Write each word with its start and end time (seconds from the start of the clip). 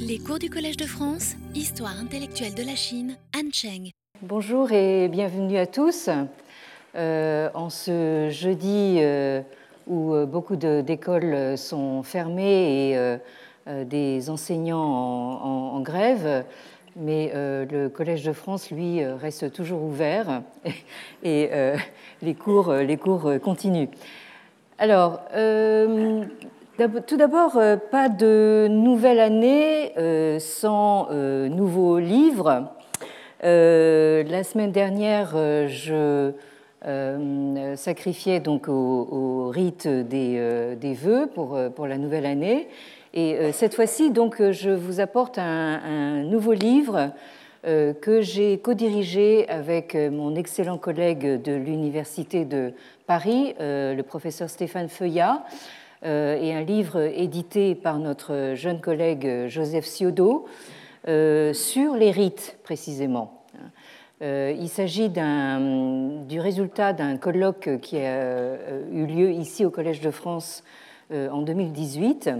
Les 0.00 0.18
cours 0.18 0.38
du 0.38 0.50
Collège 0.50 0.76
de 0.76 0.84
France, 0.84 1.36
Histoire 1.54 1.98
intellectuelle 1.98 2.54
de 2.54 2.62
la 2.62 2.74
Chine, 2.74 3.16
Han 3.34 3.48
Cheng. 3.52 3.90
Bonjour 4.20 4.70
et 4.72 5.08
bienvenue 5.08 5.56
à 5.56 5.66
tous. 5.66 6.10
Euh, 6.94 7.48
en 7.54 7.70
ce 7.70 8.28
jeudi 8.30 8.98
euh, 8.98 9.40
où 9.86 10.14
euh, 10.14 10.26
beaucoup 10.26 10.56
d'écoles 10.56 11.56
sont 11.56 12.02
fermées 12.02 12.90
et 12.92 13.84
des 13.84 14.28
enseignants 14.28 14.78
en, 14.78 15.76
en 15.76 15.80
grève, 15.80 16.44
mais 16.96 17.32
le 17.34 17.88
Collège 17.88 18.24
de 18.24 18.32
France, 18.32 18.70
lui, 18.70 19.04
reste 19.04 19.52
toujours 19.52 19.82
ouvert 19.82 20.42
et 21.22 21.50
les 22.22 22.34
cours, 22.34 22.72
les 22.72 22.96
cours 22.96 23.30
continuent. 23.42 23.88
Alors, 24.78 25.20
tout 27.06 27.16
d'abord, 27.16 27.56
euh, 27.56 27.76
pas 27.76 28.08
de 28.10 28.68
nouvelle 28.68 29.18
année 29.18 29.92
euh, 29.96 30.38
sans 30.38 31.08
euh, 31.10 31.48
nouveaux 31.48 31.98
livres. 31.98 32.68
La 33.42 34.44
semaine 34.44 34.72
dernière, 34.72 35.36
je 35.68 36.32
sacrifiais 37.76 38.40
donc 38.40 38.68
au, 38.68 39.48
rite 39.48 39.86
des, 39.86 40.96
vœux 41.00 41.28
pour, 41.32 41.58
pour 41.74 41.86
la 41.86 41.96
nouvelle 41.98 42.26
année. 42.26 42.68
Et 43.14 43.52
cette 43.52 43.74
fois-ci, 43.74 44.10
donc, 44.10 44.42
je 44.50 44.70
vous 44.70 45.00
apporte 45.00 45.38
un, 45.38 46.24
nouveau 46.24 46.54
livre 46.54 47.12
que 47.62 48.20
j'ai 48.20 48.58
co-dirigé 48.58 49.48
avec 49.48 49.94
mon 49.94 50.34
excellent 50.34 50.78
collègue 50.78 51.40
de 51.40 51.52
l'Université 51.52 52.44
de 52.44 52.72
Paris, 53.06 53.54
le 53.60 54.02
professeur 54.02 54.50
Stéphane 54.50 54.88
Feuillat. 54.88 55.44
Euh, 56.06 56.38
et 56.40 56.54
un 56.54 56.62
livre 56.62 57.00
édité 57.00 57.74
par 57.74 57.98
notre 57.98 58.52
jeune 58.54 58.80
collègue 58.80 59.48
Joseph 59.48 59.86
Ciodo 59.86 60.44
euh, 61.08 61.52
sur 61.52 61.94
les 61.94 62.12
rites 62.12 62.58
précisément. 62.62 63.42
Euh, 64.22 64.54
il 64.56 64.68
s'agit 64.68 65.08
du 65.08 66.40
résultat 66.40 66.92
d'un 66.92 67.16
colloque 67.16 67.80
qui 67.82 67.98
a 67.98 68.54
eu 68.92 69.06
lieu 69.06 69.32
ici 69.32 69.64
au 69.64 69.70
Collège 69.70 70.00
de 70.00 70.10
France 70.10 70.62
en 71.12 71.42
2018. 71.42 72.30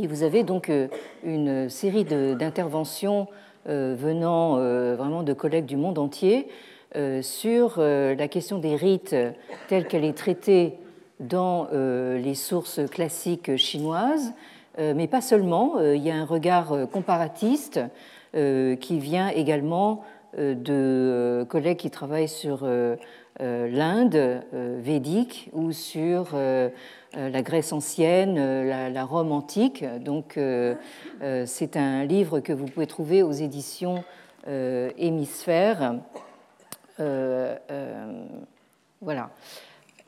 Et 0.00 0.06
vous 0.06 0.22
avez 0.22 0.44
donc 0.44 0.70
une 1.24 1.68
série 1.68 2.04
d'interventions 2.04 3.26
venant 3.66 4.56
vraiment 4.94 5.22
de 5.24 5.32
collègues 5.32 5.66
du 5.66 5.76
monde 5.76 5.98
entier 5.98 6.48
sur 7.20 7.78
la 7.78 8.28
question 8.28 8.58
des 8.58 8.76
rites 8.76 9.16
telle 9.68 9.86
qu'elle 9.86 10.04
est 10.04 10.16
traitée 10.16 10.78
dans 11.20 11.68
euh, 11.72 12.18
les 12.18 12.34
sources 12.34 12.80
classiques 12.90 13.56
chinoises, 13.56 14.32
euh, 14.78 14.94
mais 14.94 15.06
pas 15.08 15.20
seulement. 15.20 15.78
Euh, 15.78 15.96
il 15.96 16.02
y 16.02 16.10
a 16.10 16.14
un 16.14 16.24
regard 16.24 16.88
comparatiste 16.92 17.80
qui 18.34 18.98
vient 18.98 19.28
également 19.30 20.04
de 20.36 21.46
collègues 21.48 21.78
qui 21.78 21.90
travaillent 21.90 22.28
sur 22.28 22.68
l'Inde 23.40 24.42
védique 24.52 25.48
ou 25.54 25.72
sur 25.72 26.36
la 27.14 27.42
Grèce 27.42 27.72
ancienne, 27.72 28.68
la, 28.68 29.04
Rome 29.06 29.32
antique. 29.32 29.82
Donc, 30.00 30.38
c'est 31.46 31.76
un 31.78 32.04
livre 32.04 32.40
que 32.40 32.52
vous 32.52 32.66
pouvez 32.66 32.86
trouver 32.86 33.22
aux 33.22 33.32
éditions 33.32 34.04
Hémisphère. 34.46 35.94
voilà. 39.00 39.30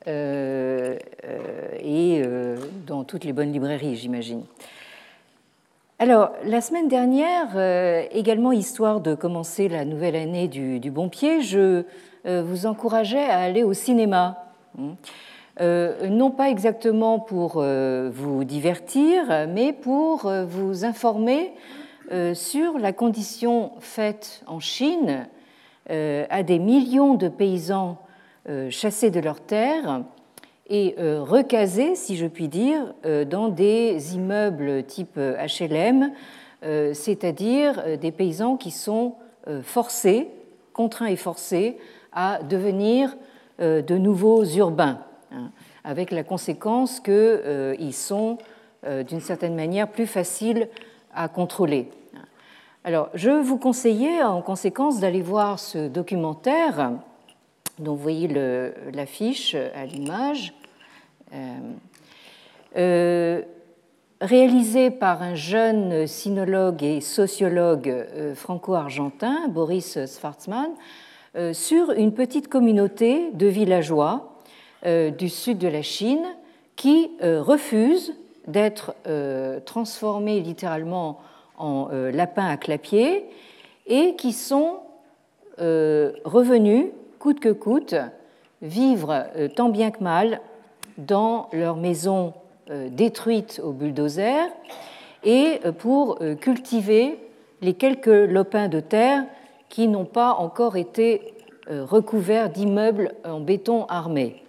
Euh, 0.06 0.97
euh, 1.27 1.69
et 1.79 2.23
euh, 2.25 2.56
dans 2.87 3.05
toutes 3.05 3.25
les 3.25 3.33
bonnes 3.33 3.53
librairies, 3.53 3.97
j'imagine. 3.97 4.45
Alors, 5.98 6.31
la 6.45 6.62
semaine 6.62 6.89
dernière, 6.89 7.59
également 8.11 8.53
histoire 8.53 9.03
de 9.03 9.15
commencer 9.15 9.69
la 9.69 9.84
nouvelle 9.84 10.17
année 10.17 10.48
du, 10.48 10.91
bon 10.91 11.11
pied, 11.11 11.42
je 11.42 11.84
vous 12.25 12.65
encourageais 12.65 13.27
à 13.27 13.41
aller 13.41 13.65
au 13.65 13.75
cinéma. 13.75 14.47
non 15.61 16.30
pas 16.30 16.48
exactement 16.48 17.19
pour 17.19 17.63
vous 17.63 18.45
divertir, 18.45 19.47
mais 19.51 19.74
pour 19.74 20.33
vous 20.48 20.86
informer 20.86 21.53
sur 22.33 22.79
la 22.79 22.95
condition 22.95 23.73
faite 23.80 24.42
en 24.47 24.58
Chine 24.58 25.29
à 25.91 26.42
des 26.42 26.58
millions 26.58 27.13
de 27.13 27.29
paysans 27.29 27.98
chassés 28.70 29.11
de 29.11 29.20
leurs 29.20 29.40
terres 29.40 30.02
et 30.70 30.95
euh, 30.98 31.23
recasés, 31.23 31.96
si 31.96 32.17
je 32.17 32.27
puis 32.27 32.48
dire, 32.48 32.95
euh, 33.05 33.24
dans 33.24 33.48
des 33.48 34.14
immeubles 34.14 34.84
type 34.84 35.18
HLM, 35.18 36.12
c'est-à-dire 36.92 37.96
des 37.96 38.12
paysans 38.12 38.58
qui 38.58 38.70
sont 38.70 39.14
forcés, 39.62 40.29
contraints 40.74 41.06
et 41.06 41.17
forcés 41.17 41.79
à 42.12 42.40
devenir 42.42 43.17
de 43.58 43.96
nouveaux 43.96 44.45
urbains, 44.45 44.98
hein, 45.33 45.52
avec 45.84 46.11
la 46.11 46.23
conséquence 46.23 47.00
qu'ils 47.00 47.95
sont 47.95 48.36
d'une 49.08 49.20
certaine 49.20 49.55
manière 49.55 49.89
plus 49.89 50.06
faciles 50.06 50.68
à 51.14 51.29
contrôler. 51.29 51.89
Alors, 52.84 53.08
je 53.14 53.30
vous 53.30 53.56
conseillais 53.56 54.23
en 54.23 54.42
conséquence 54.42 55.00
d'aller 55.00 55.23
voir 55.23 55.58
ce 55.58 55.89
documentaire 55.89 56.92
donc 57.80 57.96
vous 57.96 58.02
voyez 58.02 58.29
l'affiche 58.92 59.55
à 59.55 59.86
l'image. 59.86 60.52
Euh, 61.33 61.58
euh, 62.77 63.42
réalisé 64.20 64.91
par 64.91 65.23
un 65.23 65.35
jeune 65.35 66.07
sinologue 66.07 66.83
et 66.83 67.01
sociologue 67.01 67.89
euh, 67.89 68.35
franco-argentin, 68.35 69.48
Boris 69.48 69.98
Schwarzman, 70.07 70.70
sur 71.52 71.92
une 71.92 72.13
petite 72.13 72.48
communauté 72.48 73.30
de 73.35 73.46
villageois 73.46 74.41
du 74.85 75.29
sud 75.29 75.58
de 75.58 75.68
la 75.68 75.80
Chine 75.80 76.24
qui 76.74 77.08
refusent 77.23 78.17
d'être 78.48 78.97
transformés 79.64 80.41
littéralement 80.41 81.20
en 81.57 81.89
lapins 82.12 82.48
à 82.48 82.57
clapier 82.57 83.27
et 83.86 84.17
qui 84.17 84.33
sont 84.33 84.80
revenus 85.57 86.86
coûte 87.20 87.39
que 87.39 87.51
coûte, 87.51 87.95
vivre 88.63 89.27
euh, 89.36 89.48
tant 89.48 89.69
bien 89.69 89.91
que 89.91 90.03
mal 90.03 90.41
dans 90.98 91.48
leur 91.53 91.77
maison 91.77 92.33
euh, 92.70 92.89
détruite 92.89 93.61
au 93.63 93.73
bulldozer 93.73 94.48
et 95.23 95.61
euh, 95.64 95.73
pour 95.73 96.19
cultiver 96.41 97.19
les 97.61 97.75
quelques 97.75 98.07
lopins 98.07 98.69
de 98.69 98.80
terre 98.80 99.25
qui 99.69 99.86
n'ont 99.86 100.07
pas 100.07 100.33
encore 100.33 100.77
été 100.77 101.35
recouverts 101.69 102.51
d'immeubles 102.51 103.13
en 103.25 103.39
béton 103.39 103.85
armé. 103.85 104.42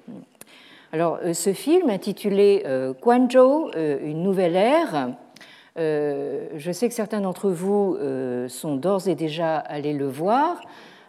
Alors, 0.94 1.20
ce 1.34 1.54
film 1.54 1.90
intitulé 1.90 2.64
Guangzhou, 3.02 3.70
une 3.76 4.24
nouvelle 4.24 4.56
ère, 4.56 5.10
je 5.76 6.72
sais 6.72 6.88
que 6.88 6.96
certains 6.96 7.22
d'entre 7.22 7.50
vous 7.50 7.98
sont 8.48 8.78
d'ores 8.78 9.08
et 9.08 9.16
déjà 9.16 9.58
allés 9.58 9.94
le 9.94 10.08
voir 10.08 10.62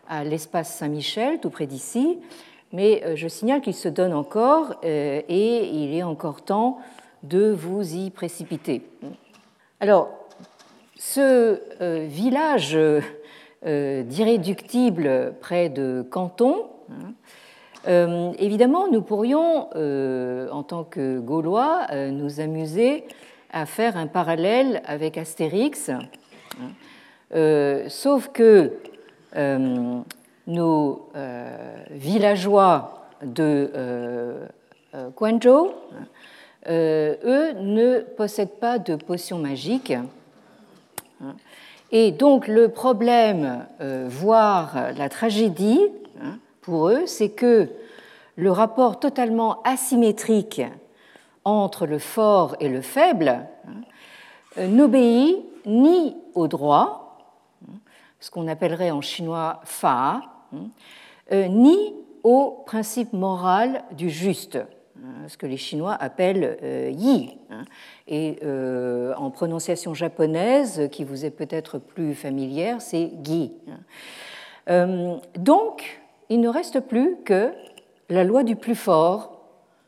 à 0.08 0.24
l'espace 0.24 0.74
Saint-Michel, 0.74 1.40
tout 1.40 1.50
près 1.50 1.66
d'ici, 1.66 2.18
mais 2.72 3.02
euh, 3.04 3.16
je 3.16 3.28
signale 3.28 3.60
qu'il 3.60 3.74
se 3.74 3.88
donne 3.88 4.14
encore 4.14 4.76
euh, 4.84 5.20
et 5.28 5.68
il 5.68 5.94
est 5.94 6.02
encore 6.02 6.42
temps 6.42 6.78
de 7.22 7.50
vous 7.50 7.94
y 7.94 8.10
précipiter. 8.10 8.82
Alors, 9.80 10.10
ce 10.96 11.60
euh, 11.80 12.06
village 12.08 12.78
d'irréductible 13.64 15.34
près 15.40 15.68
de 15.68 16.04
Canton, 16.10 16.66
hein, 16.90 18.32
évidemment, 18.38 18.88
nous 18.88 19.02
pourrions, 19.02 19.68
en 19.70 20.62
tant 20.64 20.82
que 20.82 21.20
Gaulois, 21.20 21.86
nous 22.10 22.40
amuser 22.40 23.04
à 23.52 23.64
faire 23.66 23.96
un 23.96 24.08
parallèle 24.08 24.82
avec 24.84 25.16
Astérix, 25.16 25.90
hein. 25.90 27.88
sauf 27.88 28.30
que 28.32 28.72
nos 29.34 31.08
euh, 31.16 31.84
villageois 31.90 33.06
de 33.22 33.70
euh, 33.74 34.46
Guangzhou, 35.16 35.70
eux, 36.68 37.52
ne 37.60 38.00
possèdent 38.00 38.58
pas 38.60 38.78
de 38.78 38.96
potions 38.96 39.38
magiques. 39.38 39.94
Et 41.90 42.10
donc 42.10 42.48
le 42.48 42.68
problème, 42.68 43.66
voire 44.08 44.92
la 44.96 45.08
tragédie, 45.08 45.80
hein, 46.22 46.38
pour 46.60 46.88
eux, 46.88 47.06
c'est 47.06 47.30
que 47.30 47.68
le 48.36 48.50
rapport 48.50 48.98
totalement 48.98 49.62
asymétrique 49.62 50.62
entre 51.44 51.86
le 51.86 51.98
fort 51.98 52.56
et 52.60 52.68
le 52.68 52.80
faible 52.80 53.46
hein, 53.66 54.66
n'obéit 54.68 55.44
ni 55.66 56.16
au 56.34 56.48
droit, 56.48 57.01
ce 58.22 58.30
qu'on 58.30 58.46
appellerait 58.46 58.92
en 58.92 59.00
chinois 59.00 59.60
fa, 59.64 60.22
hein, 60.54 60.68
euh, 61.32 61.48
ni 61.48 61.92
au 62.22 62.62
principe 62.64 63.12
moral 63.12 63.82
du 63.90 64.08
juste. 64.08 64.56
Hein. 64.56 65.26
ce 65.26 65.36
que 65.36 65.46
les 65.46 65.56
Chinois 65.56 65.94
appellent 65.94 66.56
yi. 66.96 67.36
Hein. 67.50 67.64
et 68.06 68.38
en 69.16 69.30
prononciation 69.30 69.92
japonaise, 69.92 70.88
qui 70.92 71.02
vous 71.02 71.24
est 71.24 71.30
peut-être 71.30 71.78
plus 71.78 72.14
familière, 72.14 72.80
c'est 72.80 73.10
gi. 73.24 73.52
donc, 75.36 76.00
il 76.28 76.40
ne 76.40 76.48
reste 76.48 76.78
plus 76.78 77.16
que 77.24 77.52
la 78.08 78.22
loi 78.22 78.44
du 78.44 78.54
plus 78.54 78.76
fort 78.76 79.32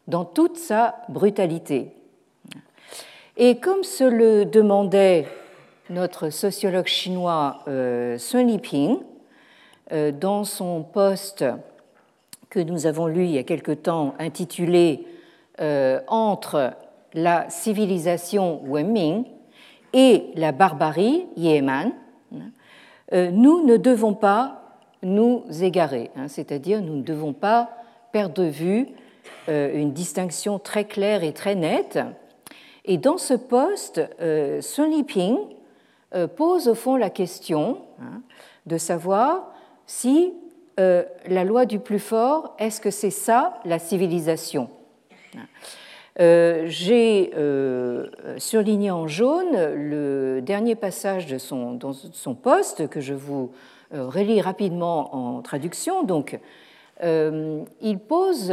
dans 0.08 0.24
toute 0.24 0.56
sa 0.56 0.96
brutalité. 1.08 1.92
Et 3.36 3.58
comme 3.58 3.82
se 3.82 4.04
le 4.04 4.44
demandait 4.44 5.26
notre 5.90 6.30
sociologue 6.30 6.86
chinois 6.86 7.60
euh, 7.68 8.16
Sun 8.18 8.46
Liping, 8.46 8.98
euh, 9.92 10.12
dans 10.12 10.44
son 10.44 10.82
poste 10.82 11.44
que 12.48 12.58
nous 12.58 12.86
avons 12.86 13.06
lu 13.06 13.24
il 13.24 13.32
y 13.32 13.38
a 13.38 13.42
quelque 13.42 13.72
temps 13.72 14.14
intitulé 14.18 15.06
euh, 15.60 16.00
Entre 16.08 16.72
la 17.12 17.48
civilisation 17.50 18.62
Wenming 18.64 19.24
et 19.92 20.24
la 20.34 20.52
barbarie 20.52 21.26
Yeman, 21.36 21.92
nous 23.12 23.64
ne 23.64 23.76
devons 23.76 24.14
pas 24.14 24.80
nous 25.02 25.44
égarer, 25.62 26.10
hein, 26.16 26.26
c'est-à-dire 26.26 26.82
nous 26.82 26.96
ne 26.96 27.02
devons 27.02 27.32
pas 27.32 27.70
perdre 28.10 28.34
de 28.42 28.48
vue 28.48 28.88
une 29.46 29.92
distinction 29.92 30.58
très 30.58 30.86
claire 30.86 31.22
et 31.22 31.32
très 31.32 31.54
nette. 31.54 32.00
Et 32.84 32.98
dans 32.98 33.18
ce 33.18 33.34
poste, 33.34 34.00
Sun 34.60 34.90
Liping 34.90 35.36
euh, 35.36 35.54
pose 36.36 36.68
au 36.68 36.74
fond 36.74 36.96
la 36.96 37.10
question 37.10 37.78
hein, 38.00 38.22
de 38.66 38.78
savoir 38.78 39.52
si 39.86 40.32
euh, 40.80 41.04
la 41.26 41.44
loi 41.44 41.66
du 41.66 41.78
plus 41.78 41.98
fort, 41.98 42.54
est-ce 42.58 42.80
que 42.80 42.90
c'est 42.90 43.10
ça 43.10 43.60
la 43.64 43.78
civilisation 43.78 44.68
euh, 46.20 46.64
J'ai 46.66 47.32
surligné 48.38 48.90
en 48.90 49.06
jaune 49.06 49.74
le 49.74 50.40
dernier 50.40 50.74
passage 50.74 51.26
de 51.26 51.38
son 51.38 52.34
poste 52.40 52.88
que 52.88 53.00
je 53.00 53.14
vous 53.14 53.52
relis 53.92 54.40
rapidement 54.40 55.14
en 55.14 55.42
traduction. 55.42 56.02
Donc, 56.02 56.38
il 57.02 57.98
pose 57.98 58.52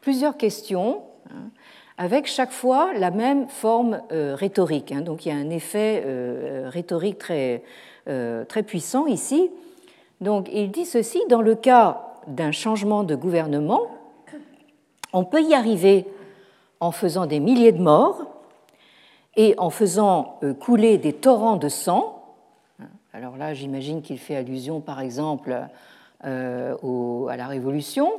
plusieurs 0.00 0.36
questions. 0.36 1.02
Hein, 1.30 1.50
avec 1.96 2.26
chaque 2.26 2.50
fois 2.50 2.92
la 2.94 3.10
même 3.10 3.48
forme 3.48 4.00
euh, 4.12 4.34
rhétorique. 4.34 4.92
Hein. 4.92 5.00
Donc 5.00 5.26
il 5.26 5.28
y 5.28 5.32
a 5.32 5.36
un 5.36 5.50
effet 5.50 6.02
euh, 6.04 6.68
rhétorique 6.68 7.18
très, 7.18 7.62
euh, 8.08 8.44
très 8.44 8.62
puissant 8.62 9.06
ici. 9.06 9.50
Donc 10.20 10.48
il 10.52 10.70
dit 10.70 10.86
ceci, 10.86 11.20
dans 11.28 11.42
le 11.42 11.54
cas 11.54 12.00
d'un 12.26 12.52
changement 12.52 13.04
de 13.04 13.14
gouvernement, 13.14 13.88
on 15.12 15.24
peut 15.24 15.42
y 15.42 15.54
arriver 15.54 16.06
en 16.80 16.90
faisant 16.90 17.26
des 17.26 17.38
milliers 17.38 17.72
de 17.72 17.82
morts 17.82 18.26
et 19.36 19.54
en 19.58 19.70
faisant 19.70 20.40
couler 20.60 20.98
des 20.98 21.12
torrents 21.12 21.56
de 21.56 21.68
sang. 21.68 22.36
Alors 23.12 23.36
là, 23.36 23.54
j'imagine 23.54 24.02
qu'il 24.02 24.18
fait 24.18 24.36
allusion, 24.36 24.80
par 24.80 25.00
exemple, 25.00 25.56
à 26.22 26.26
la 27.36 27.46
Révolution 27.46 28.12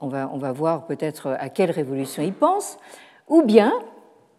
on 0.00 0.08
va, 0.08 0.52
voir 0.52 0.86
peut-être 0.86 1.36
à 1.38 1.48
quelle 1.48 1.70
révolution 1.70 2.22
il 2.22 2.32
pense, 2.32 2.78
ou 3.28 3.42
bien 3.42 3.72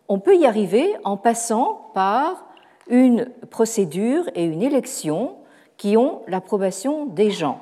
on 0.08 0.20
peut 0.20 0.36
y 0.36 0.46
arriver 0.46 0.94
en 1.04 1.18
passant 1.18 1.92
par 1.94 2.46
une 2.88 3.30
procédure 3.50 4.30
et 4.36 4.44
une 4.44 4.62
élection 4.62 5.36
qui 5.78 5.98
ont 5.98 6.22
l'approbation 6.28 7.06
des 7.06 7.32
gens. 7.32 7.62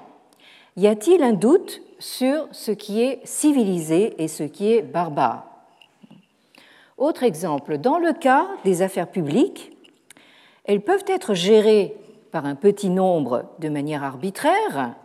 Y 0.75 0.87
a-t-il 0.87 1.23
un 1.23 1.33
doute 1.33 1.81
sur 1.99 2.47
ce 2.51 2.71
qui 2.71 3.01
est 3.01 3.19
civilisé 3.25 4.21
et 4.21 4.27
ce 4.27 4.43
qui 4.43 4.73
est 4.73 4.81
barbare? 4.81 5.45
Autre 6.97 7.23
exemple, 7.23 7.77
dans 7.77 7.97
le 7.97 8.13
cas 8.13 8.47
des 8.65 8.81
affaires 8.81 9.09
publiques, 9.09 9.71
elles 10.65 10.81
peuvent 10.81 11.05
être 11.07 11.33
gérées 11.33 11.95
par 12.31 12.45
un 12.45 12.55
petit 12.55 12.89
nombre 12.89 13.45
de 13.59 13.69
manière 13.69 14.03
arbitraire 14.03 14.95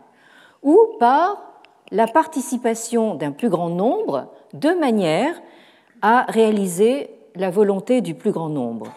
ou 0.61 0.77
par 0.99 1.54
la 1.91 2.07
participation 2.07 3.15
d'un 3.15 3.31
plus 3.31 3.49
grand 3.49 3.69
nombre 3.69 4.31
de 4.53 4.69
manière 4.69 5.41
à 6.01 6.23
réaliser 6.29 7.09
la 7.35 7.49
volonté 7.49 8.01
du 8.01 8.15
plus 8.15 8.31
grand 8.31 8.49
nombre. 8.49 8.87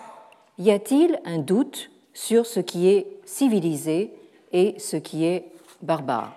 Y 0.58 0.70
a-t-il 0.70 1.20
un 1.24 1.38
doute 1.38 1.90
sur 2.14 2.46
ce 2.46 2.60
qui 2.60 2.88
est 2.88 3.06
civilisé 3.24 4.12
et 4.52 4.78
ce 4.78 4.96
qui 4.96 5.24
est 5.24 5.52
barbare? 5.82 6.34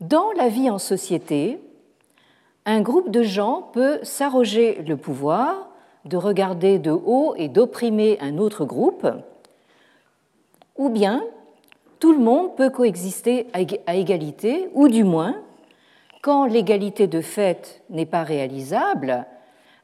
Dans 0.00 0.32
la 0.32 0.48
vie 0.48 0.70
en 0.70 0.78
société, 0.78 1.60
un 2.66 2.80
groupe 2.80 3.10
de 3.10 3.22
gens 3.22 3.62
peut 3.72 4.00
s'arroger 4.02 4.82
le 4.82 4.96
pouvoir 4.96 5.68
de 6.04 6.16
regarder 6.16 6.78
de 6.78 6.90
haut 6.90 7.34
et 7.36 7.48
d'opprimer 7.48 8.18
un 8.20 8.38
autre 8.38 8.64
groupe, 8.64 9.06
ou 10.76 10.88
bien 10.88 11.24
tout 11.98 12.12
le 12.12 12.18
monde 12.18 12.54
peut 12.56 12.70
coexister 12.70 13.46
à 13.86 13.94
égalité, 13.94 14.68
ou 14.74 14.88
du 14.88 15.04
moins, 15.04 15.36
quand 16.22 16.46
l'égalité 16.46 17.06
de 17.06 17.20
fait 17.20 17.82
n'est 17.90 18.06
pas 18.06 18.22
réalisable, 18.22 19.26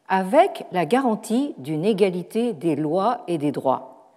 avec 0.08 0.64
la 0.72 0.86
garantie 0.86 1.54
d'une 1.58 1.84
égalité 1.84 2.52
des 2.52 2.76
lois 2.76 3.22
et 3.28 3.38
des 3.38 3.52
droits. 3.52 4.14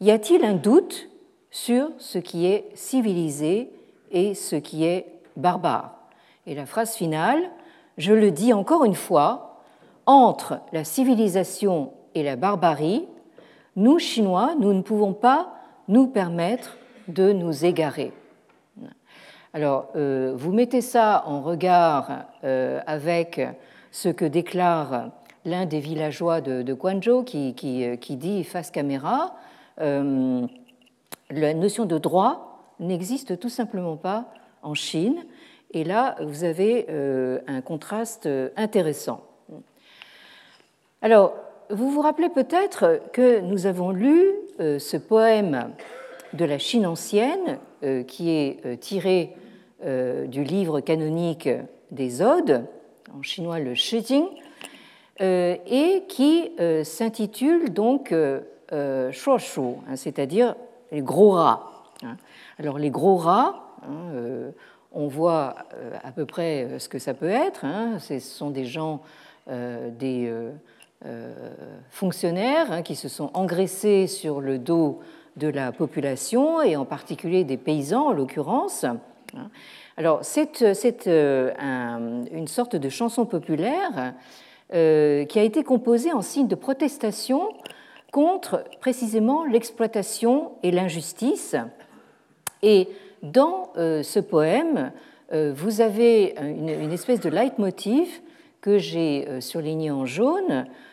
Y 0.00 0.12
a-t-il 0.12 0.44
un 0.44 0.54
doute 0.54 1.08
sur 1.50 1.90
ce 1.98 2.18
qui 2.18 2.46
est 2.46 2.70
civilisé 2.74 3.72
et 4.12 4.34
ce 4.34 4.56
qui 4.56 4.84
est 4.84 5.06
barbare? 5.36 5.94
Et 6.46 6.54
la 6.54 6.66
phrase 6.66 6.94
finale, 6.94 7.42
je 7.98 8.12
le 8.14 8.30
dis 8.30 8.52
encore 8.52 8.84
une 8.84 8.94
fois, 8.94 9.60
entre 10.06 10.60
la 10.72 10.84
civilisation 10.84 11.92
et 12.14 12.22
la 12.22 12.36
barbarie, 12.36 13.06
nous, 13.76 13.98
Chinois, 13.98 14.54
nous 14.58 14.72
ne 14.72 14.82
pouvons 14.82 15.12
pas 15.12 15.52
nous 15.88 16.06
permettre 16.06 16.77
de 17.08 17.32
nous 17.32 17.64
égarer. 17.64 18.12
Alors, 19.54 19.88
euh, 19.96 20.34
vous 20.36 20.52
mettez 20.52 20.82
ça 20.82 21.24
en 21.26 21.40
regard 21.40 22.26
euh, 22.44 22.80
avec 22.86 23.40
ce 23.90 24.10
que 24.10 24.26
déclare 24.26 25.10
l'un 25.46 25.64
des 25.64 25.80
villageois 25.80 26.42
de, 26.42 26.72
Guangzhou 26.74 27.24
euh, 27.34 27.96
qui, 27.96 28.16
dit 28.16 28.44
face 28.44 28.70
caméra, 28.70 29.34
la 29.78 31.54
notion 31.54 31.86
de 31.86 31.98
droit 31.98 32.62
n'existe 32.78 33.38
tout 33.38 33.48
simplement 33.48 33.96
pas 33.96 34.26
en 34.62 34.74
Chine. 34.74 35.24
Et 35.72 35.84
là, 35.84 36.16
vous 36.20 36.44
avez 36.44 36.86
un 37.46 37.60
contraste 37.60 38.28
intéressant. 38.56 39.22
Alors, 41.00 41.34
vous 41.70 41.90
vous 41.90 42.00
rappelez 42.00 42.28
peut-être 42.28 43.00
que 43.12 43.40
nous 43.40 43.66
avons 43.66 43.92
lu 43.92 44.32
ce 44.58 44.96
poème 44.96 45.72
de 46.32 46.44
la 46.44 46.58
Chine 46.58 46.86
ancienne, 46.86 47.58
euh, 47.82 48.02
qui 48.02 48.30
est 48.30 48.58
euh, 48.66 48.76
tiré 48.76 49.34
euh, 49.84 50.26
du 50.26 50.44
livre 50.44 50.80
canonique 50.80 51.48
des 51.90 52.22
Odes, 52.22 52.64
en 53.16 53.22
chinois 53.22 53.58
le 53.58 53.74
Shijing, 53.74 54.26
et 55.20 56.04
qui 56.06 56.52
s'intitule 56.84 57.72
donc 57.72 58.14
Shuoshu, 59.10 59.60
hein, 59.60 59.96
c'est-à-dire 59.96 60.54
les 60.92 61.02
gros 61.02 61.30
rats. 61.30 61.72
Hein. 62.04 62.16
Alors 62.60 62.78
les 62.78 62.90
gros 62.90 63.16
rats, 63.16 63.74
hein, 63.82 64.52
on 64.92 65.08
voit 65.08 65.56
à 66.04 66.12
peu 66.12 66.24
près 66.24 66.78
ce 66.78 66.88
que 66.88 67.00
ça 67.00 67.14
peut 67.14 67.30
être. 67.30 67.64
Ce 67.98 68.20
sont 68.20 68.50
des 68.50 68.64
gens, 68.64 69.00
des 69.48 70.32
fonctionnaires 71.90 72.84
qui 72.84 72.94
se 72.94 73.08
sont 73.08 73.30
engraissés 73.34 74.06
sur 74.06 74.40
le 74.40 74.60
dos 74.60 75.00
de 75.38 75.48
la 75.48 75.72
population, 75.72 76.62
et 76.62 76.76
en 76.76 76.84
particulier 76.84 77.44
des 77.44 77.56
paysans 77.56 78.08
en 78.08 78.12
l'occurrence. 78.12 78.84
Alors 79.96 80.20
c'est 80.22 80.62
euh, 81.06 82.24
une 82.32 82.48
sorte 82.48 82.76
de 82.76 82.88
chanson 82.88 83.26
populaire 83.26 84.14
euh, 84.74 85.24
qui 85.24 85.38
a 85.38 85.42
été 85.42 85.64
composée 85.64 86.12
en 86.12 86.22
signe 86.22 86.46
de 86.46 86.54
protestation 86.54 87.48
contre 88.12 88.64
précisément 88.80 89.44
l'exploitation 89.44 90.52
et 90.62 90.70
l'injustice. 90.70 91.56
Et 92.62 92.88
dans 93.22 93.72
euh, 93.76 94.02
ce 94.02 94.20
poème, 94.20 94.92
vous 95.30 95.82
avez 95.82 96.36
une, 96.40 96.70
une, 96.70 96.90
espèce 96.90 97.20
de 97.20 97.28
leitmotiv 97.28 98.08
que 98.62 98.78
j'ai 98.78 99.28
surligné 99.42 99.90
en 99.90 100.06
jaune, 100.06 100.50
euh, 100.50 100.64
euh, 100.64 100.87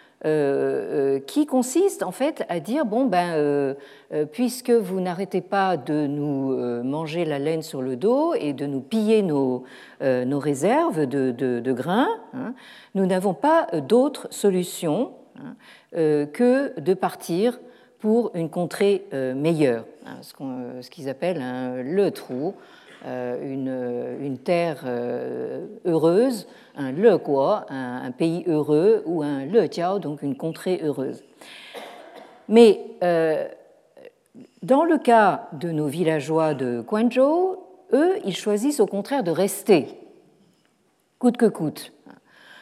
qui 1.28 1.46
consiste 1.46 2.02
en 2.02 2.12
fait 2.12 2.46
à 2.50 2.60
dire 2.60 2.86
bon 2.86 3.06
ben 3.06 3.34
euh, 3.36 3.76
puisque 4.32 4.72
vous 4.72 5.00
n'arrêtez 5.00 5.42
pas 5.42 5.78
de 5.78 6.08
nous 6.08 6.56
manger 6.84 7.26
la 7.26 7.38
laine 7.38 7.62
sur 7.62 7.82
le 7.82 7.96
dos 7.96 8.34
et 8.34 8.54
de 8.54 8.66
nous 8.66 8.82
piller 8.82 9.22
nos, 9.22 9.64
nos 10.02 10.40
réserves 10.40 11.06
de, 11.06 11.32
de, 11.32 11.74
grains, 11.74 12.10
hein, 12.34 12.54
nous 12.96 13.06
n'avons 13.06 13.34
pas 13.34 13.68
d'autre 13.88 14.28
solution 14.32 15.12
hein, 15.38 15.56
que 15.94 16.80
de 16.80 16.94
partir 16.94 17.60
pour 18.00 18.32
une 18.34 18.50
contrée 18.50 19.06
meilleure, 19.12 19.86
hein, 20.06 20.18
ce 20.82 20.90
qu'ils 20.90 21.10
appellent 21.10 21.84
le 21.84 22.10
trou, 22.10 22.56
une, 23.04 24.38
terre 24.44 24.84
heureuse, 25.86 26.48
un 26.76 26.92
le 26.92 27.18
quoi, 27.18 27.66
un, 27.70 28.12
pays 28.12 28.44
heureux, 28.48 29.04
ou 29.06 29.24
un 29.24 29.46
le 29.46 29.68
jiao, 29.72 30.00
donc 30.00 30.22
une 30.22 30.36
contrée 30.36 30.82
heureuse. 30.84 31.24
Mais 32.48 32.82
dans 34.64 34.84
le 34.84 34.98
cas 34.98 35.48
de 35.54 35.72
nos 35.72 35.88
villageois 35.88 36.54
de 36.54 36.82
Guangzhou, 36.82 37.58
eux, 37.94 38.16
ils 38.26 38.36
choisissent 38.36 38.80
au 38.80 38.88
contraire 38.88 39.24
de 39.24 39.32
rester, 39.32 39.88
coûte 41.20 41.38
que 41.38 41.46
coûte. 41.46 41.94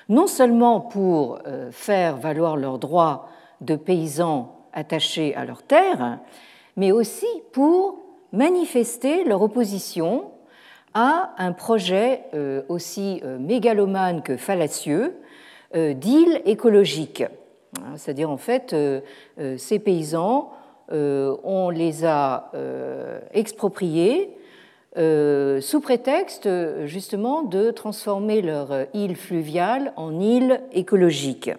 Non 0.09 0.27
seulement 0.27 0.81
pour 0.81 1.39
faire 1.71 2.17
valoir 2.17 2.57
leurs 2.57 2.79
droits 2.79 3.29
de 3.61 3.75
paysans 3.75 4.63
attachés 4.73 5.35
à 5.35 5.45
leur 5.45 5.63
terre, 5.63 6.19
mais 6.75 6.91
aussi 6.91 7.27
pour 7.51 7.99
manifester 8.33 9.23
leur 9.23 9.41
opposition 9.41 10.31
à 10.93 11.33
un 11.37 11.53
projet 11.53 12.23
euh, 12.33 12.63
aussi 12.67 13.21
euh, 13.23 13.37
mégalomane 13.39 14.21
que 14.21 14.37
fallacieux 14.37 15.15
euh, 15.75 15.93
d'île 15.93 16.41
écologique. 16.45 17.23
C'est-à-dire, 17.95 18.29
en 18.29 18.37
fait, 18.37 18.75
ces 19.57 19.79
paysans, 19.79 20.51
on 20.91 21.71
les 21.71 22.05
a 22.05 22.51
expropriés 23.33 24.37
sous 24.95 25.81
prétexte 25.81 26.47
justement 26.85 27.41
de 27.41 27.71
transformer 27.71 28.43
leur 28.43 28.85
île 28.93 29.15
fluviale 29.15 29.91
en 29.95 30.19
île 30.19 30.61
écologique. 30.71 31.49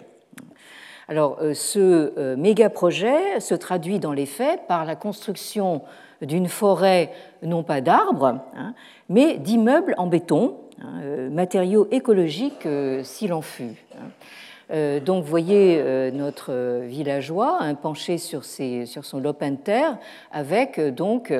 Alors, 1.09 1.37
ce 1.53 2.35
méga 2.35 2.69
projet 2.69 3.41
se 3.41 3.55
traduit 3.55 3.99
dans 3.99 4.13
les 4.13 4.25
faits 4.25 4.61
par 4.69 4.85
la 4.85 4.95
construction 4.95 5.81
d'une 6.21 6.47
forêt, 6.47 7.11
non 7.43 7.63
pas 7.63 7.81
d'arbres, 7.81 8.39
hein, 8.55 8.73
mais 9.09 9.37
d'immeubles 9.37 9.95
en 9.97 10.07
béton, 10.07 10.57
hein, 10.81 11.01
euh, 11.03 11.29
matériaux 11.29 11.87
écologiques 11.91 12.67
s'il 13.03 13.33
en 13.33 13.41
fut. 13.41 13.75
Hein. 13.95 14.99
Donc, 15.05 15.23
vous 15.23 15.29
voyez 15.29 16.11
notre 16.11 16.81
villageois 16.87 17.59
penché 17.83 18.17
sur, 18.17 18.43
sur 18.43 19.05
son 19.05 19.19
lopin 19.19 19.51
de 19.51 19.57
terre 19.57 19.99
avec 20.31 20.79
donc 20.79 21.31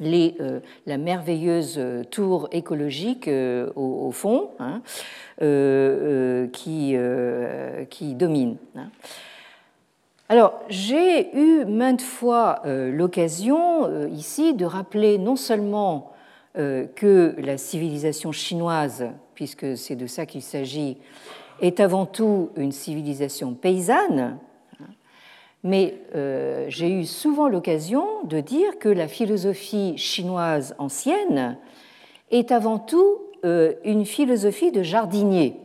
la 0.00 0.98
merveilleuse 0.98 1.80
tour 2.10 2.48
écologique 2.50 3.30
au, 3.76 4.10
fond. 4.10 4.50
Euh, 5.42 6.44
euh, 6.44 6.46
qui, 6.46 6.92
euh, 6.94 7.84
qui 7.86 8.14
domine. 8.14 8.56
Alors, 10.28 10.54
j'ai 10.68 11.36
eu 11.36 11.64
maintes 11.66 12.00
fois 12.00 12.62
l'occasion 12.64 14.08
ici 14.08 14.54
de 14.54 14.64
rappeler 14.64 15.18
non 15.18 15.36
seulement 15.36 16.12
que 16.54 17.34
la 17.38 17.58
civilisation 17.58 18.32
chinoise, 18.32 19.06
puisque 19.34 19.76
c'est 19.76 19.96
de 19.96 20.06
ça 20.06 20.24
qu'il 20.24 20.40
s'agit, 20.40 20.96
est 21.60 21.78
avant 21.78 22.06
tout 22.06 22.50
une 22.56 22.72
civilisation 22.72 23.52
paysanne, 23.52 24.38
mais 25.62 25.98
j'ai 26.68 26.88
eu 26.88 27.04
souvent 27.04 27.48
l'occasion 27.48 28.06
de 28.24 28.40
dire 28.40 28.78
que 28.78 28.88
la 28.88 29.08
philosophie 29.08 29.98
chinoise 29.98 30.74
ancienne 30.78 31.58
est 32.30 32.50
avant 32.50 32.78
tout 32.78 33.18
euh, 33.44 33.74
une 33.84 34.06
philosophie 34.06 34.72
de 34.72 34.82
jardinier. 34.82 35.56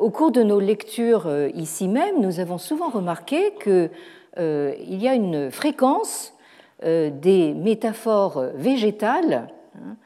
Au 0.00 0.10
cours 0.10 0.32
de 0.32 0.42
nos 0.42 0.58
lectures 0.58 1.26
euh, 1.26 1.50
ici 1.54 1.86
même, 1.86 2.20
nous 2.20 2.40
avons 2.40 2.58
souvent 2.58 2.88
remarqué 2.88 3.52
qu'il 3.62 3.90
euh, 4.38 4.74
y 4.88 5.06
a 5.06 5.14
une 5.14 5.50
fréquence 5.50 6.34
des 6.82 7.52
métaphores 7.52 8.42
végétales 8.54 9.52
hein, 9.76 9.96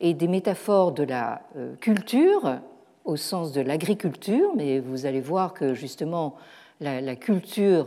et 0.00 0.14
des 0.14 0.26
métaphores 0.26 0.90
de 0.90 1.04
la 1.04 1.42
culture 1.78 2.58
au 3.04 3.14
sens 3.14 3.52
de 3.52 3.60
l'agriculture, 3.60 4.50
mais 4.56 4.80
vous 4.80 5.06
allez 5.06 5.20
voir 5.20 5.54
que 5.54 5.74
justement 5.74 6.34
la, 6.80 7.14
culture 7.14 7.86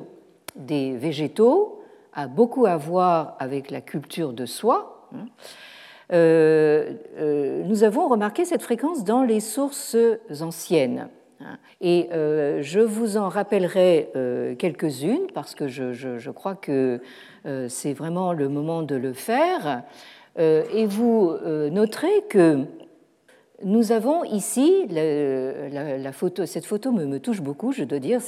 des 0.56 0.96
végétaux 0.96 1.82
a 2.14 2.28
beaucoup 2.28 2.66
à 2.66 2.78
voir 2.78 3.36
avec 3.40 3.70
la 3.70 3.82
culture 3.82 4.34
de 4.34 4.46
soi. 4.46 5.10
Hein. 5.14 5.26
Euh, 6.14 6.94
euh, 7.18 7.64
nous 7.66 7.84
avons 7.84 8.08
remarqué 8.08 8.46
cette 8.46 8.62
fréquence 8.62 9.04
dans 9.04 9.24
les 9.24 9.40
sources 9.40 9.98
anciennes. 10.42 11.10
Et 11.82 12.10
euh, 12.12 12.62
je 12.62 12.79
vous 12.79 13.17
en 13.17 13.29
rappellerai 13.29 14.10
quelques-unes 14.58 15.27
parce 15.34 15.56
que 15.56 15.67
je, 15.67 16.32
crois 16.32 16.56
que 16.56 17.01
c'est 17.67 17.94
vraiment 17.94 18.34
le 18.34 18.50
moment 18.50 18.82
de 18.84 18.96
le 18.96 19.13
faire. 19.13 19.84
Et 20.38 20.86
vous 20.86 21.36
noterez 21.72 22.24
que 22.29 22.65
nous 23.63 23.91
avons 23.91 24.24
ici, 24.24 24.88
cette 26.46 26.65
photo 26.65 26.91
me, 26.91 27.17
touche 27.20 27.41
beaucoup, 27.41 27.72
je 27.72 27.84
dois 27.84 28.00
dire, 28.00 28.20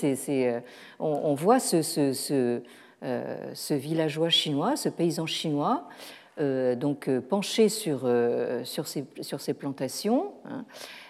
on, 0.99 1.33
voit 1.35 1.59
ce, 1.59 2.61
villageois 3.75 4.29
chinois, 4.29 4.75
ce 4.75 4.89
paysan 4.89 5.27
chinois, 5.27 5.87
euh, 6.39 6.75
donc 6.75 7.09
euh, 7.09 7.19
penché 7.19 7.67
sur, 7.67 8.01
euh, 8.05 8.63
ces 8.63 9.53
plantations. 9.53 10.31
Hein. 10.45 10.65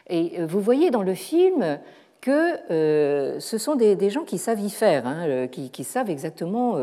Et 0.10 0.44
vous 0.44 0.60
voyez 0.60 0.92
dans 0.92 1.04
le 1.04 1.14
film 1.14 1.80
que 2.22 3.40
ce 3.40 3.58
sont 3.58 3.76
des, 3.76 4.10
gens 4.10 4.24
qui 4.24 4.38
savent 4.38 4.60
y 4.60 4.70
faire, 4.70 5.08
hein, 5.08 5.48
qui, 5.48 5.70
qui, 5.70 5.84
savent 5.84 6.10
exactement 6.10 6.78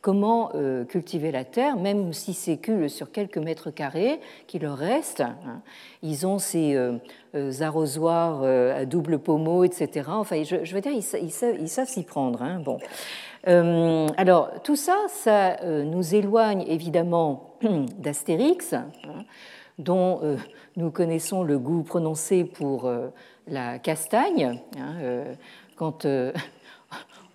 comment 0.00 0.52
cultiver 0.88 1.30
la 1.30 1.44
terre, 1.44 1.76
même 1.76 2.12
si 2.14 2.32
c'est 2.32 2.56
que 2.56 2.88
sur 2.88 3.12
quelques 3.12 3.36
mètres 3.36 3.70
carrés 3.70 4.20
qui 4.46 4.58
leur 4.58 4.78
restent. 4.78 5.20
Hein. 5.20 5.60
Ils 6.02 6.26
ont 6.26 6.38
ces 6.38 6.78
arrosoirs 7.60 8.42
à 8.42 8.86
double 8.86 9.18
pommeau, 9.18 9.64
etc. 9.64 10.08
Enfin, 10.08 10.42
je, 10.44 10.74
veux 10.74 10.80
dire, 10.80 10.92
ils, 10.92 11.68
savent 11.68 11.88
s'y 11.88 12.04
prendre. 12.04 12.42
Bon. 12.64 12.78
alors, 14.16 14.50
tout 14.62 14.76
ça, 14.76 14.96
ça 15.08 15.58
nous 15.84 16.14
éloigne 16.14 16.64
évidemment 16.66 17.56
d'Astérix, 17.98 18.72
hein, 18.72 18.86
dont 19.80 20.20
euh, 20.22 20.36
nous 20.76 20.90
connaissons 20.90 21.42
le 21.42 21.58
goût 21.58 21.82
prononcé 21.82 22.44
pour 22.44 22.86
euh, 22.86 23.08
la 23.48 23.78
castagne. 23.78 24.60
Hein, 24.78 24.94
euh, 25.00 25.34
quand 25.76 26.06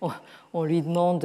on 0.52 0.64
lui 0.64 0.82
demande 0.82 1.22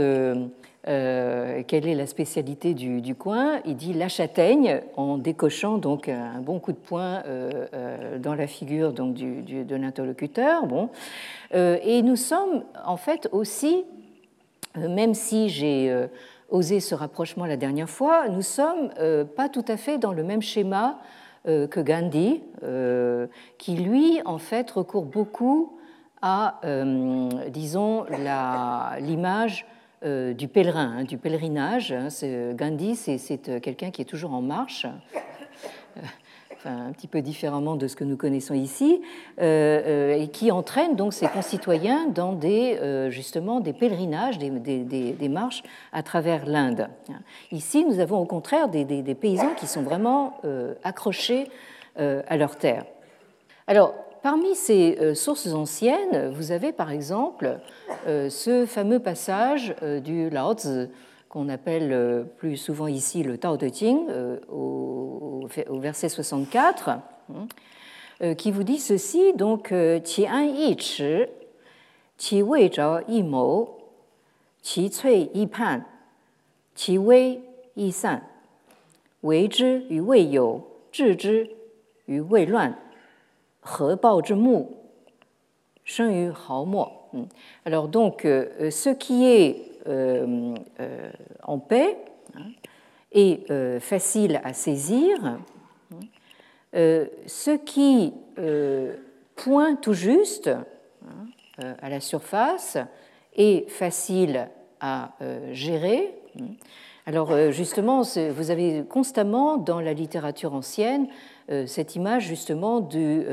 quelle 0.83 1.87
est 1.87 1.93
la 1.93 2.07
spécialité 2.07 2.73
du, 2.73 3.13
coin, 3.13 3.59
il 3.65 3.75
dit 3.75 3.93
la 3.93 4.09
châtaigne 4.09 4.81
en 4.97 5.19
décochant 5.19 5.77
donc 5.77 6.09
un 6.09 6.39
bon 6.41 6.59
coup 6.59 6.71
de 6.71 6.77
poing 6.77 7.21
dans 8.17 8.33
la 8.33 8.47
figure 8.47 8.91
donc 8.91 9.13
de 9.13 9.75
l'interlocuteur. 9.75 10.65
Bon, 10.65 10.89
et 11.53 12.01
nous 12.01 12.15
sommes 12.15 12.63
en 12.83 12.97
fait 12.97 13.29
aussi, 13.31 13.83
même 14.75 15.13
si 15.13 15.49
j'ai 15.49 16.07
osé 16.51 16.79
ce 16.79 16.93
rapprochement 16.93 17.45
la 17.45 17.57
dernière 17.57 17.89
fois, 17.89 18.27
nous 18.29 18.41
sommes 18.41 18.91
euh, 18.99 19.25
pas 19.25 19.49
tout 19.49 19.65
à 19.67 19.77
fait 19.77 19.97
dans 19.97 20.13
le 20.13 20.23
même 20.23 20.41
schéma 20.41 20.99
euh, 21.47 21.65
que 21.67 21.79
Gandhi, 21.79 22.41
euh, 22.61 23.27
qui 23.57 23.75
lui, 23.75 24.21
en 24.25 24.37
fait, 24.37 24.69
recourt 24.69 25.05
beaucoup 25.05 25.77
à, 26.21 26.61
disons, 27.47 28.05
l'image 28.99 29.65
du 30.03 30.47
pèlerin, 30.47 30.97
hein, 30.99 31.03
du 31.03 31.17
pèlerinage. 31.17 31.91
Hein. 31.91 32.09
Gandhi, 32.53 32.95
c'est 32.95 33.59
quelqu'un 33.59 33.89
qui 33.89 34.03
est 34.03 34.05
toujours 34.05 34.35
en 34.35 34.41
marche 34.43 34.85
un 36.65 36.91
petit 36.91 37.07
peu 37.07 37.21
différemment 37.21 37.75
de 37.75 37.87
ce 37.87 37.95
que 37.95 38.03
nous 38.03 38.17
connaissons 38.17 38.53
ici, 38.53 39.01
euh, 39.39 39.81
euh, 39.85 40.21
et 40.21 40.27
qui 40.27 40.51
entraîne 40.51 40.95
donc 40.95 41.13
ses 41.13 41.27
concitoyens 41.27 42.07
dans 42.07 42.33
des, 42.33 42.77
euh, 42.81 43.09
justement 43.09 43.59
des 43.59 43.73
pèlerinages, 43.73 44.37
des, 44.37 45.29
marches 45.29 45.63
à 45.93 46.03
travers 46.03 46.45
l'Inde. 46.45 46.87
Ici, 47.51 47.85
nous 47.85 47.99
avons 47.99 48.19
au 48.19 48.25
contraire 48.25 48.67
des, 48.67 49.15
paysans 49.15 49.53
qui 49.57 49.67
sont 49.67 49.81
vraiment 49.81 50.39
accrochés 50.83 51.47
à 51.95 52.37
leur 52.37 52.57
terre. 52.57 52.85
Alors, 53.67 53.93
parmi 54.21 54.55
ces 54.55 55.15
sources 55.15 55.47
anciennes, 55.47 56.31
vous 56.33 56.51
avez 56.51 56.73
par 56.73 56.91
exemple 56.91 57.59
ce 58.05 58.65
fameux 58.65 58.99
passage 58.99 59.73
du 60.03 60.29
Lao 60.29 60.53
Tzu 60.53 60.89
qu'on 61.31 61.47
appelle 61.47 61.93
euh, 61.93 62.23
plus 62.23 62.57
souvent 62.57 62.87
ici 62.87 63.23
le 63.23 63.37
Tao 63.37 63.55
Te 63.55 63.71
Ching, 63.73 64.05
euh, 64.09 64.37
au, 64.49 65.47
verset 65.79 66.09
64, 66.09 66.89
hein, 66.89 67.01
euh, 68.21 68.33
qui 68.33 68.51
vous 68.51 68.63
dit 68.63 68.79
ceci 68.79 69.31
donc 69.33 69.73
Qi 70.03 70.27
an 70.27 70.41
yi 70.41 70.75
chi, 70.77 71.23
qi 72.17 72.41
wei 72.43 72.69
zhao 72.69 72.99
yi 73.07 73.23
mou, 73.23 73.69
qi 74.61 74.89
cui 74.91 75.29
yi 75.33 75.47
pan, 75.47 75.85
qi 76.75 76.97
wei 76.97 77.39
yi 77.77 77.93
san, 77.93 78.19
wei 79.23 79.47
zhi 79.47 79.87
yu 79.89 80.03
wei 80.03 80.27
you, 80.27 80.65
zhi 80.91 81.15
zhi 81.15 81.49
yu 82.09 82.27
wei 82.29 82.45
luan, 82.45 82.75
he 83.63 83.95
bao 84.03 84.19
zhi 84.19 84.35
mu, 84.35 84.65
shen 85.85 86.11
yu 86.11 86.33
hao 86.33 86.65
mo. 86.65 86.91
Alors 87.65 87.87
donc, 87.87 88.21
ce 88.23 88.89
qui 88.89 89.25
est 89.25 89.70
en 89.85 91.59
paix 91.59 91.97
et 93.11 93.43
euh, 93.49 93.79
facile 93.79 94.41
à 94.43 94.53
saisir 94.53 95.39
ce 96.73 97.57
qui 97.57 98.13
pointe 99.35 99.81
tout 99.81 99.93
juste 99.93 100.47
hein, 100.47 101.73
à 101.81 101.89
la 101.89 101.99
surface 101.99 102.77
est 103.35 103.69
facile 103.69 104.47
à 104.79 105.11
gérer. 105.51 106.15
Alors 107.05 107.51
justement, 107.51 108.03
vous 108.03 108.51
avez 108.51 108.85
constamment 108.87 109.57
dans 109.57 109.81
la 109.81 109.91
littérature 109.91 110.53
ancienne 110.53 111.07
cette 111.65 111.97
image 111.97 112.23
justement 112.23 112.79
du, 112.79 113.25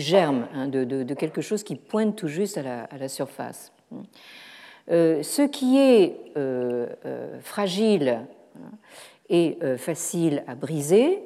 germe, 0.00 0.48
hein, 0.52 0.66
de, 0.66 1.14
quelque 1.14 1.40
chose 1.40 1.62
qui 1.62 1.76
pointe 1.76 2.16
tout 2.16 2.26
juste 2.26 2.58
à 2.58 2.98
la 2.98 3.08
surface. 3.08 3.72
Ce 4.88 5.46
qui 5.46 5.78
est 5.78 6.16
fragile 7.40 8.26
et 9.28 9.58
euh, 9.62 9.76
facile 9.76 10.44
à 10.46 10.54
briser. 10.54 11.22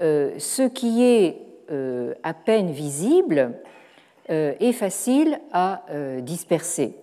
Euh, 0.00 0.34
ce 0.38 0.62
qui 0.62 1.04
est 1.04 1.38
euh, 1.70 2.14
à 2.22 2.34
peine 2.34 2.70
visible 2.70 3.54
est 4.26 4.72
facile 4.72 5.38
à 5.52 5.82
disperser. 6.20 6.96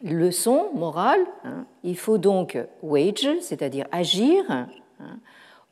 Leçon 0.00 0.68
morale, 0.74 1.18
hein, 1.42 1.66
il 1.82 1.98
faut 1.98 2.18
donc 2.18 2.56
wage, 2.84 3.28
c'est-à-dire 3.40 3.86
agir, 3.90 4.44
hein, 4.48 4.68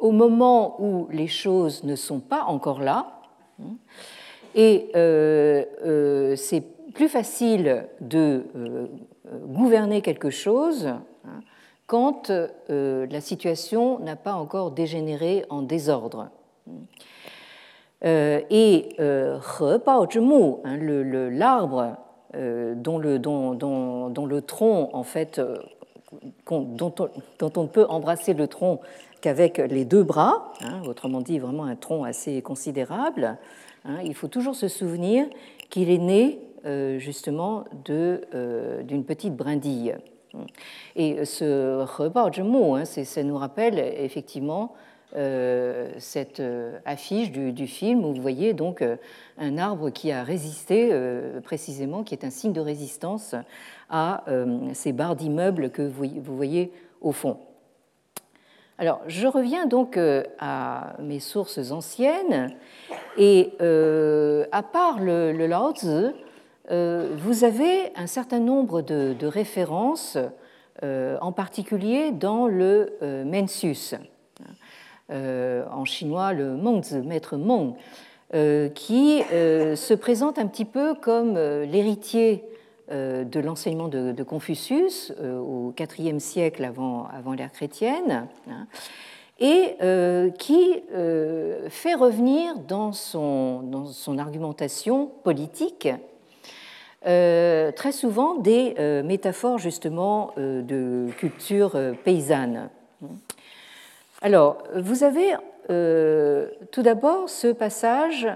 au 0.01 0.11
moment 0.11 0.83
où 0.83 1.07
les 1.13 1.29
choses 1.29 1.85
ne 1.85 1.95
sont 1.95 2.19
pas 2.19 2.43
encore 2.43 2.81
là. 2.81 3.23
Hein. 3.63 3.77
Et 4.57 4.91
c'est 6.37 6.65
plus 6.95 7.09
facile 7.09 7.87
de 8.01 8.45
gouverner 9.47 10.01
quelque 10.01 10.31
chose 10.31 10.95
quand 11.87 12.31
euh, 12.31 13.07
la 13.11 13.21
situation 13.21 13.99
n'a 13.99 14.17
pas 14.17 14.35
encore 14.35 14.71
dégénéré 14.71 15.45
en 15.51 15.63
désordre. 15.63 16.31
Euh, 18.05 18.41
et 18.51 18.89
euh, 19.01 19.39
hein, 19.61 20.77
l'arbre 21.31 21.97
dont, 22.77 22.99
le, 22.99 24.41
tronc, 24.41 24.91
en 24.93 25.03
fait, 25.03 25.41
on, 26.51 26.61
dont, 26.61 26.95
on, 26.99 27.63
ne 27.63 27.69
peut 27.69 27.87
embrasser 27.89 28.35
le 28.35 28.49
tronc 28.49 28.81
qu'avec 29.21 29.59
les 29.59 29.85
deux 29.85 30.03
bras, 30.03 30.53
hein, 30.63 30.83
autrement 30.87 31.21
dit 31.21 31.39
vraiment 31.39 31.65
un 31.65 31.77
tronc 31.77 32.05
assez 32.05 32.43
considérable, 32.43 33.39
hein, 33.85 33.99
il 34.05 34.15
faut 34.15 34.29
toujours 34.29 34.57
se 34.57 34.69
souvenir 34.69 35.27
qu'il 35.71 35.91
est 35.91 35.99
né 35.99 36.41
justement 36.99 37.65
d'une 37.85 39.05
petite 39.05 39.37
brindille. 39.37 39.97
Et 40.97 41.25
ce 41.25 41.85
repas 41.85 42.31
hein, 42.39 42.85
ça 42.85 43.23
nous 43.23 43.37
rappelle 43.37 43.79
effectivement 43.79 44.75
euh, 45.17 45.93
cette 45.99 46.41
euh, 46.41 46.77
affiche 46.85 47.31
du, 47.31 47.69
film 47.69 48.05
où 48.05 48.13
vous 48.13 48.21
voyez 48.21 48.53
donc 48.53 48.83
euh, 48.83 48.97
un 49.39 49.59
arbre 49.59 49.91
qui 49.91 50.11
a 50.11 50.25
résisté 50.25 50.91
précisément, 51.45 52.03
qui 52.03 52.15
est 52.15 52.25
un 52.25 52.31
signe 52.31 52.53
de 52.53 52.61
résistance 52.61 53.37
à 53.91 54.25
ces 54.73 54.93
barres 54.93 55.15
d'immeubles 55.15 55.71
que 55.71 55.83
vous, 55.83 56.35
voyez 56.35 56.73
au 57.01 57.13
fond. 57.13 57.39
Alors, 58.79 59.03
je 59.07 59.29
reviens 59.29 59.67
donc 59.67 59.99
à 60.39 60.95
mes 60.99 61.21
sources 61.21 61.71
anciennes 61.71 62.53
et 63.17 63.53
à 63.61 64.63
part 64.63 64.99
le, 65.01 65.33
le 65.33 65.47
euh, 65.85 66.13
vous 66.71 67.45
avez 67.45 67.93
un 67.97 68.07
certain 68.07 68.41
nombre 68.41 68.81
de, 68.83 69.27
références, 69.27 70.19
euh, 70.83 71.19
en 71.21 71.33
particulier 71.33 72.11
dans 72.11 72.47
le 72.47 72.95
euh, 73.03 73.25
Mensus, 73.25 73.95
en 75.11 75.85
chinois 75.85 76.33
le 76.33 76.57
Mengzi, 76.57 76.97
maître 77.03 77.37
Meng, 77.37 77.75
qui 78.75 79.23
se 79.31 79.95
présente 79.95 80.39
un 80.39 80.47
petit 80.47 80.65
peu 80.65 80.95
comme 80.95 81.35
l'héritier 81.35 82.45
de 82.91 83.41
l'enseignement 83.41 83.89
de, 83.89 84.23
Confucius 84.23 85.13
au 85.23 85.75
IVe 85.99 86.19
siècle 86.19 86.65
avant, 86.65 87.09
l'ère 87.37 87.53
chrétienne, 87.53 88.27
hein, 88.49 88.67
et 89.39 89.77
qui 90.39 90.83
fait 91.69 91.95
revenir 91.95 92.59
dans 92.61 92.93
son 92.93 94.19
argumentation 94.19 95.11
politique 95.23 95.89
euh, 97.07 97.71
très 97.71 97.93
souvent 97.93 98.37
des 98.37 98.75
euh, 98.79 99.03
métaphores 99.03 99.59
justement 99.59 100.33
euh, 100.39 100.63
de 100.63 101.11
culture 101.19 101.79
paysanne. 102.03 102.71
Alors, 104.23 104.63
vous 104.75 105.05
avez 105.05 105.35
tout 105.69 106.83
d'abord 106.83 107.29
ce 107.29 107.49
passage 107.49 108.29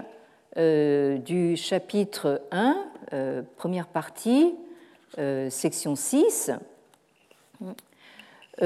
du 0.55 1.55
chapitre 1.55 2.41
1, 2.51 2.77
première 3.57 3.87
partie, 3.87 4.55
section 5.49 5.95
6, 5.95 6.51
pour, 8.57 8.61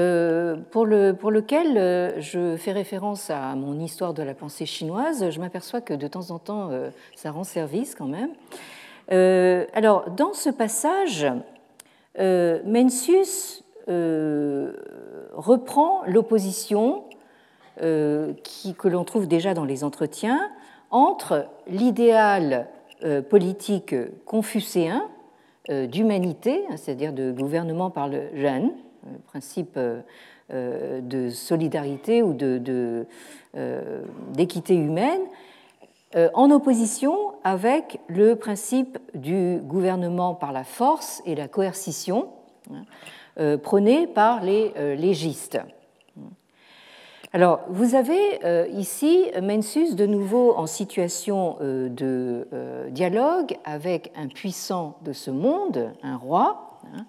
pour, 0.70 1.30
lequel 1.30 2.20
je 2.20 2.56
fais 2.56 2.72
référence 2.72 3.30
à 3.30 3.54
mon 3.54 3.78
histoire 3.80 4.12
de 4.12 4.22
la 4.22 4.34
pensée 4.34 4.66
chinoise. 4.66 5.30
Je 5.30 5.40
m'aperçois 5.40 5.80
que 5.82 5.94
de 5.94 6.06
temps 6.06 6.30
en 6.30 6.38
temps, 6.38 6.70
ça 7.14 7.30
rend 7.30 7.44
service 7.44 7.94
quand 7.94 8.08
même. 8.08 8.30
Euh, 9.12 9.66
alors, 9.72 10.10
dans 10.10 10.32
ce 10.32 10.50
passage, 10.50 11.26
euh, 12.18 12.60
Mencius 12.64 13.64
euh, 13.88 14.72
reprend 15.32 16.02
l'opposition 16.06 17.04
que 17.76 18.86
l'on 18.88 19.02
trouve 19.02 19.26
déjà 19.26 19.52
dans 19.52 19.64
les 19.64 19.82
entretiens 19.82 20.48
entre 20.92 21.46
l'idéal 21.66 22.68
politique 23.28 23.96
confucéen 24.24 25.08
d'humanité, 25.68 26.64
hein, 26.70 26.76
c'est-à-dire 26.76 27.12
de 27.12 27.32
gouvernement 27.32 27.90
par 27.90 28.06
le 28.06 28.28
jeune, 28.36 28.70
principe 29.26 29.76
de 30.50 31.30
solidarité 31.30 32.22
ou 32.22 32.32
d'équité 34.36 34.76
humaine, 34.76 35.22
euh, 35.22 35.53
en 36.34 36.50
opposition 36.50 37.32
avec 37.42 38.00
le 38.06 38.36
principe 38.36 38.98
du 39.14 39.58
gouvernement 39.62 40.34
par 40.34 40.52
la 40.52 40.64
force 40.64 41.22
et 41.26 41.34
la 41.34 41.48
coercition 41.48 42.28
hein, 42.72 42.84
euh, 43.38 43.58
prôné 43.58 44.06
par 44.06 44.42
les 44.42 44.72
euh, 44.76 44.94
légistes. 44.94 45.58
Alors, 47.32 47.62
vous 47.68 47.96
avez 47.96 48.38
ici 48.70 49.24
Mencius 49.42 49.96
de 49.96 50.06
nouveau 50.06 50.54
en 50.56 50.68
situation 50.68 51.56
de 51.60 52.46
dialogue 52.90 53.56
avec 53.64 54.12
un 54.14 54.28
puissant 54.28 54.98
de 55.02 55.12
ce 55.12 55.32
monde, 55.32 55.90
un 56.04 56.16
roi. 56.16 56.78
Hein. 56.94 57.06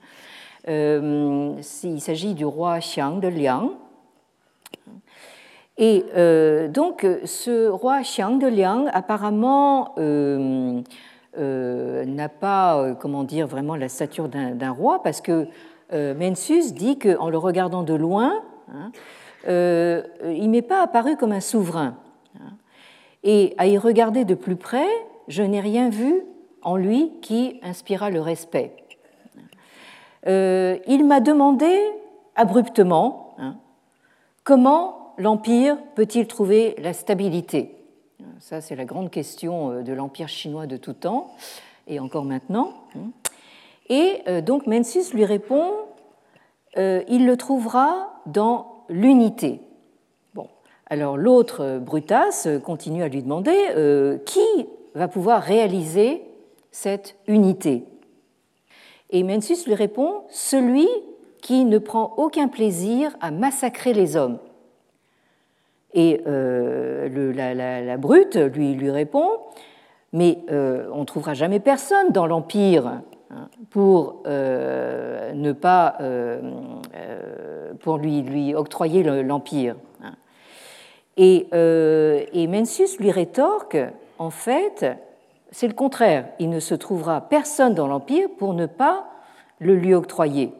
Il 0.68 2.02
s'agit 2.02 2.34
du 2.34 2.44
roi 2.44 2.80
Xiang 2.80 3.20
de 3.20 3.28
Liang, 3.28 3.74
et 5.78 6.06
euh, 6.16 6.68
donc, 6.70 7.06
ce 7.26 7.68
roi 7.68 8.02
Xiang 8.02 8.38
de 8.38 8.48
Liang, 8.48 8.86
apparemment, 8.94 9.94
euh, 9.98 10.82
euh, 11.38 12.06
n'a 12.06 12.30
pas, 12.30 12.96
comment 13.00 13.24
dire, 13.24 13.46
vraiment 13.48 13.76
la 13.76 13.90
stature 13.90 14.30
d'un 14.30 14.72
roi, 14.72 15.04
parce 15.04 15.22
que 15.22 15.48
Mencius 15.92 16.74
dit 16.74 16.98
qu'en 16.98 17.30
le 17.30 17.38
regardant 17.38 17.84
de 17.84 17.94
loin, 17.94 18.42
hein, 18.74 18.92
il 19.48 20.50
m'est 20.50 20.62
pas 20.62 20.82
apparu 20.82 21.18
comme 21.18 21.32
un 21.32 21.42
souverain. 21.42 21.98
Hein. 22.40 22.54
Et 23.24 23.54
à 23.58 23.68
y 23.68 23.78
regarder 23.78 24.26
de 24.26 24.34
plus 24.34 24.56
près, 24.56 24.88
je 25.28 25.44
n'ai 25.44 25.60
rien 25.60 25.90
vu 25.90 26.22
en 26.62 26.78
lui 26.78 27.12
qui 27.22 27.60
inspira 27.64 28.10
le 28.10 28.22
respect. 28.22 28.76
il 30.26 31.06
m'a 31.06 31.20
demandé 31.20 31.72
abruptement 32.36 33.36
hein, 33.38 33.58
comment 34.44 35.05
l'Empire 35.18 35.78
peut-il 35.96 36.28
trouver 36.28 36.76
la 36.80 36.94
stabilité? 36.94 37.76
Ça, 38.40 38.62
c'est 38.62 38.76
la 38.76 38.86
grande 38.86 39.12
question 39.12 39.72
euh, 39.72 39.82
de 39.82 39.94
l'Empire 39.94 40.30
chinois 40.30 40.68
de 40.68 40.78
tout 40.78 40.94
temps, 40.94 41.34
et 41.88 42.00
encore 42.00 42.26
maintenant. 42.26 42.74
Et 43.90 44.22
euh, 44.28 44.42
donc 44.42 44.68
Mencius 44.68 45.14
lui 45.14 45.26
répond, 45.26 45.72
euh, 46.78 47.04
il 47.08 47.26
le 47.26 47.38
trouvera 47.38 48.22
dans 48.26 48.84
l'unité. 48.90 49.62
Bon, 50.34 50.48
alors 50.88 51.18
l'autre 51.18 51.80
Brutas 51.80 52.48
continue 52.64 53.04
à 53.04 53.08
lui 53.08 53.24
demander, 53.24 53.56
qui 54.26 54.68
va 54.94 55.08
pouvoir 55.08 55.42
réaliser 55.42 56.24
cette 56.72 57.16
unité? 57.28 57.86
Et 59.10 59.24
Mencius 59.24 59.66
lui 59.66 59.76
répond, 59.76 60.24
celui 60.30 60.88
qui 61.42 61.64
ne 61.66 61.78
prend 61.78 62.14
aucun 62.18 62.48
plaisir 62.48 63.16
à 63.22 63.32
massacrer 63.32 63.94
les 63.94 64.16
hommes. 64.16 64.40
Et 65.96 66.22
euh, 66.28 67.34
la, 67.34 67.98
brute 67.98 68.36
lui, 68.36 68.92
répond, 68.92 69.30
mais 70.12 70.40
euh, 70.52 70.90
on 70.94 71.00
ne 71.00 71.06
trouvera 71.06 71.34
jamais 71.34 71.62
personne 71.62 72.12
dans 72.12 72.28
l'Empire 72.28 73.02
hein, 73.32 73.48
pour 73.70 74.22
euh, 74.28 75.32
ne 75.34 75.54
pas 75.54 75.98
pour 77.80 77.98
lui, 77.98 78.22
lui 78.22 78.54
octroyer 78.54 79.04
l'Empire. 79.04 79.76
Hein. 80.04 80.16
Et, 81.16 81.48
et 81.54 82.48
Mencius 82.48 83.00
lui 83.00 83.12
rétorque, 83.12 83.78
en 84.20 84.30
fait, 84.30 84.86
c'est 85.52 85.68
le 85.68 85.74
contraire. 85.74 86.26
Il 86.40 86.50
ne 86.50 86.60
se 86.60 86.76
trouvera 86.76 87.22
personne 87.22 87.74
dans 87.74 87.88
l'Empire 87.88 88.28
pour 88.38 88.54
ne 88.54 88.66
pas 88.66 89.06
le 89.60 89.76
lui 89.76 89.94
octroyer. 89.94 90.52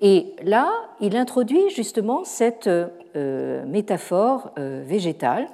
Et 0.00 0.34
là, 0.42 0.70
il 1.00 1.16
introduit 1.16 1.68
justement 1.70 2.24
cette 2.24 2.70
métaphore 3.14 4.52
euh, 4.58 4.82
végétale 4.86 5.48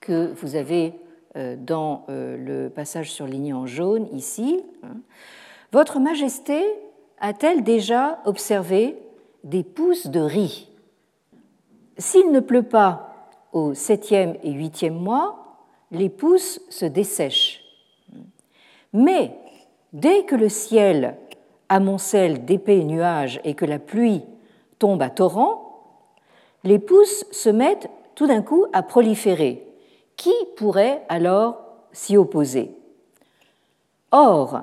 que 0.00 0.32
vous 0.34 0.56
avez 0.56 0.94
euh, 1.36 1.56
dans 1.58 2.06
le 2.08 2.68
passage 2.68 3.10
surligné 3.10 3.52
en 3.52 3.66
jaune 3.66 4.08
ici. 4.12 4.62
Votre 5.72 6.00
Majesté 6.00 6.62
a-t-elle 7.20 7.62
déjà 7.62 8.20
observé 8.24 8.96
des 9.44 9.62
pousses 9.62 10.06
de 10.06 10.20
riz? 10.20 10.70
S'il 11.98 12.30
ne 12.30 12.40
pleut 12.40 12.62
pas 12.62 13.28
au 13.52 13.74
septième 13.74 14.36
et 14.42 14.52
huitième 14.52 14.94
mois, 14.94 15.58
les 15.90 16.08
pousses 16.08 16.60
se 16.68 16.84
dessèchent. 16.84 17.64
Mais 18.92 19.34
dès 19.92 20.24
que 20.24 20.34
le 20.34 20.48
ciel 20.48 21.16
amoncelle 21.68 22.44
d'épais 22.44 22.84
nuages 22.84 23.40
et 23.44 23.54
que 23.54 23.64
la 23.64 23.78
pluie 23.78 24.22
tombe 24.78 25.02
à 25.02 25.10
torrent, 25.10 25.67
les 26.68 26.78
pousses 26.78 27.24
se 27.30 27.48
mettent 27.48 27.88
tout 28.14 28.26
d'un 28.26 28.42
coup 28.42 28.66
à 28.74 28.82
proliférer. 28.82 29.66
Qui 30.16 30.34
pourrait 30.56 31.02
alors 31.08 31.62
s'y 31.92 32.18
opposer? 32.18 32.72
Or, 34.12 34.60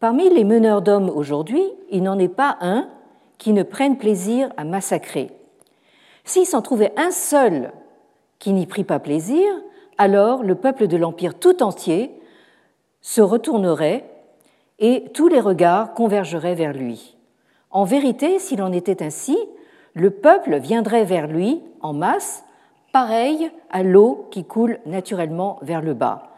parmi 0.00 0.30
les 0.30 0.44
meneurs 0.44 0.80
d'hommes 0.80 1.10
aujourd'hui, 1.10 1.62
il 1.90 2.02
n'en 2.02 2.18
est 2.18 2.28
pas 2.28 2.56
un 2.62 2.88
qui 3.36 3.52
ne 3.52 3.62
prenne 3.62 3.98
plaisir 3.98 4.48
à 4.56 4.64
massacrer. 4.64 5.30
S'il 6.24 6.46
s'en 6.46 6.62
trouvait 6.62 6.94
un 6.96 7.10
seul 7.10 7.72
qui 8.38 8.54
n'y 8.54 8.66
prit 8.66 8.84
pas 8.84 8.98
plaisir, 8.98 9.46
alors 9.98 10.42
le 10.42 10.54
peuple 10.54 10.86
de 10.86 10.96
l'Empire 10.96 11.38
tout 11.38 11.62
entier 11.62 12.10
se 13.02 13.20
retournerait 13.20 14.08
et 14.78 15.04
tous 15.12 15.28
les 15.28 15.40
regards 15.40 15.92
convergeraient 15.92 16.54
vers 16.54 16.72
lui. 16.72 17.18
En 17.70 17.84
vérité, 17.84 18.38
s'il 18.38 18.62
en 18.62 18.72
était 18.72 19.02
ainsi, 19.02 19.36
le 19.96 20.10
peuple 20.10 20.58
viendrait 20.58 21.04
vers 21.04 21.26
lui 21.26 21.62
en 21.80 21.94
masse, 21.94 22.44
pareil 22.92 23.50
à 23.70 23.82
l'eau 23.82 24.28
qui 24.30 24.44
coule 24.44 24.78
naturellement 24.84 25.58
vers 25.62 25.80
le 25.80 25.94
bas. 25.94 26.34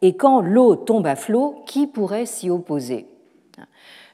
Et 0.00 0.16
quand 0.16 0.40
l'eau 0.40 0.76
tombe 0.76 1.06
à 1.06 1.16
flot, 1.16 1.62
qui 1.66 1.88
pourrait 1.88 2.24
s'y 2.24 2.48
opposer? 2.50 3.06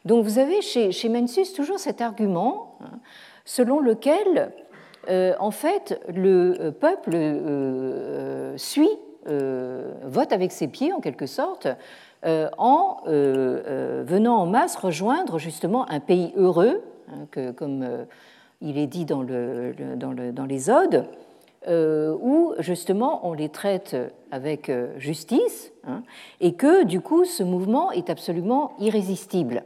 Donc 0.06 0.24
vous 0.24 0.38
avez 0.38 0.62
chez, 0.62 1.08
Mencius 1.10 1.52
toujours 1.52 1.78
cet 1.78 2.00
argument 2.00 2.78
hein, 2.80 2.98
selon 3.44 3.80
lequel, 3.80 4.52
euh, 5.10 5.34
en 5.40 5.50
fait, 5.50 6.00
le 6.08 6.70
peuple 6.70 7.10
euh, 7.14 8.56
suit, 8.56 8.88
euh, 9.28 9.92
vote 10.04 10.32
avec 10.32 10.52
ses 10.52 10.68
pieds 10.68 10.92
en 10.92 11.00
quelque 11.00 11.26
sorte, 11.26 11.68
en 12.24 13.02
venant 13.04 14.38
en 14.38 14.46
masse 14.46 14.74
rejoindre 14.74 15.38
justement 15.38 15.88
un 15.90 16.00
pays 16.00 16.32
heureux, 16.36 16.82
hein, 17.08 17.26
que, 17.30 17.52
comme 17.52 17.86
il 18.60 18.78
est 18.78 18.86
dit 18.86 19.04
dans, 19.04 19.22
le, 19.22 19.74
dans, 19.96 20.46
les 20.46 20.70
odes, 20.70 21.06
euh, 21.68 22.16
où 22.20 22.54
justement 22.58 23.26
on 23.26 23.32
les 23.32 23.48
traite 23.48 23.96
avec 24.30 24.68
euh, 24.68 24.88
justice, 24.98 25.72
hein, 25.84 26.02
et 26.40 26.54
que 26.54 26.84
du 26.84 27.00
coup 27.00 27.24
ce 27.24 27.42
mouvement 27.42 27.90
est 27.92 28.10
absolument 28.10 28.72
irrésistible. 28.78 29.64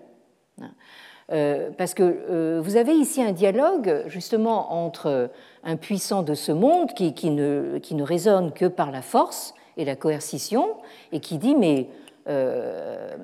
Euh, 1.33 1.71
parce 1.79 1.95
que 1.95 2.59
vous 2.59 2.77
avez 2.77 2.95
ici 2.95 3.23
un 3.23 3.33
dialogue 3.33 4.05
justement 4.09 4.85
entre 4.85 5.31
un 5.63 5.77
puissant 5.77 6.23
de 6.23 6.35
ce 6.35 6.53
monde 6.53 6.93
qui, 6.93 7.31
ne, 7.31 7.79
qui 7.79 7.95
ne 7.95 8.03
résonne 8.03 8.53
que 8.53 8.67
par 8.67 8.91
la 8.91 9.01
force 9.01 9.55
et 9.77 9.85
la 9.85 9.95
coercition, 9.95 10.69
et 11.13 11.21
qui 11.21 11.39
dit 11.39 11.55
mais 11.55 11.89
euh, 12.29 13.17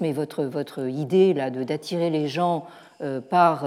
mais 0.00 0.12
votre, 0.12 0.44
votre 0.44 0.88
idée 0.88 1.34
là 1.34 1.50
d'attirer 1.50 2.10
les 2.10 2.28
gens 2.28 2.66
par 3.30 3.64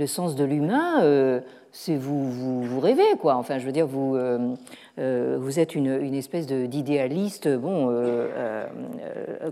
le 0.00 0.06
sens 0.06 0.34
de 0.34 0.42
l'humain, 0.42 1.02
euh, 1.02 1.40
c'est 1.70 1.94
vous, 1.94 2.62
vous, 2.64 2.80
rêvez, 2.80 3.16
quoi. 3.20 3.36
Enfin, 3.36 3.58
je 3.58 3.66
veux 3.66 3.72
dire, 3.72 3.86
vous, 3.86 4.16
euh, 4.16 4.54
euh, 4.98 5.36
vous 5.38 5.60
êtes 5.60 5.76
une, 5.76 6.00
une 6.00 6.14
espèce 6.14 6.46
d'idéaliste, 6.46 7.48
bon, 7.48 7.94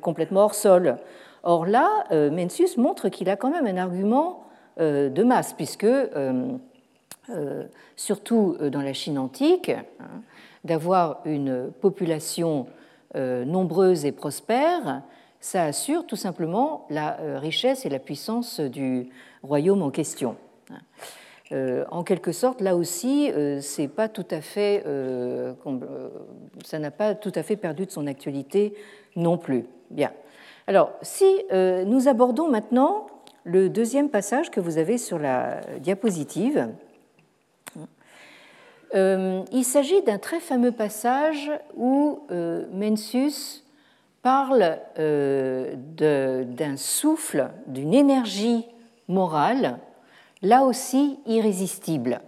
complètement 0.01 0.41
hors 0.41 0.55
sol. 0.55 0.97
Or 1.45 1.67
là, 1.67 2.05
Mencius 2.11 2.77
montre 2.77 3.09
qu'il 3.11 3.31
a 3.31 3.37
quand 3.37 3.51
même 3.51 3.67
un 3.67 3.77
argument 3.77 4.45
de 4.79 5.23
masse, 5.23 5.53
puisque, 5.53 5.87
surtout 7.97 8.57
dans 8.73 8.83
la 8.83 8.93
Chine 8.93 9.19
antique, 9.19 9.71
hein, 9.71 10.23
d'avoir 10.65 11.21
une 11.25 11.71
population 11.81 12.67
nombreuse 13.15 14.05
et 14.05 14.13
prospère, 14.13 15.03
ça 15.41 15.65
assure 15.65 16.05
tout 16.05 16.17
simplement 16.17 16.87
la 16.91 17.17
richesse 17.39 17.87
et 17.87 17.89
la 17.89 18.01
puissance 18.01 18.59
du, 18.59 19.09
royaume 19.43 19.83
en 19.83 19.91
question. 19.91 20.37
Euh, 21.51 21.85
en 21.91 22.03
quelque 22.03 22.33
sorte, 22.33 22.61
là 22.61 22.77
aussi, 22.77 23.31
euh, 23.33 23.61
pas 23.97 24.09
tout 24.09 24.27
à 24.31 24.43
fait, 24.43 24.83
euh, 24.87 25.55
ça 26.65 26.79
n'a 26.79 26.91
pas 26.91 27.15
tout 27.15 27.33
à 27.35 27.43
fait 27.43 27.57
perdu 27.57 27.87
de 27.87 27.91
son 27.91 28.07
actualité 28.07 28.75
non 29.17 29.39
plus. 29.39 29.65
Bien. 29.91 30.13
Alors, 30.67 30.93
si 31.01 31.25
nous 31.51 32.09
abordons 32.09 32.51
maintenant 32.51 33.07
le 33.45 33.71
deuxième 33.71 34.11
passage 34.11 34.51
que 34.51 34.61
vous 34.61 34.77
avez 34.77 34.99
sur 34.99 35.19
la 35.19 35.63
diapositive, 35.81 36.69
il 38.93 39.65
s'agit 39.65 40.03
d'un 40.03 40.19
très 40.19 40.41
fameux 40.41 40.73
passage 40.73 41.51
où 41.75 42.21
Mencius 42.71 43.65
parle 44.21 44.79
d'un 44.99 46.77
souffle, 46.77 47.49
d'une 47.67 47.95
énergie 47.95 48.67
morale, 49.09 49.79
là 50.43 50.65
aussi 50.65 51.19
irrésistible, 51.27 52.21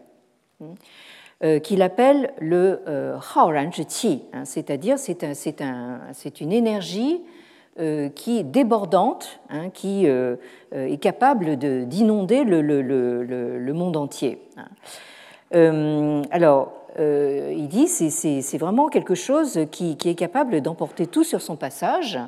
euh, 1.42 1.58
qu'il 1.58 1.80
appelle 1.80 2.34
le 2.38 2.82
euh, 2.86 3.16
Haoran 3.34 3.70
Qi, 3.70 4.24
hein, 4.34 4.44
c'est-à-dire 4.44 4.98
c'est 4.98 5.24
un, 5.62 6.00
une 6.38 6.52
énergie 6.52 7.22
euh, 7.78 8.10
qui 8.10 8.38
est 8.38 8.42
débordante, 8.42 9.40
hein, 9.48 9.70
qui 9.70 10.04
est 10.06 11.00
capable 11.00 11.56
d'inonder 11.56 12.44
le, 12.44 13.72
monde 13.72 13.96
entier. 13.96 14.42
Hein. 14.58 16.22
alors, 16.30 16.74
il 16.98 17.68
dit 17.68 17.88
c'est 17.88 18.10
c'est 18.10 18.58
vraiment 18.58 18.88
quelque 18.88 19.14
chose 19.14 19.60
qui, 19.70 19.96
est 20.04 20.14
capable 20.14 20.60
d'emporter 20.60 21.06
tout 21.06 21.24
sur 21.24 21.40
son 21.40 21.56
passage. 21.56 22.18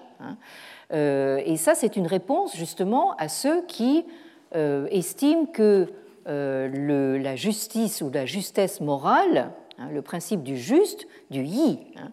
et 0.91 1.57
ça, 1.59 1.75
c'est 1.75 1.97
une 1.97 2.07
réponse 2.07 2.57
justement 2.57 3.15
à 3.19 3.29
ceux 3.29 3.63
qui 3.67 4.07
estime 4.55 5.47
que 5.53 5.89
euh, 6.29 7.19
la 7.19 7.35
justice 7.35 8.01
ou 8.01 8.11
la 8.11 8.27
justesse 8.27 8.81
morale, 8.81 9.51
hein, 9.79 9.89
le 9.93 10.03
principe 10.03 10.45
du 10.45 10.57
juste, 10.57 11.09
du 11.31 11.43
yi, 11.43 11.81
hein, 11.97 12.13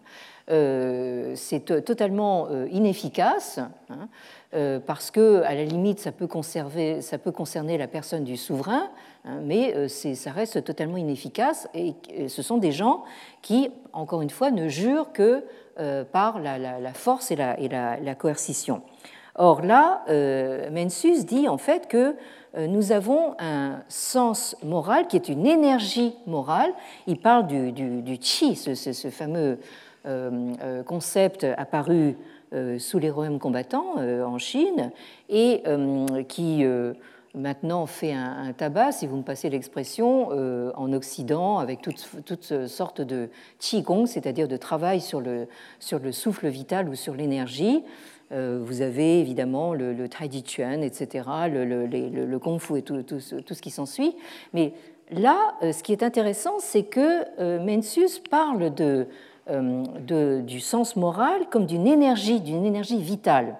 euh, 0.50 1.34
c'est 1.36 1.84
totalement 1.84 2.48
inefficace. 2.72 3.60
Hein, 3.88 4.80
parce 4.84 5.12
que, 5.12 5.42
à 5.42 5.54
la 5.54 5.62
limite, 5.62 6.00
ça 6.00 6.10
peut, 6.10 6.26
conserver, 6.26 7.02
ça 7.02 7.18
peut 7.18 7.30
concerner 7.30 7.78
la 7.78 7.86
personne 7.86 8.24
du 8.24 8.36
souverain, 8.36 8.90
mais 9.42 9.86
ça 9.86 10.32
reste 10.32 10.64
totalement 10.64 10.96
inefficace. 10.96 11.68
Et 11.72 11.94
ce 12.26 12.42
sont 12.42 12.58
des 12.58 12.72
gens 12.72 13.04
qui, 13.42 13.70
encore 13.92 14.22
une 14.22 14.30
fois, 14.30 14.50
ne 14.50 14.66
jurent 14.66 15.12
que 15.12 15.44
par 16.10 16.40
la, 16.40 16.92
force 16.94 17.30
et 17.30 17.36
la 17.36 18.14
coercition. 18.16 18.82
Or 19.36 19.62
là, 19.62 20.02
euh, 20.08 20.70
Mencius 20.70 21.24
dit 21.24 21.48
en 21.48 21.58
fait 21.58 21.88
que 21.88 22.16
euh, 22.56 22.66
nous 22.66 22.92
avons 22.92 23.34
un 23.38 23.80
sens 23.88 24.56
moral 24.64 25.06
qui 25.06 25.16
est 25.16 25.28
une 25.28 25.46
énergie 25.46 26.14
morale. 26.26 26.72
Il 27.06 27.18
parle 27.18 27.46
du, 27.46 27.72
du, 27.72 28.18
ce, 28.20 29.10
fameux 29.10 29.58
euh, 30.06 30.82
concept 30.82 31.44
apparu 31.56 32.16
sous 32.78 32.98
les 32.98 33.10
royaumes 33.10 33.38
combattants 33.38 33.94
en 33.98 34.38
Chine 34.38 34.90
et 35.28 35.62
qui 36.26 36.64
maintenant 37.32 37.86
fait 37.86 38.12
un, 38.12 38.52
tabac, 38.52 38.90
si 38.90 39.06
vous 39.06 39.18
me 39.18 39.22
passez 39.22 39.48
l'expression, 39.50 40.30
en 40.74 40.92
Occident, 40.92 41.58
avec 41.58 41.80
toutes, 41.80 42.04
toutes 42.26 42.66
sortes 42.66 43.02
de 43.02 43.28
qigong, 43.60 44.06
c'est-à-dire 44.06 44.48
de 44.48 44.56
travail 44.56 45.00
sur 45.00 45.20
le, 45.20 45.46
sur 45.78 46.00
le 46.00 46.10
souffle 46.10 46.48
vital 46.48 46.88
ou 46.88 46.96
sur 46.96 47.14
l'énergie. 47.14 47.84
Euh, 48.32 48.60
vous 48.62 48.80
avez 48.80 49.18
évidemment 49.18 49.74
le, 49.74 49.92
le 49.92 50.08
Tai 50.08 50.30
Chi 50.30 50.44
Chuan, 50.46 50.82
etc., 50.82 51.28
le, 51.50 51.64
le, 51.64 52.38
Kung 52.38 52.60
Fu 52.60 52.78
et 52.78 52.82
tout, 52.82 53.02
ce 53.18 53.60
qui 53.60 53.70
s'ensuit. 53.70 54.14
Mais 54.52 54.72
là, 55.10 55.54
euh, 55.62 55.72
ce 55.72 55.82
qui 55.82 55.92
est 55.92 56.02
intéressant, 56.02 56.58
c'est 56.60 56.84
que 56.84 57.24
euh, 57.40 57.58
Mencius 57.60 58.20
parle 58.20 58.72
du 60.06 60.60
sens 60.60 60.94
moral 60.94 61.48
comme 61.50 61.66
d'une 61.66 61.88
énergie, 61.88 62.40
d'une 62.40 62.64
énergie 62.64 63.00
vitale. 63.02 63.56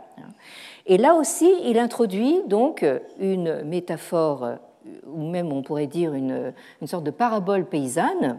Et 0.87 0.99
là 0.99 1.15
aussi, 1.15 1.53
il 1.65 1.79
introduit 1.79 2.41
donc 2.47 2.85
une 3.19 3.63
métaphore 3.65 4.59
ou 5.07 5.29
même 5.29 5.53
on 5.53 5.63
pourrait 5.63 5.87
dire 5.87 6.15
une, 6.15 6.53
sorte 6.87 7.05
de 7.05 7.11
parabole 7.11 7.67
paysanne, 7.67 8.39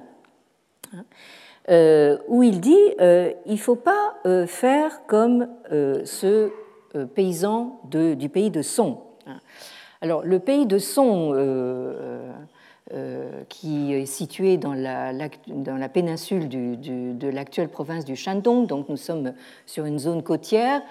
où 1.70 2.44
il 2.44 2.60
dit 2.60 2.96
il 3.00 3.54
ne 3.54 3.58
faut 3.58 3.76
pas 3.76 4.16
faire 4.48 5.06
comme 5.08 5.48
ce 5.66 6.50
paysan 7.16 7.80
du 7.86 8.30
pays 8.30 8.52
de 8.52 8.62
Son. 8.62 9.00
Alors, 10.02 10.24
le 10.24 10.40
pays 10.40 10.66
de 10.66 10.80
Son, 10.80 11.34
qui 13.48 13.94
est 13.94 14.06
situé 14.06 14.58
dans 14.58 14.74
la, 14.74 15.90
péninsule 15.90 16.50
de 16.50 17.28
l'actuelle 17.28 17.70
province 17.70 18.06
du 18.06 18.16
Shandong, 18.16 18.68
donc 18.68 18.90
nous 18.90 18.98
sommes 18.98 19.34
sur 19.66 19.86
une 19.86 20.00
zone 20.00 20.24
côtière, 20.24 20.82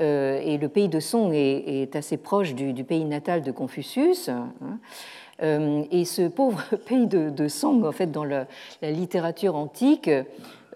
euh, 0.00 0.40
et 0.44 0.58
le 0.58 0.68
pays 0.68 0.88
de 0.88 1.00
Song 1.00 1.32
est, 1.32 1.96
assez 1.96 2.16
proche 2.16 2.54
du, 2.54 2.84
pays 2.84 3.04
natal 3.04 3.42
de 3.42 3.50
Confucius. 3.50 4.28
Hein. 4.28 4.50
Euh, 5.42 5.84
et 5.90 6.04
ce 6.04 6.28
pauvre 6.28 6.62
pays 6.86 7.06
de, 7.06 7.48
Song, 7.48 7.84
en 7.84 7.92
fait, 7.92 8.10
dans 8.10 8.24
la, 8.24 8.46
littérature 8.82 9.54
antique, 9.56 10.10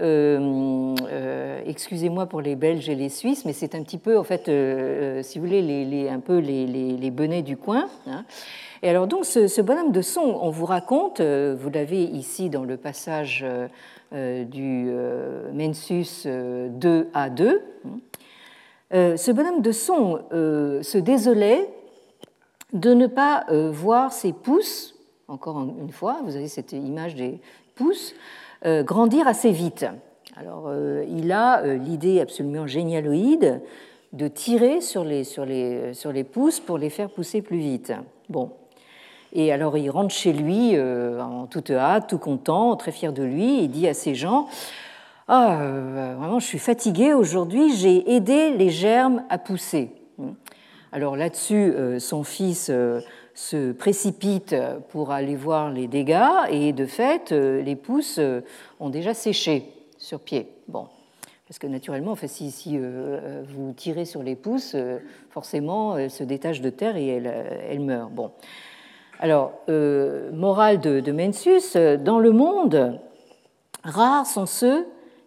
euh, 0.00 1.60
excusez-moi 1.66 2.26
pour 2.26 2.40
les 2.40 2.56
Belges 2.56 2.88
et 2.88 2.94
les 2.94 3.08
Suisses, 3.08 3.44
mais 3.44 3.52
c'est 3.52 3.74
un 3.74 3.82
petit 3.82 3.98
peu, 3.98 4.18
en 4.18 4.24
fait, 4.24 4.50
si 5.22 5.38
vous 5.38 5.44
voulez, 5.44 5.62
les, 5.62 6.08
un 6.08 6.20
peu 6.20 6.38
les, 6.38 7.10
bonnets 7.10 7.42
du 7.42 7.56
coin. 7.56 7.88
Hein. 8.06 8.24
Et 8.82 8.88
alors 8.88 9.06
donc, 9.06 9.24
ce, 9.24 9.60
bonhomme 9.60 9.92
de 9.92 10.02
Song, 10.02 10.36
on 10.40 10.50
vous 10.50 10.66
raconte, 10.66 11.20
vous 11.20 11.70
l'avez 11.70 12.02
ici 12.02 12.50
dans 12.50 12.64
le 12.64 12.76
passage 12.76 13.44
du 14.12 14.90
Mensus 15.52 16.26
2 16.26 17.08
à 17.14 17.30
2, 17.30 17.62
euh, 18.94 19.16
ce 19.16 19.30
bonhomme 19.30 19.62
de 19.62 19.72
son 19.72 20.20
euh, 20.32 20.82
se 20.82 20.98
désolait 20.98 21.66
de 22.72 22.94
ne 22.94 23.06
pas 23.06 23.44
euh, 23.50 23.70
voir 23.70 24.12
ses 24.12 24.32
pouces, 24.32 24.94
encore 25.28 25.60
une 25.60 25.92
fois, 25.92 26.20
vous 26.24 26.36
avez 26.36 26.48
cette 26.48 26.72
image 26.72 27.14
des 27.14 27.40
pouces, 27.74 28.14
grandir 28.64 29.26
assez 29.26 29.50
vite. 29.50 29.86
Alors, 30.36 30.70
il 31.08 31.32
a 31.32 31.62
l'idée 31.74 32.20
absolument 32.20 32.66
génialoïde 32.66 33.60
de 34.12 34.28
tirer 34.28 34.80
sur 34.80 35.04
les, 35.04 35.24
sur, 35.24 35.46
les, 35.46 35.94
sur 35.94 36.12
les 36.12 36.22
pouces 36.22 36.60
pour 36.60 36.76
les 36.76 36.90
faire 36.90 37.08
pousser 37.08 37.40
plus 37.40 37.58
vite. 37.58 37.94
Bon. 38.28 38.50
Et 39.32 39.52
alors, 39.52 39.78
il 39.78 39.88
rentre 39.90 40.14
chez 40.14 40.34
lui 40.34 40.78
en 40.78 41.46
toute 41.46 41.70
hâte, 41.70 42.08
tout 42.08 42.18
content, 42.18 42.76
très 42.76 42.92
fier 42.92 43.12
de 43.12 43.22
lui, 43.22 43.64
et 43.64 43.68
dit 43.68 43.88
à 43.88 43.94
ses 43.94 44.14
gens 44.14 44.48
ah, 45.28 45.60
euh, 45.62 46.14
vraiment, 46.18 46.40
je 46.40 46.46
suis 46.46 46.58
fatigué 46.58 47.14
aujourd'hui, 47.14 47.74
j'ai 47.76 48.14
aidé 48.14 48.50
les 48.50 48.70
germes 48.70 49.22
à 49.30 49.38
pousser. 49.38 49.90
Alors 50.94 51.16
là-dessus, 51.16 51.72
euh, 51.72 51.98
son 51.98 52.22
fils 52.22 52.68
euh, 52.70 53.00
se 53.34 53.72
précipite 53.72 54.54
pour 54.90 55.10
aller 55.10 55.36
voir 55.36 55.70
les 55.70 55.86
dégâts 55.86 56.20
et 56.50 56.74
de 56.74 56.84
fait, 56.84 57.32
les 57.32 57.76
pousses 57.76 58.20
ont 58.78 58.90
déjà 58.90 59.14
séché 59.14 59.72
sur 59.96 60.20
pied. 60.20 60.48
Bon, 60.68 60.86
parce 61.48 61.58
que 61.58 61.66
naturellement, 61.66 62.12
enfin, 62.12 62.26
si, 62.26 62.78
vous 62.78 63.72
tirez 63.72 64.04
sur 64.04 64.22
les 64.22 64.36
pousses, 64.36 64.76
forcément, 65.30 65.96
elles 65.96 66.10
se 66.10 66.24
détachent 66.24 66.60
de 66.60 66.68
terre 66.68 66.96
et 66.98 67.06
elles, 67.08 67.80
meurent. 67.80 68.10
Bon. 68.10 68.32
Alors, 69.18 69.52
morale 69.68 70.78
de, 70.78 71.00
de 71.00 71.96
dans 71.96 72.18
le 72.18 72.32
monde, 72.32 73.00
rares 73.82 74.26
sont 74.26 74.46
ceux 74.46 74.86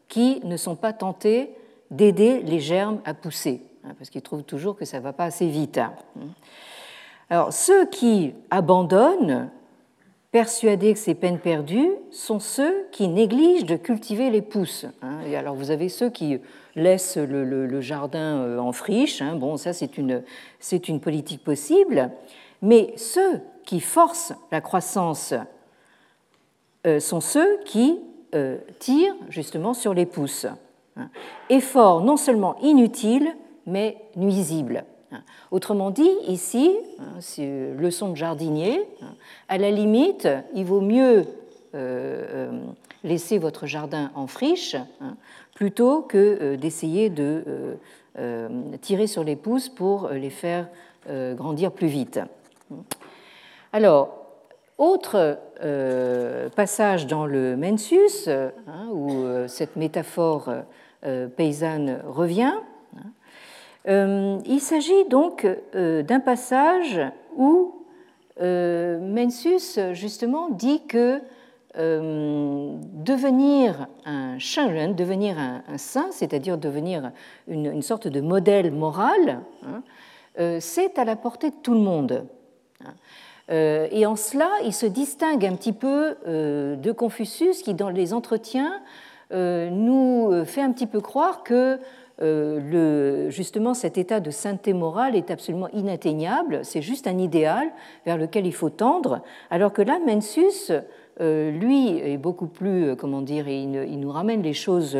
qui 0.09 0.41
ne 0.43 0.57
sont 0.57 0.75
pas 0.75 0.93
tentés 0.93 1.55
d'aider 1.89 2.41
les 2.41 2.59
germes 2.59 3.01
à 3.05 3.15
pousser, 3.15 3.61
parce 3.97 4.09
qu'ils 4.09 4.21
trouvent 4.21 4.43
toujours 4.43 4.75
que 4.75 4.85
ça 4.85 4.97
ne 4.97 5.03
va 5.03 5.13
pas 5.13 5.25
assez 5.25 5.47
vite. 5.47 5.77
Hein. 5.77 5.93
Alors, 7.29 7.53
ceux 7.53 7.85
qui 7.85 8.33
abandonnent, 8.51 9.49
persuadés 10.31 10.93
que 10.93 10.99
c'est 10.99 11.15
peine 11.15 11.39
perdue, 11.39 11.89
sont 12.11 12.39
ceux 12.39 12.87
qui 12.91 13.07
négligent 13.07 13.65
de 13.65 13.77
cultiver 13.77 14.29
les 14.29 14.41
pousses. 14.41 14.85
Hein. 15.01 15.19
Alors, 15.35 15.55
vous 15.55 15.71
avez 15.71 15.89
ceux 15.89 16.09
qui 16.09 16.39
laissent 16.75 17.17
le, 17.17 17.81
jardin 17.81 18.37
euh, 18.37 18.59
en 18.59 18.71
friche. 18.71 19.23
Bon, 19.23 19.57
ça, 19.57 19.73
c'est 19.73 19.97
une, 19.97 20.23
c'est 20.59 20.87
une 20.89 20.99
politique 20.99 21.43
possible. 21.43 22.11
Mais 22.61 22.93
ceux 22.97 23.41
qui 23.65 23.79
forcent 23.79 24.33
la 24.51 24.61
croissance 24.61 25.33
euh, 26.85 26.99
sont 26.99 27.21
ceux 27.21 27.59
qui 27.65 27.99
euh, 28.35 28.57
tire 28.79 29.15
justement 29.29 29.73
sur 29.73 29.93
les 29.93 30.05
pouces. 30.05 30.45
Hein. 30.97 31.09
Effort 31.49 32.01
non 32.01 32.17
seulement 32.17 32.57
inutile, 32.61 33.35
mais 33.65 33.97
nuisible. 34.15 34.85
Hein. 35.11 35.21
Autrement 35.51 35.91
dit, 35.91 36.11
ici, 36.27 36.75
hein, 36.99 37.17
c'est 37.19 37.71
leçon 37.77 38.09
de 38.09 38.15
jardinier, 38.15 38.81
à 39.47 39.57
la 39.57 39.71
limite, 39.71 40.27
il 40.53 40.65
vaut 40.65 40.81
mieux 40.81 41.19
euh, 41.19 41.25
euh, 41.73 42.59
laisser 43.03 43.37
votre 43.37 43.65
jardin 43.65 44.11
en 44.15 44.27
friche 44.27 44.75
plutôt 45.53 46.01
que 46.01 46.55
d'essayer 46.55 47.09
de 47.09 47.77
tirer 48.81 49.07
sur 49.07 49.23
les 49.23 49.35
pousses 49.35 49.69
pour 49.69 50.09
les 50.09 50.29
faire 50.29 50.67
grandir 51.07 51.71
plus 51.71 51.87
vite. 51.87 52.19
Alors, 53.71 54.25
autre 54.77 55.37
euh, 55.63 56.49
passage 56.49 57.07
dans 57.07 57.25
le 57.25 57.55
Mensus, 57.55 58.27
hein, 58.27 58.89
où 58.91 59.09
euh, 59.09 59.47
cette 59.47 59.77
métaphore 59.77 60.51
euh, 61.05 61.27
paysanne 61.27 62.01
revient. 62.05 62.53
Hein. 63.87 64.39
il 64.45 64.59
s'agit 64.59 65.05
donc 65.09 65.47
d'un 65.73 66.19
passage 66.19 67.01
où 67.35 67.73
Mensus 68.39 69.79
justement 69.93 70.49
dit 70.49 70.81
que 70.87 71.21
devenir 71.75 73.87
un 74.05 74.39
shengren, 74.39 74.95
devenir 74.95 75.37
un, 75.37 75.77
saint, 75.77 76.07
c'est-à-dire 76.11 76.57
devenir 76.57 77.11
une, 77.47 77.81
sorte 77.81 78.07
de 78.07 78.21
modèle 78.21 78.71
moral, 78.71 79.41
hein, 79.63 79.83
c'est 80.59 80.97
à 80.97 81.05
la 81.05 81.15
portée 81.15 81.49
de 81.49 81.55
tout 81.61 81.73
le 81.73 81.81
monde. 81.81 82.25
Euh, 83.51 83.87
et 83.91 84.05
en 84.05 84.15
cela, 84.15 84.49
il 84.63 84.73
se 84.73 84.85
distingue 84.85 85.45
un 85.45 85.55
petit 85.55 85.73
peu 85.73 86.15
euh, 86.27 86.75
de 86.75 86.91
Confucius 86.91 87.61
qui, 87.61 87.73
dans 87.73 87.89
les 87.89 88.13
entretiens, 88.13 88.81
euh, 89.31 89.69
nous 89.69 90.45
fait 90.45 90.61
un 90.61 90.71
petit 90.71 90.87
peu 90.87 91.01
croire 91.01 91.43
que 91.43 91.79
justement 92.19 93.73
cet 93.73 93.97
état 93.97 94.19
de 94.19 94.31
sainteté 94.31 94.73
morale 94.73 95.15
est 95.15 95.31
absolument 95.31 95.69
inatteignable, 95.69 96.61
c'est 96.63 96.81
juste 96.81 97.07
un 97.07 97.17
idéal 97.17 97.69
vers 98.05 98.17
lequel 98.17 98.45
il 98.45 98.53
faut 98.53 98.69
tendre, 98.69 99.21
alors 99.49 99.73
que 99.73 99.81
là, 99.81 99.99
Mencius, 100.05 100.71
lui, 101.19 101.97
est 101.99 102.17
beaucoup 102.17 102.47
plus, 102.47 102.95
comment 102.95 103.21
dire, 103.21 103.47
il, 103.47 103.99
nous 103.99 104.11
ramène 104.11 104.41
les 104.41 104.53
choses 104.53 104.97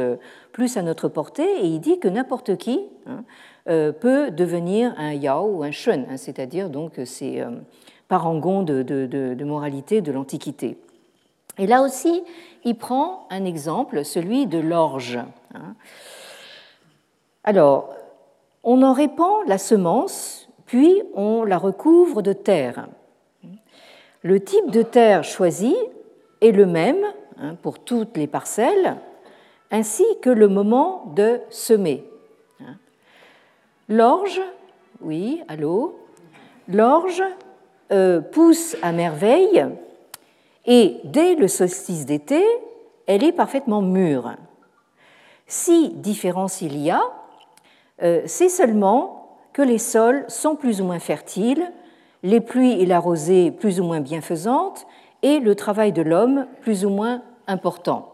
plus 0.51 0.77
à 0.77 0.81
notre 0.81 1.07
portée 1.07 1.49
et 1.61 1.65
il 1.65 1.79
dit 1.79 1.99
que 1.99 2.07
n'importe 2.07 2.57
qui 2.57 2.81
hein, 3.05 3.23
peut 3.65 4.31
devenir 4.31 4.93
un 4.97 5.13
yao 5.13 5.57
ou 5.57 5.63
un 5.63 5.71
shun, 5.71 6.05
hein, 6.09 6.17
c'est-à-dire 6.17 6.69
donc 6.69 6.99
c'est 7.05 7.41
parangon 8.07 8.63
de, 8.63 8.83
de, 8.83 9.43
moralité 9.43 10.01
de 10.01 10.11
l'Antiquité. 10.11 10.77
Et 11.57 11.67
là 11.67 11.81
aussi, 11.81 12.23
il 12.63 12.75
prend 12.75 13.27
un 13.29 13.45
exemple, 13.45 14.03
celui 14.03 14.47
de 14.47 14.59
l'orge. 14.59 15.19
Alors, 17.47 17.95
on 18.63 18.81
en 18.81 18.91
répand 18.91 19.47
la 19.47 19.59
semence, 19.59 20.49
puis 20.65 21.03
on 21.13 21.43
la 21.43 21.59
recouvre 21.59 22.23
de 22.23 22.33
terre. 22.33 22.87
Le 24.23 24.43
type 24.43 24.71
de 24.71 24.81
terre 24.81 25.23
choisi 25.23 25.75
est 26.41 26.51
le 26.51 26.65
même 26.65 27.05
hein, 27.37 27.55
pour 27.61 27.77
toutes 27.77 28.17
les 28.17 28.25
parcelles, 28.25 28.97
ainsi 29.69 30.03
que 30.23 30.31
le 30.31 30.47
moment 30.47 31.13
de 31.15 31.39
semer. 31.51 32.03
L'orge, 33.89 34.41
oui, 35.01 35.43
allô, 35.47 35.99
l'orge 36.67 37.21
euh, 37.91 38.21
pousse 38.21 38.75
à 38.81 38.91
merveille 38.91 39.63
et 40.65 40.97
dès 41.03 41.35
le 41.35 41.47
solstice 41.47 42.07
d'été, 42.07 42.43
elle 43.05 43.23
est 43.23 43.31
parfaitement 43.31 43.83
mûre. 43.83 44.35
Si 45.45 45.89
différence 45.89 46.63
il 46.63 46.79
y 46.79 46.89
a, 46.89 47.03
c'est 47.99 48.49
seulement 48.49 49.39
que 49.53 49.61
les 49.61 49.77
sols 49.77 50.25
sont 50.27 50.55
plus 50.55 50.81
ou 50.81 50.85
moins 50.85 50.99
fertiles, 50.99 51.71
les 52.23 52.41
pluies 52.41 52.81
et 52.81 52.85
la 52.85 52.99
rosée 52.99 53.51
plus 53.51 53.79
ou 53.79 53.83
moins 53.83 54.01
bienfaisantes 54.01 54.85
et 55.21 55.39
le 55.39 55.55
travail 55.55 55.91
de 55.91 56.01
l'homme 56.01 56.47
plus 56.61 56.85
ou 56.85 56.89
moins 56.89 57.21
important. 57.47 58.11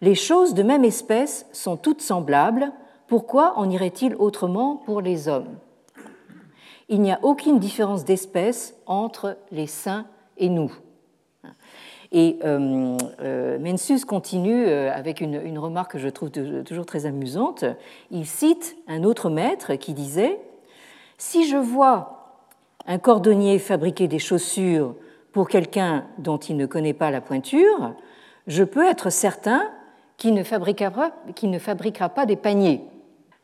Les 0.00 0.16
choses 0.16 0.54
de 0.54 0.62
même 0.62 0.84
espèce 0.84 1.46
sont 1.52 1.76
toutes 1.76 2.02
semblables, 2.02 2.72
pourquoi 3.06 3.58
en 3.58 3.70
irait-il 3.70 4.16
autrement 4.16 4.76
pour 4.76 5.00
les 5.00 5.28
hommes? 5.28 5.58
Il 6.88 7.00
n'y 7.00 7.12
a 7.12 7.20
aucune 7.22 7.58
différence 7.58 8.04
d'espèce 8.04 8.74
entre 8.86 9.36
les 9.52 9.68
saints 9.68 10.06
et 10.38 10.48
nous. 10.48 10.72
Et 12.14 12.38
euh, 12.44 12.98
euh, 13.22 13.58
Mencius 13.58 14.04
continue 14.04 14.66
euh, 14.66 14.92
avec 14.94 15.22
une, 15.22 15.58
remarque 15.58 15.92
que 15.92 15.98
je 15.98 16.08
trouve 16.08 16.30
toujours 16.30 16.84
très 16.84 17.06
amusante. 17.06 17.64
Il 18.10 18.26
cite 18.26 18.76
un 18.86 19.02
autre 19.02 19.30
maître 19.30 19.74
qui 19.76 19.94
disait 19.94 20.38
Si 21.16 21.48
je 21.48 21.56
vois 21.56 22.36
un 22.86 22.98
cordonnier 22.98 23.58
fabriquer 23.58 24.08
des 24.08 24.18
chaussures 24.18 24.94
pour 25.32 25.48
quelqu'un 25.48 26.04
dont 26.18 26.36
il 26.36 26.58
ne 26.58 26.66
connaît 26.66 26.92
pas 26.92 27.10
la 27.10 27.22
pointure, 27.22 27.94
je 28.46 28.62
peux 28.62 28.86
être 28.86 29.08
certain 29.08 29.70
qu'il 30.18 30.34
ne 30.34 30.42
fabriquera, 30.44 32.08
pas 32.10 32.26
des 32.26 32.36
paniers. 32.36 32.82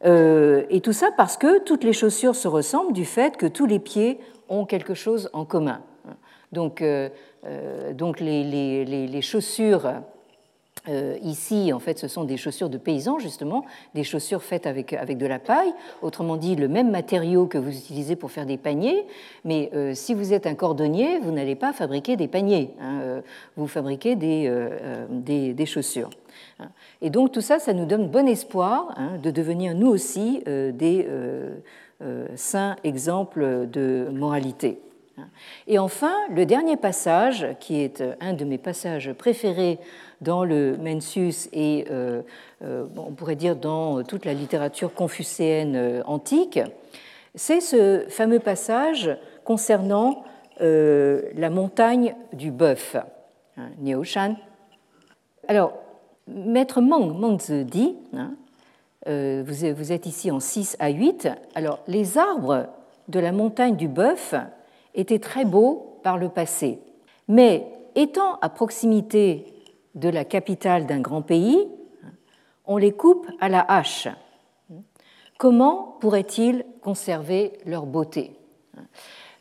Euh, 0.05 0.65
et 0.69 0.83
tout 0.83 0.93
ça 0.93 1.11
parce 1.17 1.39
que 1.39 1.61
toutes 1.61 1.85
les 1.85 1.95
chaussures 1.95 2.37
se 2.37 2.49
ressemblent 2.49 2.93
du 2.93 3.07
fait 3.07 3.39
que 3.39 3.47
tous 3.47 3.67
les 3.67 3.79
pieds 3.79 4.21
ont 4.51 4.67
quelque 4.67 4.93
chose 4.93 5.31
en 5.33 5.47
commun. 5.47 5.81
Donc, 6.53 6.83
donc 7.95 8.21
les, 8.21 8.45
les, 8.85 9.23
chaussures 9.23 9.91
euh, 10.89 11.17
ici, 11.23 11.73
en 11.73 11.79
fait, 11.79 11.99
ce 11.99 12.09
sont 12.09 12.25
des 12.25 12.37
chaussures 12.37 12.71
de 12.71 12.79
paysans, 12.79 13.19
justement, 13.19 13.65
des 13.95 14.05
chaussures 14.05 14.43
faites 14.43 14.67
avec, 14.67 14.93
avec 14.93 15.19
de 15.19 15.27
la 15.27 15.39
paille, 15.39 15.73
autrement 16.03 16.37
dit, 16.37 16.57
le 16.57 16.69
même 16.69 16.91
matériau 16.91 17.47
que 17.47 17.59
vous 17.59 17.71
utilisez 17.71 18.17
pour 18.17 18.31
faire 18.31 18.47
des 18.47 18.57
paniers, 18.57 19.07
mais 19.45 19.71
euh, 19.75 19.95
si 19.95 20.15
vous 20.15 20.33
êtes 20.33 20.47
un 20.47 20.55
cordonnier, 20.55 21.19
vous 21.19 21.31
n'allez 21.31 21.57
pas 21.57 21.73
fabriquer 21.73 22.17
des 22.17 22.29
paniers, 22.29 22.75
hein, 22.81 23.01
euh, 23.03 23.21
vous 23.57 23.67
fabriquez 23.67 24.17
des, 24.17 24.51
des, 25.11 25.53
des, 25.53 25.67
chaussures. 25.67 26.11
Hein. 26.59 26.69
Et 27.03 27.11
donc 27.11 27.33
tout 27.33 27.41
ça, 27.41 27.59
ça 27.59 27.73
nous 27.73 27.85
donne 27.85 28.09
bon 28.09 28.27
espoir 28.27 28.95
hein, 28.97 29.19
de 29.23 29.31
devenir 29.31 29.75
nous 29.75 29.89
aussi 29.89 30.43
des 30.47 31.07
saints 32.37 32.77
exemples 32.85 33.67
de 33.71 34.09
moralité. 34.13 34.81
Et 35.67 35.79
enfin, 35.79 36.15
le 36.31 36.47
dernier 36.47 36.77
passage, 36.77 37.47
qui 37.61 37.81
est 37.81 38.03
un 38.21 38.33
de 38.33 38.45
mes 38.45 38.59
passages 38.59 39.13
préférés 39.13 39.79
dans 40.21 40.45
le 40.45 40.77
Mencius 40.77 41.49
et 41.53 41.87
euh, 41.91 42.23
euh, 42.63 42.87
on 42.97 43.13
pourrait 43.13 43.37
dire 43.37 43.57
dans 43.57 44.03
toute 44.03 44.25
la 44.25 44.35
littérature 44.35 44.93
confucéenne 44.95 45.77
euh, 45.77 46.03
antique, 46.07 46.61
c'est 47.35 47.61
ce 47.61 48.05
fameux 48.09 48.41
passage 48.41 49.17
concernant 49.45 50.25
la 50.61 51.51
montagne 51.51 52.17
du 52.33 52.51
bœuf, 52.51 52.97
hein. 53.57 54.35
Alors, 55.47 55.73
Maître 56.27 56.81
Meng, 56.81 57.17
Mengzi 57.17 57.65
dit, 57.65 57.95
hein, 58.13 58.33
vous 59.07 59.93
êtes 59.93 60.07
ici 60.07 60.33
en 60.33 60.41
6 60.41 60.77
à 60.81 60.89
8, 60.89 61.29
alors 61.55 61.79
les 61.87 62.19
arbres 62.19 62.67
de 63.07 63.21
la 63.21 63.31
montagne 63.31 63.77
du 63.77 63.87
bœuf 63.87 64.35
étaient 64.95 65.19
très 65.19 65.45
beaux 65.45 66.01
par 66.03 66.19
le 66.19 66.29
passé, 66.29 66.81
mais 67.29 67.67
étant 67.95 68.37
à 68.41 68.49
proximité 68.49 69.47
de 69.95 70.09
la 70.09 70.25
capitale 70.25 70.87
d'un 70.87 71.01
grand 71.01 71.23
pays, 71.23 71.67
on 72.67 72.77
les 72.77 72.93
coupe 72.93 73.27
à 73.41 73.49
la 73.49 73.61
hache. 73.61 74.09
Comment 75.39 75.97
pourraient-ils 76.01 76.65
conserver 76.83 77.53
leur 77.65 77.87
beauté? 77.87 78.33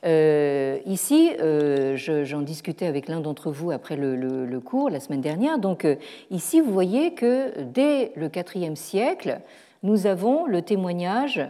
Euh, 0.05 0.79
ici, 0.85 1.31
euh, 1.41 1.95
j'en 1.95 2.41
discutais 2.41 2.85
avec 2.85 3.07
l'un 3.07 3.19
d'entre 3.19 3.51
vous 3.51 3.71
après 3.71 3.97
le, 3.97 4.59
cours 4.59 4.89
la 4.89 4.99
semaine 4.99 5.21
dernière. 5.21 5.57
Donc, 5.57 5.85
euh, 5.85 5.95
ici, 6.29 6.61
vous 6.61 6.71
voyez 6.71 7.13
que 7.13 7.61
dès 7.61 8.11
le 8.15 8.29
IVe 8.55 8.75
siècle, 8.75 9.39
nous 9.83 10.07
avons 10.07 10.45
le 10.45 10.61
témoignage 10.61 11.41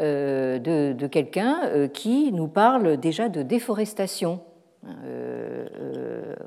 de, 0.00 1.06
quelqu'un 1.06 1.88
qui 1.92 2.32
nous 2.32 2.48
parle 2.48 2.96
déjà 2.96 3.28
de 3.28 3.42
déforestation 3.42 4.40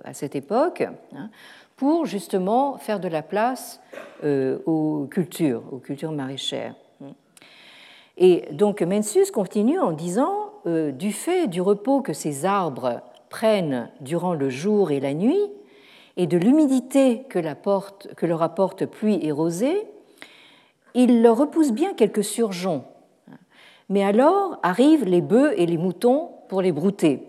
à 0.04 0.14
cette 0.14 0.36
époque. 0.36 0.84
Hein 1.16 1.30
pour 1.76 2.06
justement 2.06 2.78
faire 2.78 3.00
de 3.00 3.08
la 3.08 3.22
place 3.22 3.82
euh, 4.24 4.60
aux 4.66 5.08
cultures, 5.10 5.64
aux 5.72 5.80
cultures 5.80 6.12
maraîchères. 6.12 6.76
Et 8.16 8.46
donc 8.52 8.82
Mencius 8.82 9.32
continue 9.32 9.80
en 9.80 9.92
disant 9.92 10.52
euh, 10.68 10.92
Du 10.92 11.12
fait 11.12 11.48
du 11.48 11.62
repos 11.62 12.02
que 12.02 12.14
ces 12.14 12.46
arbres 12.46 13.02
prennent 13.30 13.90
durant 14.02 14.34
le 14.34 14.50
jour 14.50 14.92
et 14.92 15.00
la 15.00 15.14
nuit, 15.14 15.42
et 16.16 16.28
de 16.28 16.38
l'humidité 16.38 17.24
que, 17.28 17.40
que, 18.14 18.26
leur 18.28 18.44
apporte 18.44 18.86
pluie 18.86 19.20
et 19.24 19.32
rosée, 19.32 19.88
il 20.94 21.24
leur 21.24 21.38
repousse 21.38 21.72
bien 21.72 21.94
quelques 21.96 22.24
surgeons. 22.24 22.84
Mais 23.90 24.04
alors 24.04 24.60
arrivent 24.64 25.06
les 25.06 25.22
bœufs 25.22 25.54
et 25.58 25.66
les 25.66 25.78
moutons 25.78 26.30
pour 26.48 26.62
les 26.62 26.72
brouter. 26.72 27.28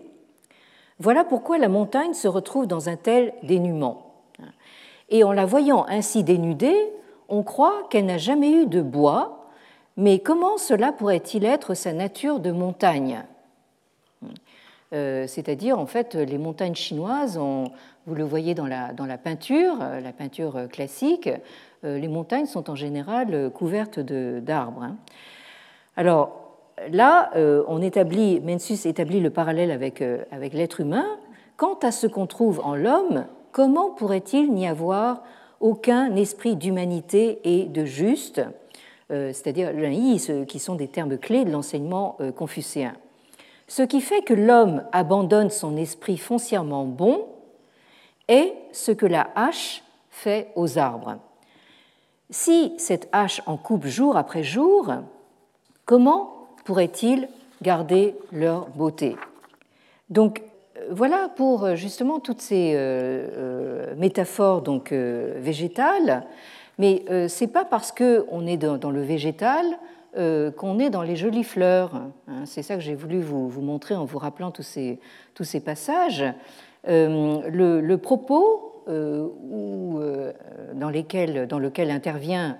Voilà 0.99 1.23
pourquoi 1.23 1.57
la 1.57 1.69
montagne 1.69 2.13
se 2.13 2.27
retrouve 2.27 2.67
dans 2.67 2.89
un 2.89 2.95
tel 2.95 3.33
dénuement 3.43 4.05
et 5.09 5.23
en 5.23 5.31
la 5.31 5.45
voyant 5.45 5.85
ainsi 5.87 6.23
dénudée, 6.23 6.91
on 7.29 7.43
croit 7.43 7.87
qu'elle 7.89 8.05
n'a 8.05 8.17
jamais 8.17 8.51
eu 8.51 8.65
de 8.65 8.81
bois, 8.81 9.49
mais 9.97 10.19
comment 10.19 10.57
cela 10.57 10.91
pourrait-il 10.91 11.45
être 11.45 11.73
sa 11.73 11.93
nature 11.93 12.39
de 12.39 12.51
montagne? 12.51 13.23
Euh, 14.93 15.25
C'est-à-dire, 15.27 15.79
en 15.79 15.85
fait, 15.85 16.15
les 16.15 16.37
montagnes 16.37 16.75
chinoises, 16.75 17.37
vous 17.37 18.15
le 18.15 18.23
voyez 18.23 18.53
dans 18.53 18.67
la, 18.67 18.93
dans 18.93 19.05
la 19.05 19.17
peinture, 19.17 19.77
euh, 19.81 19.99
la 19.99 20.11
peinture 20.11 20.67
classique, 20.71 21.29
euh, 21.83 21.97
les 21.97 22.07
montagnes 22.07 22.45
sont 22.45 22.69
en 22.69 22.75
général 22.75 23.49
couvertes 23.51 23.99
d'arbres. 23.99 24.83
Hein. 24.83 24.97
Là, 26.91 27.31
on 27.67 27.81
établit, 27.81 28.39
Mencius 28.41 28.85
établit 28.85 29.19
le 29.19 29.29
parallèle 29.29 29.71
avec, 29.71 30.03
avec 30.31 30.53
l'être 30.53 30.81
humain. 30.81 31.05
Quant 31.57 31.77
à 31.81 31.91
ce 31.91 32.07
qu'on 32.07 32.27
trouve 32.27 32.59
en 32.63 32.75
l'homme, 32.75 33.25
comment 33.51 33.91
pourrait-il 33.91 34.51
n'y 34.51 34.67
avoir 34.67 35.21
aucun 35.61 36.15
esprit 36.15 36.55
d'humanité 36.55 37.39
et 37.43 37.65
de 37.65 37.85
juste, 37.85 38.41
euh, 39.11 39.31
c'est-à-dire 39.33 39.71
qui 40.47 40.59
sont 40.59 40.75
des 40.75 40.87
termes 40.87 41.17
clés 41.17 41.45
de 41.45 41.51
l'enseignement 41.51 42.17
euh, 42.19 42.31
confucéen 42.31 42.93
Ce 43.67 43.81
qui 43.81 44.01
fait 44.01 44.21
que 44.21 44.33
l'homme 44.33 44.83
abandonne 44.91 45.49
son 45.49 45.77
esprit 45.77 46.17
foncièrement 46.17 46.85
bon 46.85 47.25
est 48.27 48.53
ce 48.73 48.91
que 48.91 49.05
la 49.05 49.29
hache 49.35 49.83
fait 50.09 50.51
aux 50.55 50.77
arbres. 50.77 51.17
Si 52.29 52.73
cette 52.77 53.07
hache 53.11 53.41
en 53.45 53.55
coupe 53.55 53.85
jour 53.85 54.17
après 54.17 54.43
jour, 54.43 54.91
comment 55.85 56.34
pourrait-il 56.65 57.29
garder 57.61 58.15
leur 58.33 58.67
beauté 58.67 59.15
Donc 60.09 60.41
voilà 60.89 61.29
pour 61.35 61.63
euh, 61.63 61.75
justement 61.75 62.19
toutes 62.19 62.41
ces 62.41 62.73
euh, 62.75 63.27
euh, 63.37 63.95
métaphores 63.95 64.61
donc 64.61 64.91
végétales, 64.91 66.25
mais 66.77 67.05
ce 67.07 67.43
n'est 67.43 67.49
pas 67.49 67.63
parce 67.65 67.91
qu'on 67.91 68.45
est 68.45 68.57
dans 68.57 68.91
le 68.91 69.01
végétal 69.01 69.65
qu'on 70.57 70.79
est 70.79 70.89
dans 70.89 71.01
les 71.01 71.17
jolies 71.17 71.43
fleurs. 71.43 71.93
Hein. 72.29 72.45
C'est 72.45 72.63
ça 72.63 72.75
que 72.75 72.81
j'ai 72.81 72.95
voulu 72.95 73.19
vous, 73.19 73.49
montrer 73.61 73.95
en 73.95 74.05
vous 74.05 74.17
rappelant 74.17 74.49
tous 74.49 74.63
ces, 74.63 74.97
tous 75.33 75.43
ces 75.43 75.59
passages. 75.59 76.23
Le, 76.87 77.95
propos 77.97 78.74
dans, 78.87 80.89
lesquels, 80.89 81.47
dans 81.47 81.59
lequel 81.59 81.91
intervient 81.91 82.57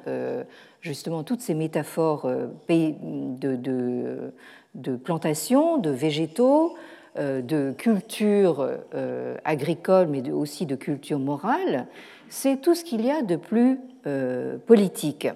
justement 0.81 1.23
toutes 1.23 1.41
ces 1.41 1.53
métaphores 1.53 2.29
de, 2.67 3.55
de, 3.55 4.33
de 4.75 4.95
plantation, 4.95 5.77
de 5.77 5.89
végétaux, 5.89 6.75
euh, 7.17 7.41
de 7.41 7.71
culture 7.71 8.69
euh, 8.93 9.37
agricole, 9.45 10.07
mais 10.07 10.29
aussi 10.31 10.65
de 10.65 10.75
culture 10.75 11.17
morale, 11.17 11.87
c'est 12.27 12.57
tout 12.57 12.75
ce 12.75 12.83
qu'il 12.83 13.05
y 13.05 13.09
a 13.09 13.21
de 13.21 13.37
plus 13.37 13.79
euh, 14.05 14.57
politique. 14.57 15.29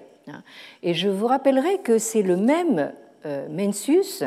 Et 0.82 0.92
je 0.92 1.08
vous 1.08 1.26
rappellerai 1.26 1.78
que 1.78 1.96
c'est 1.96 2.22
le 2.22 2.36
même 2.36 2.92
Mencius 3.48 4.22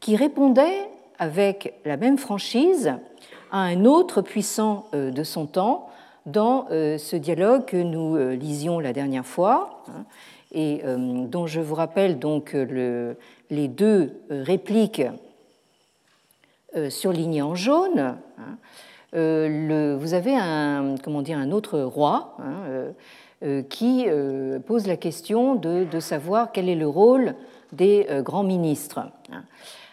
qui 0.00 0.16
répondait 0.16 0.88
avec 1.18 1.74
la 1.84 1.96
même 1.96 2.18
franchise 2.18 2.94
à 3.50 3.60
un 3.60 3.84
autre 3.84 4.22
puissant 4.22 4.86
de 4.92 5.22
son 5.24 5.46
temps 5.46 5.88
dans 6.26 6.66
ce 6.70 7.16
dialogue 7.16 7.64
que 7.64 7.76
nous 7.76 8.16
lisions 8.32 8.80
la 8.80 8.92
dernière 8.92 9.26
fois 9.26 9.82
hein, 9.88 10.04
et 10.52 10.82
dont 10.84 11.46
je 11.46 11.60
vous 11.60 11.74
rappelle 11.74 12.18
donc 12.18 12.54
les 13.50 13.68
deux 13.68 14.12
répliques 14.30 15.02
euh, 16.76 16.90
surligné 16.90 17.40
en 17.40 17.54
jaune, 17.54 17.98
hein, 17.98 18.58
euh, 19.14 19.96
vous 19.98 20.12
avez 20.12 20.36
un, 20.36 20.96
comment 21.02 21.22
dire, 21.22 21.38
un 21.38 21.50
autre 21.50 21.80
roi 21.80 22.36
hein, 22.40 22.92
euh, 23.42 23.62
qui 23.62 24.06
pose 24.66 24.86
la 24.86 24.98
question 24.98 25.54
de, 25.54 25.86
savoir 25.98 26.52
quel 26.52 26.68
est 26.68 26.74
le 26.74 26.86
rôle 26.86 27.34
des 27.72 28.06
grands 28.20 28.42
ministres. 28.42 29.00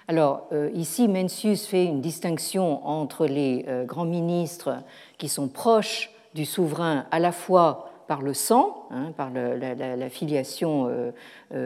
Hein. 0.08 0.14
Alors 0.14 0.49
ici, 0.74 1.08
Mencius 1.08 1.66
fait 1.66 1.86
une 1.86 2.01
distinction 2.01 2.86
entre 2.88 3.26
les 3.26 3.66
grands 3.86 4.06
ministres 4.06 4.78
qui 5.18 5.30
sont 5.30 5.47
proches 5.47 6.12
du 6.34 6.45
souverain 6.45 7.06
à 7.12 7.20
la 7.20 7.32
fois 7.32 7.89
par 8.08 8.22
le 8.22 8.34
sang, 8.34 8.88
par 9.18 9.32
la, 9.32 10.10
filiation 10.10 10.91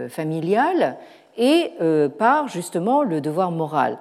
familiale, 0.08 0.98
et 1.38 1.74
par 2.18 2.48
justement 2.48 3.04
le 3.04 3.20
devoir 3.20 3.52
moral. 3.52 3.98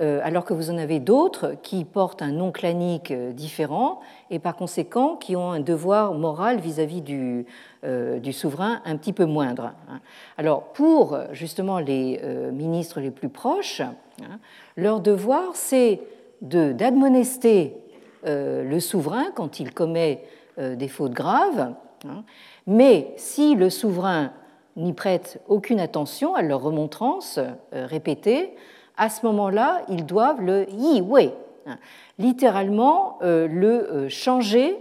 Euh, 0.00 0.20
alors 0.22 0.44
que 0.44 0.52
vous 0.52 0.70
en 0.70 0.76
avez 0.76 1.00
d'autres 1.00 1.54
qui 1.62 1.84
portent 1.84 2.20
un 2.20 2.32
nom 2.32 2.52
clanique 2.52 3.10
euh, 3.10 3.32
différent 3.32 4.00
et 4.30 4.38
par 4.38 4.54
conséquent 4.54 5.16
qui 5.16 5.36
ont 5.36 5.52
un 5.52 5.60
devoir 5.60 6.12
moral 6.12 6.60
vis-à-vis 6.60 7.00
du, 7.00 7.46
euh, 7.84 8.20
souverain 8.32 8.82
un 8.84 8.96
petit 8.96 9.14
peu 9.14 9.24
moindre. 9.24 9.72
Hein. 9.88 10.00
Alors 10.36 10.64
pour 10.64 11.18
justement 11.32 11.78
les 11.78 12.20
ministres 12.52 13.00
les 13.00 13.10
plus 13.10 13.28
proches, 13.28 13.82
Hein. 14.22 14.38
Leur 14.76 15.00
devoir, 15.00 15.54
c'est 15.54 16.00
d'admonester 16.40 17.76
le 18.24 18.80
souverain 18.80 19.26
quand 19.34 19.60
il 19.60 19.72
commet 19.72 20.24
des 20.58 20.88
fautes 20.88 21.12
graves, 21.12 21.74
hein. 22.08 22.24
mais 22.66 23.12
si 23.16 23.54
le 23.54 23.68
souverain 23.68 24.32
n'y 24.76 24.92
prête 24.94 25.40
aucune 25.48 25.80
attention 25.80 26.34
à 26.34 26.42
leur 26.42 26.62
remontrance 26.62 27.38
répétée, 27.72 28.54
à 28.96 29.08
ce 29.08 29.26
moment-là, 29.26 29.82
ils 29.88 30.06
doivent 30.06 30.40
le 30.40 30.66
yi 30.70 31.00
wei, 31.00 31.32
hein. 31.66 31.78
littéralement 32.18 33.18
le 33.22 34.08
changer 34.08 34.76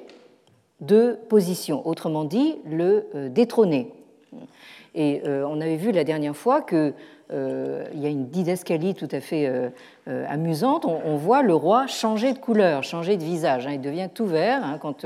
de 0.82 1.18
position, 1.30 1.88
autrement 1.88 2.26
dit 2.26 2.55
le 2.70 3.07
euh, 3.16 3.30
détrôner. 3.30 3.91
Et 4.93 5.22
euh, 5.26 5.45
on 5.47 5.59
avait 5.61 5.76
vu 5.76 5.91
la 5.91 6.03
dernière 6.03 6.36
fois 6.36 6.61
qu'il 6.61 6.93
euh, 7.32 7.86
y 7.95 8.05
a 8.05 8.09
une 8.09 8.28
didascalie 8.28 8.93
tout 8.93 9.07
à 9.11 9.20
fait 9.20 9.51
amusante. 10.07 10.86
On, 10.86 11.16
voit 11.18 11.41
le 11.41 11.53
roi 11.53 11.88
changer 11.88 12.34
de 12.34 12.39
couleur, 12.39 12.84
changer 12.84 13.18
de 13.18 13.24
visage. 13.24 13.68
Hein. 13.68 13.74
il 13.74 13.82
devient 13.82 14.09
tout 14.13 14.26
vert 14.26 14.63
hein, 14.63 14.78
quand 14.80 15.05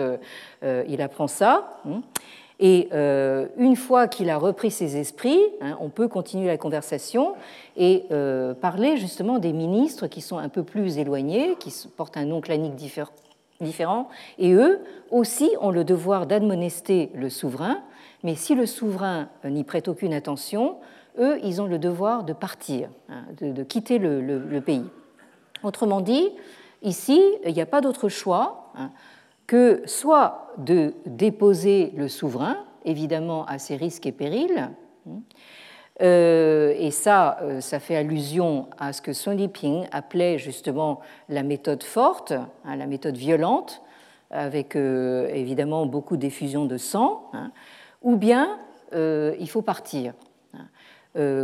il 0.61 1.01
apprend 1.01 1.27
ça. 1.27 1.81
Hein. 2.59 2.65
Et 2.65 2.89
une 3.57 3.75
fois 3.75 4.07
qu'il 4.07 4.29
a 4.29 4.37
repris 4.37 4.71
ses 4.71 4.97
esprits, 4.97 5.39
on 5.79 5.89
peut 5.89 6.07
continuer 6.07 6.47
la 6.47 6.57
conversation 6.57 7.33
et 7.77 8.05
parler 8.61 8.97
justement 8.97 9.39
des 9.39 9.53
ministres 9.53 10.07
qui 10.07 10.21
sont 10.21 10.37
un 10.37 10.49
peu 10.49 10.63
plus 10.63 10.97
éloignés, 10.97 11.55
qui 11.59 11.73
portent 11.95 12.17
un 12.17 12.25
nom 12.25 12.41
clanique 12.41 12.75
différent 12.75 14.07
et 14.37 14.53
eux 14.53 14.79
aussi 15.11 15.49
ont 15.59 15.71
le 15.71 15.83
devoir 15.83 16.25
d'admonester 16.27 17.11
le 17.13 17.29
souverain, 17.29 17.81
mais 18.23 18.35
si 18.35 18.55
le 18.55 18.65
souverain 18.65 19.29
n'y 19.43 19.63
prête 19.63 19.87
aucune 19.87 20.13
attention, 20.13 20.77
eux, 21.19 21.39
ils 21.43 21.61
ont 21.61 21.67
le 21.67 21.77
devoir 21.79 22.23
de 22.23 22.33
partir, 22.33 22.89
hein, 23.09 23.23
de, 23.41 23.63
quitter 23.63 23.97
le, 23.97 24.59
pays. 24.61 24.85
Autrement 25.63 26.01
dit, 26.01 26.29
ici, 26.83 27.21
il 27.45 27.53
n'y 27.53 27.61
a 27.61 27.65
pas 27.65 27.81
d'autre 27.81 28.07
choix 28.07 28.71
hein, 28.75 28.91
que 29.49 29.81
soit 29.87 30.53
de 30.59 30.93
déposer 31.07 31.91
le 31.95 32.07
souverain, 32.07 32.57
évidemment 32.85 33.47
à 33.47 33.57
ses 33.57 33.77
risques 33.77 34.05
et 34.05 34.11
périls, 34.11 34.69
hein, 35.09 35.21
euh, 36.03 36.71
et 36.77 36.91
ça, 36.91 37.39
euh, 37.41 37.59
ça 37.59 37.79
fait 37.79 37.95
allusion 37.95 38.67
à 38.77 38.93
ce 38.93 39.01
que 39.01 39.11
Sun 39.11 39.35
Liping 39.35 39.87
appelait 39.91 40.37
justement 40.37 40.99
la 41.29 41.41
méthode 41.41 41.81
forte, 41.81 42.31
hein, 42.31 42.75
la 42.75 42.85
méthode 42.85 43.17
violente, 43.17 43.81
avec 44.29 44.75
euh, 44.75 45.27
évidemment 45.33 45.87
beaucoup 45.87 46.15
d'effusion 46.15 46.65
de 46.65 46.77
sang, 46.77 47.31
hein, 47.33 47.51
ou 48.03 48.17
bien 48.17 48.59
il 48.93 49.49
faut 49.49 49.63
partir, 49.63 50.13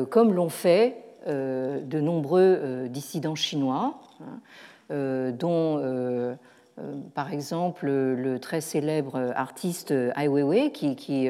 comme 0.09 0.33
l'ont 0.33 0.49
fait 0.49 0.97
de 1.27 1.99
nombreux 1.99 2.87
dissidents 2.89 3.35
chinois, 3.35 3.99
dont 4.89 6.37
par 7.13 7.31
exemple 7.31 7.87
le 7.87 8.39
très 8.39 8.61
célèbre 8.61 9.31
artiste 9.35 9.91
Ai 9.91 10.27
Weiwei 10.27 10.71
qui, 10.71 10.95
qui 10.95 11.29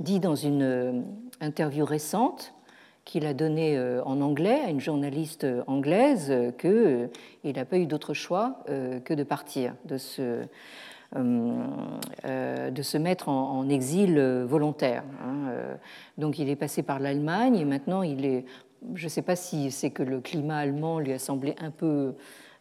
dit 0.00 0.20
dans 0.20 0.36
une 0.36 1.04
interview 1.40 1.84
récente 1.84 2.54
qu'il 3.06 3.24
a 3.24 3.32
donné 3.32 3.78
euh, 3.78 4.02
en 4.04 4.20
anglais 4.20 4.60
à 4.66 4.68
une 4.68 4.80
journaliste 4.80 5.44
euh, 5.44 5.62
anglaise 5.68 6.26
euh, 6.30 6.50
qu'il 6.50 7.54
n'a 7.54 7.64
pas 7.64 7.78
eu 7.78 7.86
d'autre 7.86 8.12
choix 8.12 8.58
que 8.66 9.14
de 9.14 9.22
partir, 9.22 9.74
de 9.84 9.96
se, 9.96 10.42
de 11.14 12.82
se 12.82 12.98
mettre 12.98 13.28
en, 13.28 13.68
exil 13.68 14.20
volontaire. 14.48 15.04
Hein, 15.24 15.52
donc 16.18 16.40
il 16.40 16.48
est 16.50 16.56
passé 16.56 16.82
par 16.82 16.98
l'Allemagne 16.98 17.56
et 17.56 17.64
maintenant 17.64 18.02
il 18.02 18.24
est, 18.24 18.44
je 18.94 19.04
ne 19.04 19.08
sais 19.08 19.22
pas 19.22 19.36
si 19.36 19.70
c'est 19.70 19.90
que 19.90 20.02
le 20.02 20.20
climat 20.20 20.58
allemand 20.58 20.98
lui 20.98 21.12
a 21.12 21.18
semblé 21.18 21.54
un 21.60 21.70
peu, 21.70 22.14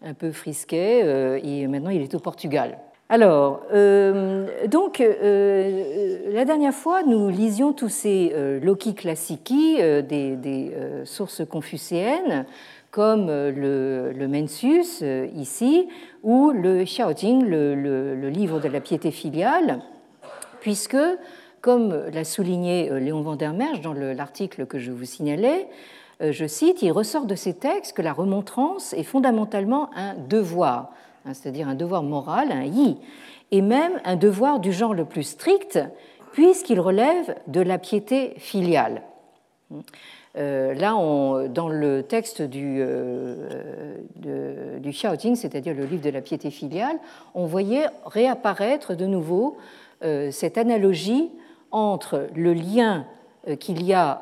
un 0.03 0.13
peu 0.13 0.31
frisquet, 0.31 1.39
et 1.43 1.67
maintenant 1.67 1.89
il 1.89 2.01
est 2.01 2.15
au 2.15 2.19
Portugal. 2.19 2.77
Alors, 3.07 3.61
euh, 3.71 4.47
donc, 4.67 4.99
euh, 4.99 6.31
la 6.31 6.43
dernière 6.43 6.73
fois, 6.73 7.03
nous 7.03 7.29
lisions 7.29 7.71
tous 7.71 7.89
ces 7.89 8.31
euh, 8.33 8.59
Loki 8.59 8.95
classici 8.95 9.75
des, 9.77 10.71
sources 11.03 11.43
confucéennes, 11.47 12.45
comme 12.89 13.27
le, 13.27 14.11
le 14.11 15.27
ici, 15.35 15.87
ou 16.23 16.51
le 16.51 16.83
Xiaojing, 16.83 17.45
le, 17.45 17.75
le, 17.75 18.29
livre 18.29 18.59
de 18.59 18.69
la 18.69 18.79
piété 18.79 19.11
filiale, 19.11 19.81
puisque, 20.61 20.97
comme 21.61 22.05
l'a 22.11 22.23
souligné 22.23 22.89
Léon 22.99 23.21
Vandermerge 23.21 23.81
dans 23.81 23.93
l'article 23.93 24.65
que 24.65 24.79
je 24.79 24.91
vous 24.91 25.05
signalais, 25.05 25.67
je 26.21 26.45
cite, 26.45 26.81
il 26.81 26.91
ressort 26.91 27.25
de 27.25 27.35
ces 27.35 27.53
textes 27.53 27.93
que 27.93 28.01
la 28.01 28.13
remontrance 28.13 28.93
est 28.93 29.03
fondamentalement 29.03 29.89
un 29.95 30.15
devoir 30.15 30.91
Hein, 31.25 31.33
c'est-à-dire 31.33 31.67
un 31.67 31.75
devoir 31.75 32.03
moral, 32.03 32.51
un 32.51 32.63
yi, 32.63 32.97
et 33.51 33.61
même 33.61 33.99
un 34.03 34.15
devoir 34.15 34.59
du 34.59 34.71
genre 34.71 34.93
le 34.93 35.05
plus 35.05 35.23
strict, 35.23 35.79
puisqu'il 36.33 36.79
relève 36.79 37.35
de 37.47 37.61
la 37.61 37.79
piété 37.79 38.35
filiale. 38.37 39.01
Euh, 40.37 40.73
là, 40.75 40.91
dans 41.47 41.69
le 41.69 42.03
texte 42.03 42.41
du, 42.43 42.77
euh, 42.79 43.97
c'est-à-dire 45.35 45.73
le 45.73 45.85
livre 45.85 46.03
de 46.03 46.09
la 46.11 46.21
piété 46.21 46.51
filiale, 46.51 46.97
on 47.33 47.45
voyait 47.45 47.87
réapparaître 48.05 48.93
de 48.95 49.07
nouveau 49.07 49.57
euh, 50.03 50.29
cette 50.29 50.59
analogie 50.59 51.31
entre 51.71 52.27
le 52.35 52.53
lien 52.53 53.05
qu'il 53.59 53.83
y 53.83 53.93
a, 53.93 54.21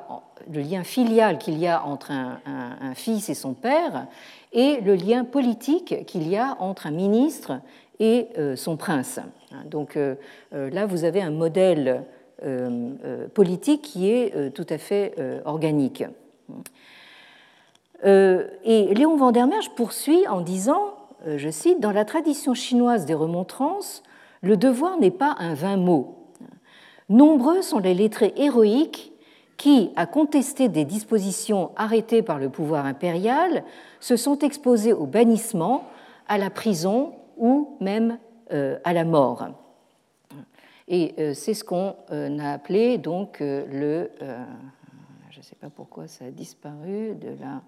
le 0.52 0.62
lien 0.62 0.84
filial 0.84 1.38
qu'il 1.38 1.58
y 1.58 1.68
a 1.68 1.84
entre 1.86 2.12
un, 2.12 2.94
fils 2.96 3.30
et 3.30 3.34
son 3.34 3.54
père, 3.54 4.08
et 4.52 4.82
le 4.82 4.96
lien 4.96 5.24
politique 5.24 6.06
qu'il 6.06 6.28
y 6.28 6.38
a 6.38 6.56
entre 6.60 6.88
un 6.88 6.92
ministre 6.92 7.60
et 8.00 8.28
euh, 8.38 8.56
son 8.56 8.78
prince. 8.78 9.20
Donc 9.66 9.98
euh, 9.98 10.16
euh, 10.54 10.70
là, 10.70 10.86
vous 10.86 11.04
avez 11.04 11.22
un 11.22 11.32
modèle 11.32 12.04
politique 13.34 13.84
qui 13.84 14.10
est 14.10 14.54
tout 14.54 14.66
à 14.70 14.78
fait 14.78 15.16
organique. 15.46 16.04
Et 18.04 18.94
Léon 18.94 19.16
Vandermerge 19.16 19.70
poursuit 19.78 20.28
en 20.28 20.42
disant, 20.42 20.94
je 21.26 21.50
cite, 21.50 21.80
Dans 21.80 21.94
la 21.94 22.04
tradition 22.04 22.54
chinoise 22.54 23.06
des 23.06 23.14
remontrances, 23.14 24.04
le 24.42 24.58
devoir 24.58 24.98
n'est 25.00 25.10
pas 25.10 25.38
un 25.40 25.54
vain 25.54 25.78
mot. 25.78 26.18
Nombreux 27.08 27.62
sont 27.62 27.80
les 27.80 27.94
lettrés 27.94 28.34
héroïques 28.36 29.13
qui, 29.64 29.92
à 29.96 30.06
contester 30.06 30.68
des 30.68 30.84
dispositions 30.84 31.72
arrêtées 31.78 32.22
par 32.22 32.38
le 32.38 32.50
pouvoir 32.50 32.86
impérial, 32.86 33.64
se 34.02 34.18
sont 34.18 34.38
exposés 34.40 34.92
au 34.92 35.06
bannissement, 35.06 35.88
à 36.28 36.38
la 36.38 36.50
prison 36.50 37.14
ou 37.38 37.78
même 37.80 38.18
euh, 38.52 38.78
à 38.84 38.92
la 38.92 39.06
mort. 39.06 39.48
Et 40.90 41.16
euh, 41.18 41.34
c'est 41.34 41.54
ce 41.54 41.64
qu'on 41.64 41.96
euh, 42.12 42.40
a 42.40 42.52
appelé 42.52 42.98
donc 42.98 43.38
le. 43.40 44.12
je 45.30 45.38
ne 45.38 45.44
sais 45.44 45.56
pas 45.56 45.70
pourquoi 45.70 46.10
ça 46.10 46.26
a 46.26 46.32
disparu 46.32 47.16
de 47.16 47.30
la 47.30 47.62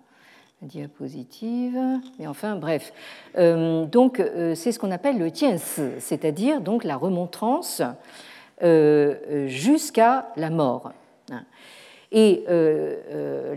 diapositive, 0.63 1.79
mais 2.19 2.27
enfin 2.27 2.57
bref. 2.57 2.91
donc 3.37 4.21
c'est 4.53 4.73
ce 4.73 4.79
qu'on 4.79 4.91
appelle 4.91 5.17
le 5.17 5.31
tiens, 5.31 5.55
c'est-à-dire 5.57 6.59
donc 6.59 6.83
la 6.83 6.97
remontrance 6.97 7.81
jusqu'à 9.47 10.27
la 10.35 10.49
mort. 10.49 10.91
Et 12.15 12.45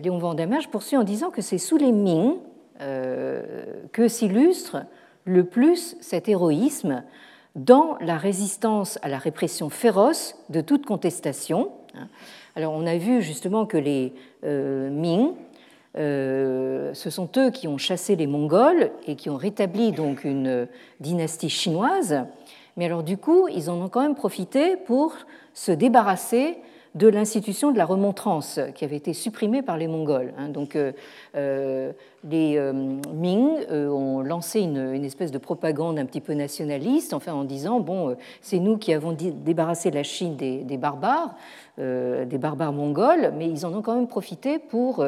Léon 0.03 0.19
Vandamer 0.19 0.59
poursuit 0.71 0.97
en 0.97 1.05
disant 1.05 1.31
que 1.31 1.41
c'est 1.41 1.59
sous 1.59 1.77
les 1.77 1.93
Ming 1.93 2.35
euh, 2.81 3.43
que 3.91 4.07
s'illustre 4.07 4.85
le 5.25 5.43
plus 5.43 5.97
cet 6.01 6.29
héroïsme 6.29 7.03
dans 7.57 7.99
la 8.01 8.17
résistance 8.17 9.01
à 9.03 9.09
la 9.09 9.19
répression 9.19 9.69
féroce 9.69 10.37
de 10.49 10.61
toute 10.61 10.87
contestation. 10.87 11.73
Alors 12.55 12.73
on 12.73 12.87
a 12.87 12.97
vu 12.97 13.21
justement 13.21 13.67
que 13.67 13.77
les 13.77 14.13
euh, 14.45 14.91
Ming, 14.91 15.33
euh, 15.97 16.95
ce 16.95 17.11
sont 17.11 17.29
eux 17.37 17.51
qui 17.51 17.67
ont 17.67 17.79
chassé 17.79 18.15
les 18.15 18.29
Mongols 18.29 18.93
et 19.09 19.17
qui 19.17 19.29
ont 19.29 19.37
rétabli 19.37 19.91
donc 19.91 20.23
une 20.23 20.69
dynastie 21.01 21.51
chinoise. 21.51 22.27
Mais 22.77 22.85
alors 22.85 23.03
du 23.03 23.17
coup, 23.17 23.49
ils 23.49 23.71
en 23.71 23.83
ont 23.83 23.89
quand 23.89 24.03
même 24.03 24.15
profité 24.15 24.77
pour 24.77 25.17
se 25.53 25.73
débarrasser 25.73 26.59
de 26.95 27.09
l'institution 27.09 27.71
de 27.71 27.79
la 27.79 27.85
remontrance 27.85 28.61
qui 28.75 28.85
avait 28.85 28.97
été 28.97 29.13
supprimée 29.13 29.63
par 29.63 29.77
les 29.77 29.89
Mongols. 29.89 30.33
Hein. 30.39 30.49
Donc 30.49 30.75
euh, 30.77 30.93
euh, 31.37 31.93
les 32.25 32.57
euh, 32.57 32.73
Ming 32.73 33.51
ont 33.71 34.21
lancé 34.21 34.61
une, 34.61 35.05
espèce 35.05 35.31
de 35.31 35.39
propagande 35.39 35.99
un 35.99 36.07
petit 36.07 36.21
peu 36.21 36.35
nationaliste, 36.35 37.15
enfin 37.15 37.33
en 37.33 37.45
disant 37.45 37.81
bon, 37.81 38.17
c'est 38.41 38.59
nous 38.59 38.77
qui 38.77 38.93
avons 38.93 39.13
débarrassé 39.13 39.91
la 39.91 40.03
Chine 40.03 40.37
des, 40.37 40.77
barbares, 40.77 41.35
des 41.79 42.39
barbares 42.39 42.73
mongols, 42.73 43.33
mais 43.37 43.49
ils 43.49 43.65
en 43.65 43.73
ont 43.75 43.83
quand 43.83 43.95
même 43.95 44.09
profité 44.09 44.59
pour 44.59 45.05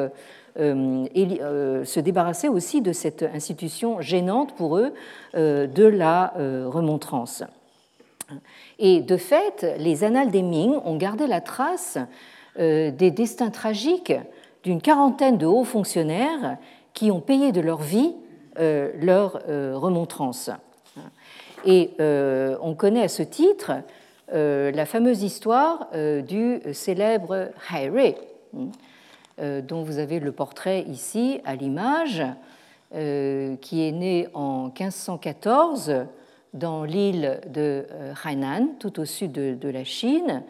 se 0.55 1.99
débarrasser 1.99 2.47
aussi 2.47 2.81
de 2.81 2.93
cette 2.93 3.23
institution 3.23 4.01
gênante 4.01 4.55
pour 4.55 4.77
eux 4.77 4.93
de 5.35 5.85
la 5.85 6.33
remontrance. 6.37 7.43
Et 8.79 9.01
de 9.01 9.17
fait, 9.17 9.65
les 9.77 10.03
annales 10.03 10.31
des 10.31 10.41
Ming 10.41 10.75
ont 10.85 10.97
gardé 10.97 11.27
la 11.27 11.41
trace 11.41 11.97
euh, 12.59 12.91
des 12.91 13.11
destins 13.11 13.49
tragiques 13.49 14.13
d'une 14.63 14.81
quarantaine 14.81 15.37
de 15.37 15.45
hauts 15.45 15.63
fonctionnaires 15.63 16.57
qui 16.93 17.11
ont 17.11 17.21
payé 17.21 17.51
de 17.51 17.61
leur 17.61 17.81
vie 17.81 18.13
leur 18.57 19.41
remontrance. 19.47 20.51
Et 21.65 21.91
on 21.99 22.75
connaît 22.75 23.03
à 23.03 23.07
ce 23.07 23.23
titre 23.23 23.71
la 24.31 24.85
fameuse 24.85 25.23
histoire 25.23 25.87
du 26.27 26.59
célèbre 26.73 27.49
Haire, 27.73 28.15
dont 29.63 29.83
vous 29.83 29.99
avez 29.99 30.19
le 30.19 30.33
portrait 30.33 30.81
ici 30.81 31.39
à 31.45 31.55
l'image, 31.55 32.23
qui 32.91 33.87
est 33.87 33.93
né 33.93 34.27
en 34.33 34.65
1514 34.65 36.05
dans 36.53 36.83
l'île 36.83 37.39
de 37.47 37.85
Hainan, 38.25 38.69
tout 38.79 38.99
au 38.99 39.05
sud 39.05 39.31
de, 39.31 39.69
la 39.69 39.83
Chine, 39.83 40.43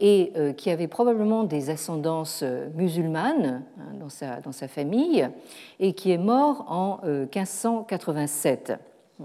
et 0.00 0.32
euh, 0.36 0.52
qui 0.52 0.70
avait 0.70 0.88
probablement 0.88 1.44
des 1.44 1.70
ascendances 1.70 2.40
euh, 2.42 2.68
musulmanes 2.74 3.62
hein, 3.78 3.94
dans, 3.98 4.08
sa, 4.08 4.40
dans, 4.40 4.52
sa, 4.52 4.68
famille, 4.68 5.28
et 5.80 5.92
qui 5.92 6.12
est 6.12 6.18
mort 6.18 6.64
en 6.68 7.00
1587. 7.04 8.70
Euh, 9.20 9.24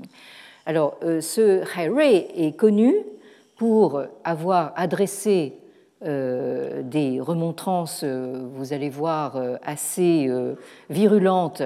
Alors, 0.65 0.97
ce 1.01 1.61
Hairé 1.77 2.27
est 2.35 2.57
connu 2.57 2.95
pour 3.55 4.01
avoir 4.23 4.73
adressé 4.75 5.59
des 6.01 7.19
remontrances, 7.21 8.03
vous 8.03 8.73
allez 8.73 8.89
voir, 8.89 9.41
assez 9.61 10.29
virulentes 10.89 11.63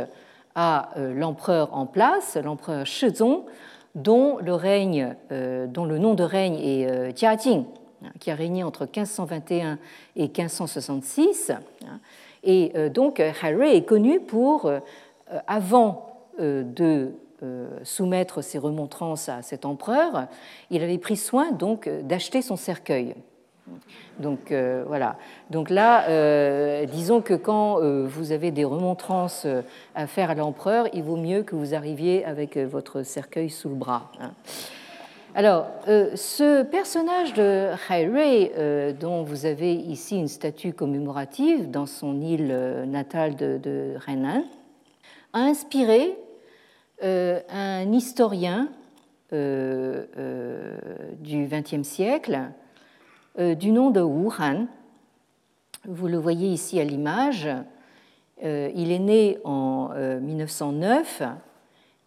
à 0.54 0.90
l'empereur 0.96 1.74
en 1.74 1.88
place, 1.88 2.38
l'empereur 2.44 2.86
Shizong, 2.86 3.46
dont 3.98 4.38
le, 4.38 4.54
règne, 4.54 5.16
dont 5.30 5.86
le 5.86 5.98
nom 5.98 6.14
de 6.14 6.24
règne 6.24 6.56
est 6.56 7.18
Jiajing, 7.18 7.66
qui 8.20 8.32
a 8.32 8.36
régné 8.36 8.64
entre 8.64 8.84
1521 8.84 9.78
et 10.16 10.24
1566. 10.24 11.52
Et 12.44 12.72
euh, 12.76 12.90
donc 12.90 13.20
Harry 13.20 13.76
est 13.76 13.86
connu 13.86 14.20
pour, 14.20 14.66
euh, 14.66 14.80
avant 15.46 16.26
euh, 16.40 16.64
de 16.64 17.12
soumettre 17.84 18.44
ses 18.44 18.58
remontrances 18.58 19.30
à 19.30 19.44
cet 19.44 19.64
empereur, 19.64 20.26
il 20.72 20.82
avait 20.82 20.98
pris 20.98 21.16
soin 21.16 21.52
donc 21.52 21.88
d'acheter 21.88 22.42
son 22.42 22.56
cercueil. 22.56 23.14
Donc 24.20 24.54
voilà. 24.88 25.18
Donc 25.50 25.70
là, 25.70 26.86
disons 26.86 27.22
que 27.22 27.34
quand 27.34 27.80
vous 28.06 28.32
avez 28.32 28.52
des 28.52 28.66
remontrances 28.66 29.46
à 29.96 30.08
faire 30.08 30.30
à 30.30 30.36
l'empereur, 30.36 30.88
il 30.94 31.04
vaut 31.04 31.18
mieux 31.18 31.44
que 31.44 31.56
vous 31.56 31.76
arriviez 31.76 32.26
avec 32.26 32.58
votre 32.58 33.04
cercueil 33.04 33.50
sous 33.50 33.70
le 33.70 33.76
bras. 33.76 34.12
Hein. 34.20 34.32
Alors, 35.38 35.68
euh, 35.88 36.16
ce 36.16 36.64
personnage 36.64 37.34
de 37.36 37.70
Hairei, 37.88 38.54
euh, 38.58 38.92
dont 38.92 39.22
vous 39.22 39.46
avez 39.46 39.76
ici 39.76 40.18
une 40.18 40.28
statue 40.28 40.74
commémorative 40.74 41.70
dans 41.70 41.86
son 41.86 42.20
île 42.22 42.50
euh, 42.50 42.88
natale 42.88 43.36
de, 43.36 43.60
de 43.62 43.94
a 45.34 45.40
inspiré 45.40 46.18
un 47.04 47.92
historien 47.92 48.70
du 49.32 49.38
XXe 51.46 51.84
siècle 51.84 52.40
du 53.38 53.72
nom 53.72 53.92
de 53.92 54.02
Wu 54.02 54.30
Han. 54.40 54.68
Vous 55.86 56.08
le 56.08 56.18
voyez 56.18 56.48
ici 56.48 56.80
à 56.80 56.84
l'image. 56.84 57.48
il 58.42 58.92
est 58.92 59.00
né 59.00 59.38
en 59.44 59.90
1909 60.22 61.24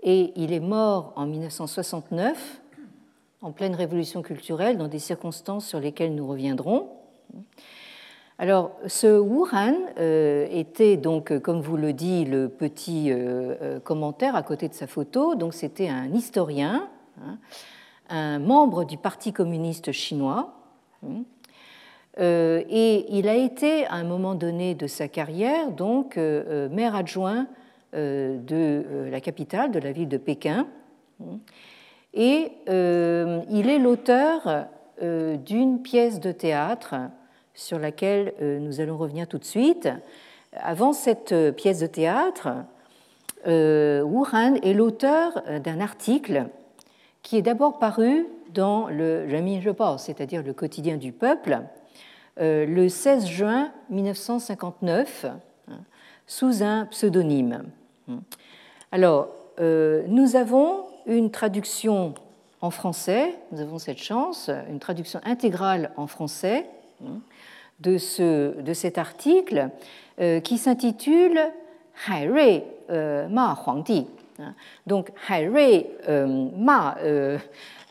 et 0.03 0.33
il 0.37 0.53
est 0.53 0.61
mort 0.61 1.13
en 1.17 1.27
1969 1.27 2.61
en 3.43 3.53
pleine 3.53 3.75
révolution 3.75 4.23
culturelle 4.23 4.77
dans 4.77 4.89
des 4.89 4.99
circonstances 4.99 5.67
sur 5.67 5.81
lesquelles 5.81 6.15
nous 6.15 6.27
reviendrons. 6.27 6.89
Alors, 8.39 8.73
ce 8.87 9.19
Wuhan 9.19 9.75
euh, 9.99 10.47
était 10.51 10.97
donc, 10.97 11.39
comme 11.41 11.61
vous 11.61 11.77
le 11.77 11.93
dit 11.93 12.25
le 12.25 12.49
petit 12.49 13.11
euh, 13.11 13.55
euh, 13.61 13.81
commentaire 13.81 14.35
à 14.35 14.43
côté 14.43 14.69
de 14.69 14.75
sa 14.75 14.87
photo, 14.87 15.35
donc 15.35 15.53
c'était 15.53 15.89
un 15.89 16.13
historien, 16.13 16.89
hein, 17.23 17.39
un 18.09 18.39
membre 18.39 18.85
du 18.85 18.97
Parti 18.97 19.33
communiste 19.33 19.93
chinois, 19.93 20.55
et 22.19 23.07
il 23.09 23.29
a 23.29 23.35
été 23.35 23.87
à 23.87 23.95
un 23.95 24.05
moment 24.05 24.35
donné 24.35 24.75
de 24.75 24.87
sa 24.87 25.09
carrière 25.09 25.71
donc 25.71 26.17
maire 26.17 26.95
adjoint 26.95 27.47
de 27.93 29.09
la 29.11 29.21
capitale, 29.21 29.71
de 29.71 29.79
la 29.79 29.93
ville 29.93 30.09
de 30.09 30.19
Pékin. 30.19 30.67
Et 32.15 32.53
euh, 32.69 33.41
il 33.51 33.69
est 33.69 33.79
l'auteur 33.79 34.67
euh, 35.03 35.37
d'une 35.37 35.83
pièce 35.83 36.21
de 36.21 36.33
théâtre 36.33 36.95
sur 37.55 37.79
laquelle 37.79 38.35
euh, 38.41 38.59
nous 38.59 38.81
allons 38.81 38.97
revenir 38.97 39.29
tout 39.29 39.39
de 39.39 39.45
suite. 39.45 39.89
Avant 40.53 40.93
cette 40.93 41.35
pièce 41.57 41.79
de 41.79 41.87
théâtre, 41.87 42.49
Wu 43.47 44.25
Han 44.33 44.57
est 44.63 44.75
l'auteur 44.75 45.43
d'un 45.65 45.81
article 45.81 46.47
qui 47.23 47.37
est 47.37 47.43
d'abord 47.43 47.79
paru 47.79 48.27
dans 48.53 48.89
le 48.89 49.29
Jamin 49.29 49.61
Report, 49.65 50.01
c'est-à-dire 50.01 50.43
le 50.43 50.53
quotidien 50.53 50.97
du 50.97 51.13
peuple, 51.13 51.61
le 52.39 52.89
16 52.89 53.27
juin 53.27 53.71
1959, 53.91 55.27
hein, 55.69 55.75
sous 56.27 56.63
un 56.63 56.87
pseudonyme. 56.87 57.65
Alors, 58.93 59.29
nous 59.59 60.37
avons 60.37 60.85
une 61.07 61.31
traduction 61.31 62.15
en 62.61 62.71
français, 62.71 63.39
nous 63.53 63.61
avons 63.61 63.79
cette 63.79 63.99
chance, 63.99 64.51
une 64.69 64.79
traduction 64.79 65.21
intégrale 65.25 65.93
en 65.97 66.07
français 66.07 66.67
hein, 67.05 67.21
de, 67.81 67.99
ce, 67.99 68.61
de 68.61 68.75
cet 68.75 68.99
article 68.99 69.71
euh, 70.21 70.41
qui 70.41 70.59
s'intitule 70.59 71.41
Hai 72.09 72.65
euh, 72.91 73.29
Ma 73.29 73.57
Huangdi. 73.67 74.07
Hein. 74.39 74.55
Donc 74.87 75.11
Hai 75.29 75.49
Rui 75.49 75.87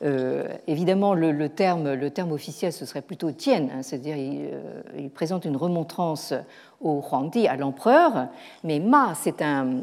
euh, 0.02 0.48
évidemment 0.68 1.14
le, 1.14 1.50
terme, 1.50 1.88
officiel 2.32 2.72
ce 2.72 2.86
serait 2.86 3.02
plutôt 3.02 3.32
Tien, 3.32 3.68
hein, 3.74 3.82
c'est-à-dire 3.84 4.16
il, 4.18 5.10
présente 5.10 5.46
une 5.46 5.58
remontrance 5.58 6.34
au 6.82 7.02
Huangdi, 7.02 7.48
à 7.48 7.58
l'empereur, 7.58 8.28
mais 8.64 8.80
Ma 8.80 9.14
c'est 9.16 9.42
un, 9.42 9.82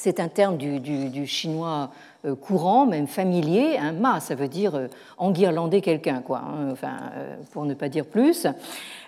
c'est 0.00 0.18
un 0.18 0.28
terme 0.28 0.56
du, 0.56 1.26
chinois 1.26 1.90
euh, 2.24 2.34
courant, 2.34 2.86
même 2.86 3.06
familier. 3.06 3.76
Un 3.78 3.92
ma, 3.92 4.20
ça 4.20 4.34
veut 4.34 4.48
dire 4.48 4.74
euh, 4.74 4.86
enguirlander 5.18 5.82
quelqu'un, 5.82 6.22
quoi, 6.22 6.38
hein, 6.38 6.68
enfin, 6.72 6.94
euh, 7.16 7.36
pour 7.52 7.66
ne 7.66 7.74
pas 7.74 7.88
dire 7.88 8.06
plus. 8.06 8.46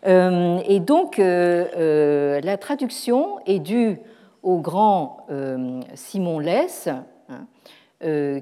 Et 0.04 0.80
donc, 0.80 1.18
la 1.18 2.56
traduction 2.58 3.38
est 3.46 3.60
due 3.60 3.98
au 4.42 4.58
grand 4.58 5.26
Simon 5.94 6.40
Less, 6.40 6.88
hein, 6.88 7.04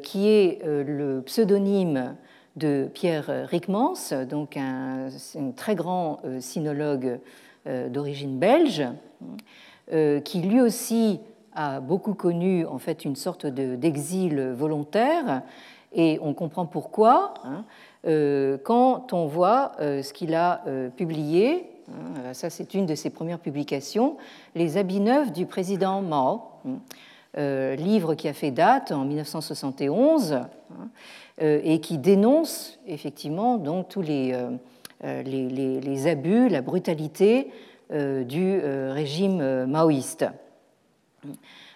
qui 0.03 0.29
est 0.29 0.65
le 0.65 1.23
pseudonyme 1.25 2.17
de 2.57 2.89
Pierre 2.93 3.47
Rickmans, 3.49 3.95
donc 4.29 4.57
un, 4.57 5.09
très 5.57 5.75
grand 5.75 6.21
sinologue 6.41 7.21
d'origine 7.67 8.39
belge, 8.39 8.85
qui 10.25 10.41
lui 10.41 10.61
aussi 10.61 11.21
a 11.55 11.81
beaucoup 11.81 12.15
connu 12.15 12.65
en 12.67 12.79
fait 12.79 13.05
une 13.05 13.17
sorte 13.17 13.47
d'exil 13.47 14.41
volontaire 14.57 15.43
et 15.93 16.19
on 16.23 16.35
comprend 16.35 16.67
pourquoi 16.67 17.35
hein, 17.45 17.65
euh, 18.07 18.59
quand 18.63 19.13
on 19.13 19.27
voit 19.27 19.73
euh, 19.81 20.03
ce 20.03 20.13
qu'il 20.13 20.35
a 20.35 20.63
euh, 20.67 20.89
publié. 20.89 21.67
Hein, 21.89 22.33
ça, 22.33 22.51
c'est 22.51 22.75
une 22.75 22.87
de 22.87 22.95
ses 22.95 23.11
premières 23.11 23.41
publications, 23.41 24.17
Les 24.55 24.77
habits 24.77 25.01
neufs 25.01 25.33
du 25.33 25.47
président 25.47 26.01
Mao, 26.01 26.43
hein, 26.67 26.79
livre 27.37 28.14
qui 28.14 28.28
a 28.28 28.33
fait 28.33 28.51
date 28.51 28.93
en 28.93 29.05
1971 29.05 30.41
et 31.41 31.81
qui 31.81 31.99
dénonce 31.99 32.78
effectivement 32.87 33.57
donc 33.57 33.89
tous 33.89 34.03
les, 34.03 34.37
les, 35.03 35.81
les 35.81 36.07
abus, 36.07 36.49
la 36.49 36.61
brutalité 36.61 37.51
du 37.91 38.61
régime 38.61 39.66
maoïste. 39.66 40.26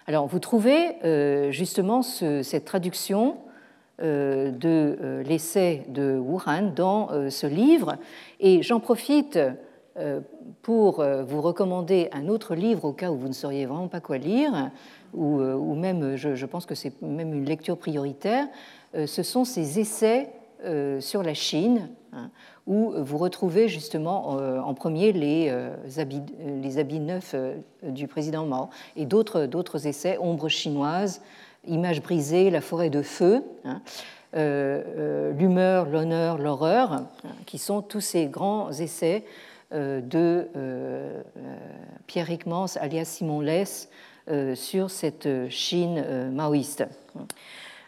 Alors, 0.07 0.27
vous 0.27 0.39
trouvez 0.39 1.03
euh, 1.03 1.49
justement 1.51 2.03
cette 2.03 2.65
traduction 2.65 3.37
euh, 4.01 4.51
de 4.51 4.97
euh, 5.01 5.23
l'essai 5.23 5.83
de 5.87 6.15
Wuhan 6.17 6.73
dans 6.75 7.09
ce 7.31 7.47
livre, 7.47 7.95
et 8.39 8.61
j'en 8.61 8.79
profite 8.79 9.39
pour 10.61 11.03
vous 11.03 11.41
recommander 11.41 12.09
un 12.11 12.27
autre 12.27 12.53
livre 12.53 12.85
au 12.85 12.91
cas 12.91 13.11
où 13.11 13.15
vous 13.15 13.29
ne 13.29 13.33
sauriez 13.33 13.65
vraiment 13.65 13.87
pas 13.87 14.01
quoi 14.01 14.17
lire, 14.17 14.71
ou, 15.13 15.39
même, 15.75 16.17
je, 16.17 16.45
pense 16.45 16.65
que 16.65 16.75
c'est 16.75 17.01
même 17.01 17.33
une 17.33 17.45
lecture 17.45 17.77
prioritaire. 17.77 18.47
ce 18.93 19.23
sont 19.23 19.45
ces 19.45 19.79
essais 19.79 20.29
sur 20.99 21.23
la 21.23 21.33
Chine. 21.33 21.89
Hein, 22.15 22.29
où 22.65 22.93
vous 22.97 23.17
retrouvez 23.17 23.67
justement 23.67 24.37
euh, 24.39 24.59
en 24.59 24.73
premier 24.73 25.11
les, 25.11 25.49
euh, 25.49 25.75
habits, 25.97 26.21
les 26.39 26.77
habits 26.77 26.99
neufs 26.99 27.33
euh, 27.33 27.57
du 27.83 28.07
président 28.07 28.45
Mao 28.45 28.69
et 28.95 29.05
d'autres 29.05 29.87
essais, 29.87 30.17
Ombre 30.19 30.47
chinoise, 30.47 31.21
Images 31.67 32.01
brisées, 32.01 32.49
La 32.49 32.61
forêt 32.61 32.89
de 32.89 33.01
feu, 33.01 33.43
hein, 33.65 33.81
L'humeur, 34.33 35.89
l'honneur, 35.89 36.37
l'horreur, 36.37 36.91
hein, 36.91 37.07
qui 37.45 37.57
sont 37.57 37.81
tous 37.81 38.01
ces 38.01 38.25
grands 38.25 38.69
essais 38.71 39.23
de 39.71 40.47
Pierre 42.07 42.27
Rickmans, 42.27 42.77
alias 42.79 43.05
Simon 43.05 43.41
Less, 43.41 43.89
sur 44.55 44.89
cette 44.89 45.27
Chine 45.49 46.31
maoïste. 46.31 46.85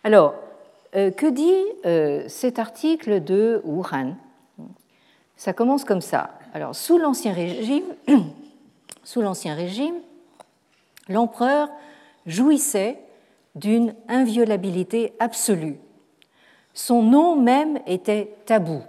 Alors, 0.03 0.35
que 0.93 1.29
dit 1.29 2.29
cet 2.29 2.59
article 2.59 3.23
de 3.23 3.61
Wuhan? 3.63 4.15
Ça 5.37 5.53
commence 5.53 5.83
comme 5.83 6.01
ça. 6.01 6.31
Alors, 6.53 6.75
sous 6.75 6.97
l'Ancien 6.97 7.31
Régime, 7.31 7.85
sous 9.03 9.21
l'Ancien 9.21 9.53
Régime, 9.53 9.95
l'empereur 11.07 11.69
jouissait 12.25 12.99
d'une 13.55 13.93
inviolabilité 14.07 15.13
absolue. 15.19 15.77
Son 16.73 17.01
nom 17.03 17.35
même 17.35 17.79
était 17.87 18.35
tabou. 18.45 18.81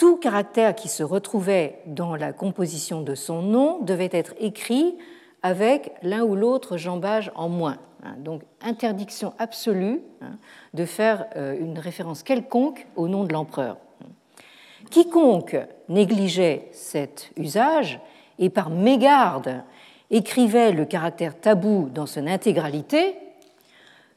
Tout 0.00 0.16
caractère 0.16 0.74
qui 0.74 0.88
se 0.88 1.02
retrouvait 1.02 1.80
dans 1.84 2.16
la 2.16 2.32
composition 2.32 3.02
de 3.02 3.14
son 3.14 3.42
nom 3.42 3.80
devait 3.82 4.08
être 4.12 4.32
écrit 4.40 4.96
avec 5.42 5.92
l'un 6.02 6.22
ou 6.22 6.34
l'autre 6.34 6.78
jambage 6.78 7.30
en 7.34 7.50
moins. 7.50 7.76
Donc 8.16 8.40
interdiction 8.62 9.34
absolue 9.38 10.00
hein, 10.22 10.38
de 10.72 10.86
faire 10.86 11.26
euh, 11.36 11.54
une 11.60 11.78
référence 11.78 12.22
quelconque 12.22 12.86
au 12.96 13.08
nom 13.08 13.24
de 13.24 13.34
l'empereur. 13.34 13.76
Quiconque 14.90 15.58
négligeait 15.90 16.68
cet 16.72 17.30
usage 17.36 18.00
et 18.38 18.48
par 18.48 18.70
mégarde 18.70 19.62
écrivait 20.10 20.72
le 20.72 20.86
caractère 20.86 21.38
tabou 21.38 21.90
dans 21.92 22.06
son 22.06 22.26
intégralité, 22.26 23.18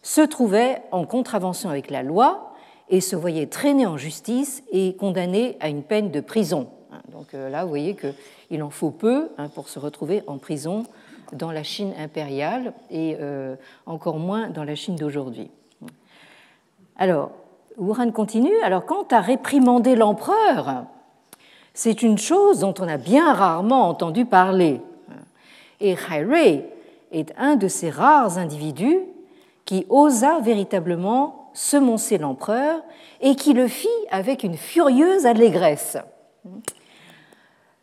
se 0.01 0.21
trouvait 0.21 0.81
en 0.91 1.05
contravention 1.05 1.69
avec 1.69 1.89
la 1.89 2.03
loi 2.03 2.53
et 2.93 3.01
se 3.01 3.15
voyait 3.15 3.47
traîné 3.47 3.87
en 3.87 3.97
justice 3.97 4.63
et 4.71 4.95
condamné 4.95 5.57
à 5.59 5.67
une 5.67 5.81
peine 5.81 6.11
de 6.11 6.21
prison. 6.21 6.67
Donc 7.11 7.33
euh, 7.33 7.49
là, 7.49 7.63
vous 7.63 7.69
voyez 7.69 7.95
qu'il 7.95 8.61
en 8.61 8.69
faut 8.69 8.91
peu 8.91 9.29
hein, 9.39 9.49
pour 9.49 9.67
se 9.67 9.79
retrouver 9.79 10.21
en 10.27 10.37
prison 10.37 10.83
dans 11.31 11.51
la 11.51 11.63
Chine 11.63 11.91
impériale 11.97 12.71
et 12.91 13.17
euh, 13.19 13.55
encore 13.87 14.19
moins 14.19 14.49
dans 14.49 14.63
la 14.63 14.75
Chine 14.75 14.95
d'aujourd'hui. 14.95 15.49
Alors, 16.95 17.31
Wuhan 17.79 18.11
continue. 18.11 18.55
Alors, 18.61 18.85
quant 18.85 19.07
à 19.09 19.21
réprimander 19.21 19.95
l'empereur, 19.95 20.85
c'est 21.73 22.03
une 22.03 22.19
chose 22.19 22.59
dont 22.59 22.75
on 22.79 22.87
a 22.87 22.97
bien 22.97 23.33
rarement 23.33 23.89
entendu 23.89 24.25
parler. 24.25 24.81
Et 25.81 25.93
Hai 25.93 26.69
est 27.11 27.33
un 27.39 27.55
de 27.55 27.67
ces 27.67 27.89
rares 27.89 28.37
individus 28.37 28.99
qui 29.65 29.87
osa 29.89 30.41
véritablement 30.41 31.42
semoncer 31.54 32.18
l'empereur 32.18 32.82
et 33.22 33.36
qui 33.36 33.54
le 33.54 33.68
fit 33.68 33.88
avec 34.10 34.43
une 34.43 34.58
furieuse 34.58 35.26
allégresse. 35.26 35.97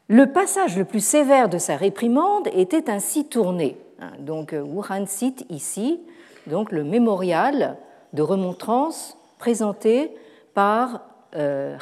Le 0.08 0.26
passage 0.26 0.76
le 0.76 0.84
plus 0.84 1.04
sévère 1.04 1.48
de 1.48 1.58
sa 1.58 1.76
réprimande 1.76 2.48
était 2.52 2.90
ainsi 2.90 3.26
tourné. 3.26 3.76
Donc 4.18 4.54
Wuhan 4.54 5.06
cite 5.06 5.44
ici 5.50 6.00
donc, 6.46 6.72
le 6.72 6.84
mémorial 6.84 7.76
de 8.12 8.22
remontrance 8.22 9.16
présenté 9.38 10.12
par 10.54 11.02
euh, 11.36 11.76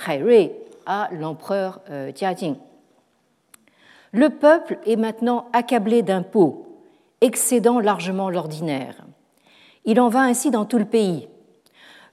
à 0.86 1.08
l'empereur 1.12 1.80
euh, 1.90 2.12
Jiajing. 2.14 2.56
Le 4.12 4.30
peuple 4.30 4.78
est 4.86 4.96
maintenant 4.96 5.46
accablé 5.52 6.02
d'impôts, 6.02 6.66
excédant 7.20 7.78
largement 7.78 8.30
l'ordinaire. 8.30 9.06
Il 9.84 10.00
en 10.00 10.08
va 10.08 10.20
ainsi 10.20 10.50
dans 10.50 10.64
tout 10.64 10.78
le 10.78 10.84
pays. 10.84 11.28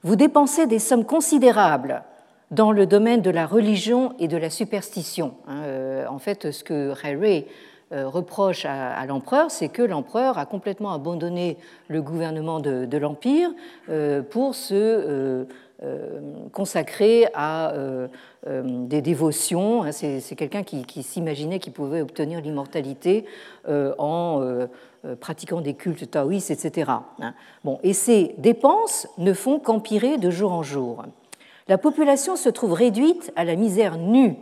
Vous 0.02 0.16
dépensez 0.16 0.66
des 0.66 0.78
sommes 0.78 1.04
considérables 1.04 2.02
dans 2.50 2.72
le 2.72 2.86
domaine 2.86 3.22
de 3.22 3.30
la 3.30 3.46
religion 3.46 4.14
et 4.18 4.28
de 4.28 4.36
la 4.36 4.50
superstition. 4.50 5.34
Hein, 5.48 5.62
euh, 5.64 6.06
en 6.08 6.18
fait, 6.18 6.52
ce 6.52 6.62
que 6.62 6.90
Ray 6.90 7.46
euh, 7.92 8.08
reproche 8.08 8.64
à, 8.64 9.04
l'empereur, 9.06 9.50
c'est 9.50 9.68
que 9.68 9.82
l'empereur 9.82 10.38
a 10.38 10.46
complètement 10.46 10.92
abandonné 10.92 11.56
le 11.88 12.02
gouvernement 12.02 12.60
de, 12.60 12.96
l'Empire 12.96 13.50
euh, 13.88 14.22
pour 14.22 14.54
se 14.54 15.46
consacrer 16.52 17.26
à 17.34 17.74
des 18.46 19.02
dévotions. 19.02 19.82
Hein, 19.82 19.92
c'est 19.92 20.34
quelqu'un 20.34 20.62
qui, 20.62 21.02
s'imaginait 21.02 21.58
qu'il 21.58 21.74
pouvait 21.74 22.00
obtenir 22.00 22.40
l'immortalité 22.40 23.26
en 23.68 24.66
pratiquant 25.14 25.60
des 25.60 25.74
cultes 25.74 26.10
taoïstes, 26.10 26.50
etc. 26.50 26.90
Hein. 27.20 27.34
Bon, 27.64 27.78
et 27.82 27.92
ces 27.92 28.34
dépenses 28.38 29.08
ne 29.18 29.32
font 29.32 29.58
qu'empirer 29.58 30.18
de 30.18 30.30
jour 30.30 30.52
en 30.52 30.62
jour. 30.62 31.04
La 31.68 31.78
population 31.78 32.36
se 32.36 32.48
trouve 32.48 32.72
réduite 32.72 33.32
à 33.36 33.44
la 33.44 33.56
misère 33.56 33.98
nue. 33.98 34.36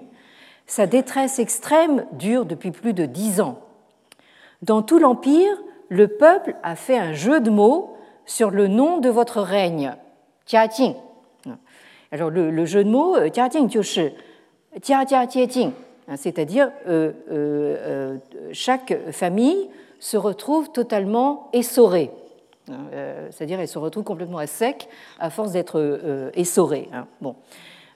Sa 0.67 0.87
détresse 0.87 1.39
extrême 1.39 2.07
dure 2.13 2.45
depuis 2.45 2.71
plus 2.71 2.93
de 2.93 3.07
dix 3.07 3.41
ans. 3.41 3.61
Dans 4.63 4.83
tout 4.83 4.99
l'Empire, 4.99 5.57
le 5.89 6.09
peuple 6.09 6.57
a 6.63 6.77
fait 6.77 6.99
un 6.99 7.13
jeu 7.13 7.41
de 7.41 7.51
mots 7.51 7.97
sur 8.27 8.51
le 8.51 8.69
nom 8.69 8.99
de 8.99 9.09
votre 9.09 9.41
règne, 9.41 9.95
Jiajing. 10.47 10.95
Alors 12.11 12.31
le, 12.31 12.65
jeu 12.65 12.85
de 12.85 12.91
mots, 12.91 13.17
euh, 13.17 13.29
Jiajing, 13.33 13.69
hein, 16.09 16.17
c'est-à-dire 16.17 16.71
euh, 16.87 18.17
chaque 18.53 18.97
famille 19.11 19.69
se 20.01 20.17
retrouve 20.17 20.71
totalement 20.73 21.49
essorée. 21.53 22.11
Euh, 22.71 23.29
c'est-à-dire 23.31 23.61
elle 23.61 23.69
se 23.69 23.79
retrouve 23.79 24.05
complètement 24.05 24.39
à 24.39 24.47
sec 24.47 24.89
à 25.19 25.29
force 25.31 25.53
d'être 25.53 25.79
euh, 25.79 26.31
essorée. 26.35 26.89
Hein. 26.93 27.07
Bon. 27.21 27.37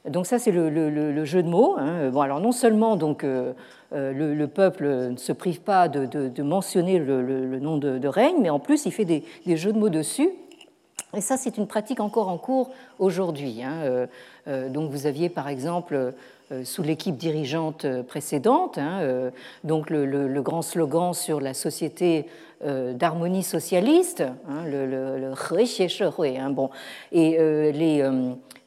Donc 0.07 0.26
ça 0.26 0.38
c'est 0.38 0.53
le, 0.53 1.24
jeu 1.24 1.42
de 1.42 1.49
mots. 1.49 1.76
Hein. 1.78 2.11
Bon, 2.11 2.20
alors 2.20 2.40
non 2.40 2.53
seulement 2.53 2.96
donc, 2.96 3.24
euh, 3.24 3.53
le, 3.92 4.46
peuple 4.46 4.86
ne 4.86 5.16
se 5.16 5.32
prive 5.32 5.61
pas 5.61 5.88
de, 5.88 6.42
mentionner 6.42 6.99
le, 6.99 7.59
nom 7.59 7.78
de, 7.78 8.09
règne, 8.09 8.36
mais 8.40 8.51
en 8.51 8.59
plus 8.59 8.86
il 8.86 8.92
fait 8.92 9.05
des, 9.05 9.24
jeux 9.57 9.72
de 9.72 9.78
mots 9.78 9.90
dessus. 9.90 10.30
Et 11.14 11.20
ça 11.20 11.36
c'est 11.36 11.57
une 11.57 11.66
pratique 11.66 12.01
encore 12.01 12.28
en 12.28 12.38
cours 12.38 12.70
aujourd'hui. 12.99 13.62
Hein. 13.62 14.07
donc 14.68 14.90
vous 14.90 15.07
aviez 15.07 15.28
par 15.28 15.49
exemple 15.49 16.14
sous 16.64 16.82
l'équipe 16.82 17.16
dirigeante 17.16 17.84
euh, 17.84 18.03
précédente. 18.03 18.78
Hein, 18.78 19.01
euh, 19.03 19.30
donc 19.64 19.90
le, 19.90 20.40
grand 20.40 20.62
slogan 20.62 21.12
sur 21.12 21.40
la 21.40 21.55
société 21.55 22.26
d'harmonie 22.61 23.44
socialiste, 23.44 24.22
hein, 24.49 24.64
le, 24.66 24.86
le, 24.86 25.32
hein, 26.38 26.51
bon, 26.51 26.70
et 27.12 27.38
les, 27.72 28.03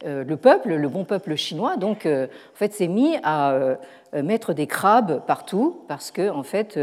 le 0.06 0.36
peuple, 0.38 0.76
le 0.76 0.88
bon 0.88 1.04
peuple 1.04 1.36
chinois, 1.36 1.76
donc 1.76 2.06
en 2.06 2.28
fait 2.56 2.74
s'est 2.74 2.88
mis 2.88 3.18
à 3.24 3.78
mettre 4.14 4.54
des 4.54 4.66
crabes 4.68 5.22
partout 5.26 5.82
parce 5.90 6.12
que 6.12 6.30
en 6.30 6.44
fait 6.44 6.80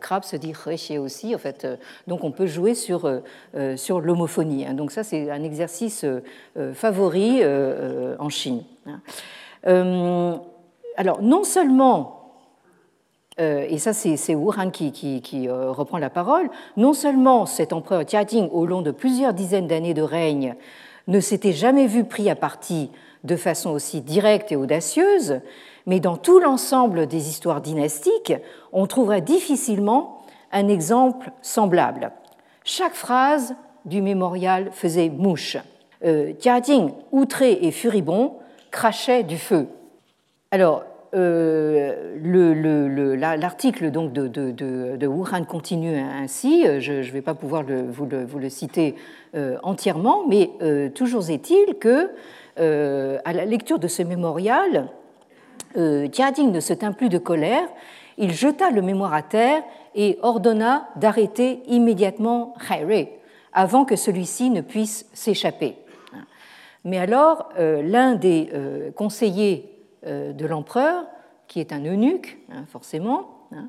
crabe 0.00 0.24
se 0.24 0.36
dit 0.36 0.54
aussi 0.98 1.34
en 1.34 1.38
fait 1.38 1.66
donc 2.06 2.24
on 2.24 2.30
peut 2.30 2.46
jouer 2.46 2.74
sur 2.74 3.20
sur 3.76 4.00
l'homophonie 4.00 4.64
donc 4.74 4.92
ça 4.92 5.02
c'est 5.04 5.30
un 5.30 5.42
exercice 5.42 6.06
favori 6.74 7.42
en 8.18 8.28
Chine 8.30 8.62
euh, 8.86 8.92
alors, 9.66 11.22
non 11.22 11.44
seulement, 11.44 12.16
euh, 13.38 13.66
et 13.68 13.78
ça 13.78 13.92
c'est 13.92 14.34
Wuhan 14.34 14.70
qui, 14.70 14.92
qui, 14.92 15.48
euh, 15.48 15.70
reprend 15.70 15.98
la 15.98 16.08
parole, 16.08 16.48
non 16.76 16.94
seulement 16.94 17.44
cet 17.44 17.72
empereur 17.72 18.06
Jiajing, 18.06 18.48
au 18.50 18.64
long 18.64 18.80
de 18.80 18.90
plusieurs 18.90 19.34
dizaines 19.34 19.66
d'années 19.66 19.94
de 19.94 20.02
règne, 20.02 20.54
ne 21.06 21.20
s'était 21.20 21.52
jamais 21.52 21.86
vu 21.86 22.04
pris 22.04 22.30
à 22.30 22.34
partie 22.34 22.90
de 23.24 23.36
façon 23.36 23.70
aussi 23.70 24.00
directe 24.00 24.52
et 24.52 24.56
audacieuse, 24.56 25.40
mais 25.84 26.00
dans 26.00 26.16
tout 26.16 26.40
l'ensemble 26.40 27.06
des 27.06 27.28
histoires 27.28 27.60
dynastiques, 27.60 28.32
on 28.72 28.86
trouverait 28.86 29.20
difficilement 29.20 30.22
un 30.52 30.68
exemple 30.68 31.30
semblable. 31.42 32.12
Chaque 32.64 32.94
phrase 32.94 33.54
du 33.84 34.00
mémorial 34.00 34.70
faisait 34.72 35.10
mouche. 35.10 35.58
Euh, 36.04 36.32
outré 37.12 37.58
et 37.62 37.70
furibond, 37.70 38.36
crachait 38.76 39.22
du 39.22 39.38
feu. 39.38 39.68
Alors, 40.50 40.84
euh, 41.14 42.18
l'article 43.36 43.90
donc 43.90 44.12
de, 44.12 45.06
Wuhan 45.06 45.44
continue 45.44 45.96
ainsi. 45.96 46.66
Je 46.80 46.92
ne 46.92 47.10
vais 47.10 47.22
pas 47.22 47.32
pouvoir 47.32 47.64
vous, 47.64 48.06
le, 48.06 48.48
citer 48.50 48.94
euh, 49.34 49.56
entièrement, 49.62 50.24
mais 50.28 50.50
euh, 50.60 50.90
toujours 50.90 51.30
est-il 51.30 51.76
que, 51.80 52.10
à 52.58 53.32
la 53.32 53.44
lecture 53.46 53.78
de 53.78 53.88
ce 53.88 54.02
mémorial, 54.02 54.88
Jiading 55.74 56.52
ne 56.52 56.60
se 56.60 56.74
tint 56.74 56.92
plus 56.92 57.08
de 57.08 57.18
colère. 57.18 57.66
Il 58.18 58.32
jeta 58.32 58.70
le 58.70 58.82
mémoire 58.82 59.14
à 59.14 59.22
terre 59.22 59.62
et 59.94 60.18
ordonna 60.22 60.88
d'arrêter 60.96 61.62
immédiatement 61.66 62.54
Hai 62.70 63.08
avant 63.54 63.86
que 63.86 63.96
celui-ci 63.96 64.50
ne 64.50 64.60
puisse 64.60 65.06
s'échapper. 65.14 65.76
Mais 66.86 66.98
alors, 66.98 67.48
euh, 67.58 67.82
l'un 67.82 68.14
des 68.14 68.48
euh, 68.54 68.92
conseillers 68.92 69.68
euh, 70.06 70.32
de 70.32 70.46
l'empereur, 70.46 71.04
qui 71.48 71.58
est 71.58 71.72
un 71.72 71.84
eunuque, 71.84 72.38
hein, 72.52 72.64
forcément, 72.68 73.48
hein, 73.52 73.68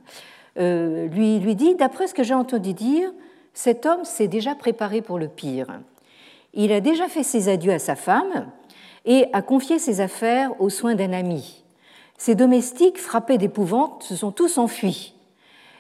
lui, 0.56 1.40
lui 1.40 1.56
dit, 1.56 1.74
d'après 1.74 2.06
ce 2.06 2.14
que 2.14 2.22
j'ai 2.22 2.36
entendu 2.36 2.74
dire, 2.74 3.12
cet 3.54 3.88
homme 3.88 4.06
s'est 4.06 4.28
déjà 4.28 4.54
préparé 4.54 5.02
pour 5.02 5.18
le 5.18 5.28
pire. 5.28 5.80
Il 6.54 6.72
a 6.72 6.80
déjà 6.80 7.08
fait 7.08 7.24
ses 7.24 7.50
adieux 7.50 7.74
à 7.74 7.80
sa 7.80 7.96
femme 7.96 8.52
et 9.06 9.26
a 9.34 9.42
confié 9.42 9.80
ses 9.80 10.00
affaires 10.00 10.52
aux 10.62 10.70
soins 10.70 10.94
d'un 10.94 11.14
ami. 11.14 11.64
Ses 12.20 12.36
domestiques, 12.36 13.00
frappés 13.00 13.40
d'épouvante, 13.40 14.04
se 14.04 14.16
sont 14.16 14.32
tous 14.32 14.60
enfuis. 14.60 15.16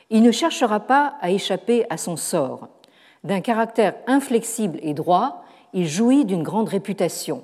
Il 0.09 0.23
ne 0.23 0.31
cherchera 0.31 0.79
pas 0.79 1.17
à 1.21 1.29
échapper 1.29 1.85
à 1.91 1.97
son 1.97 2.15
sort. 2.15 2.67
D'un 3.23 3.41
caractère 3.41 3.95
inflexible 4.07 4.79
et 4.81 4.93
droit, 4.93 5.43
il 5.73 5.87
jouit 5.87 6.25
d'une 6.25 6.43
grande 6.43 6.69
réputation. 6.69 7.43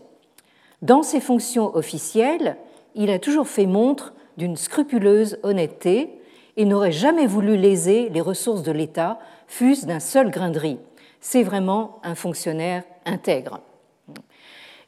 Dans 0.82 1.04
ses 1.04 1.20
fonctions 1.20 1.76
officielles, 1.76 2.58
il 2.96 3.10
a 3.10 3.20
toujours 3.20 3.48
fait 3.48 3.66
montre 3.66 4.14
d'une 4.38 4.58
scrupuleuse 4.58 5.40
honnêteté 5.44 6.20
et 6.58 6.66
n'aurait 6.66 6.92
jamais 6.92 7.28
voulu 7.28 7.58
léser 7.58 8.10
les 8.10 8.22
ressources 8.22 8.64
de 8.64 8.72
l'État, 8.72 9.20
fût-ce 9.48 9.86
d'un 9.86 10.00
seul 10.00 10.30
grain 10.30 10.50
de 10.50 10.60
riz. 10.60 10.80
C'est 11.20 11.44
vraiment 11.44 12.00
un 12.04 12.16
fonctionnaire 12.16 12.84
intègre. 13.06 13.62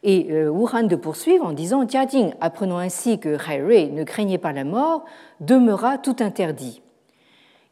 Et 0.04 0.28
euh, 0.30 0.50
Wuhan 0.50 0.84
de 0.84 0.96
poursuivre 0.96 1.46
en 1.46 1.54
disant 1.54 1.88
Jing, 1.88 2.34
apprenant 2.40 2.78
ainsi 2.78 3.20
que 3.20 3.38
Hai 3.50 3.90
ne 3.90 4.04
craignait 4.04 4.38
pas 4.38 4.54
la 4.54 4.64
mort, 4.64 5.06
demeura 5.40 5.98
tout 5.98 6.18
interdit. 6.20 6.82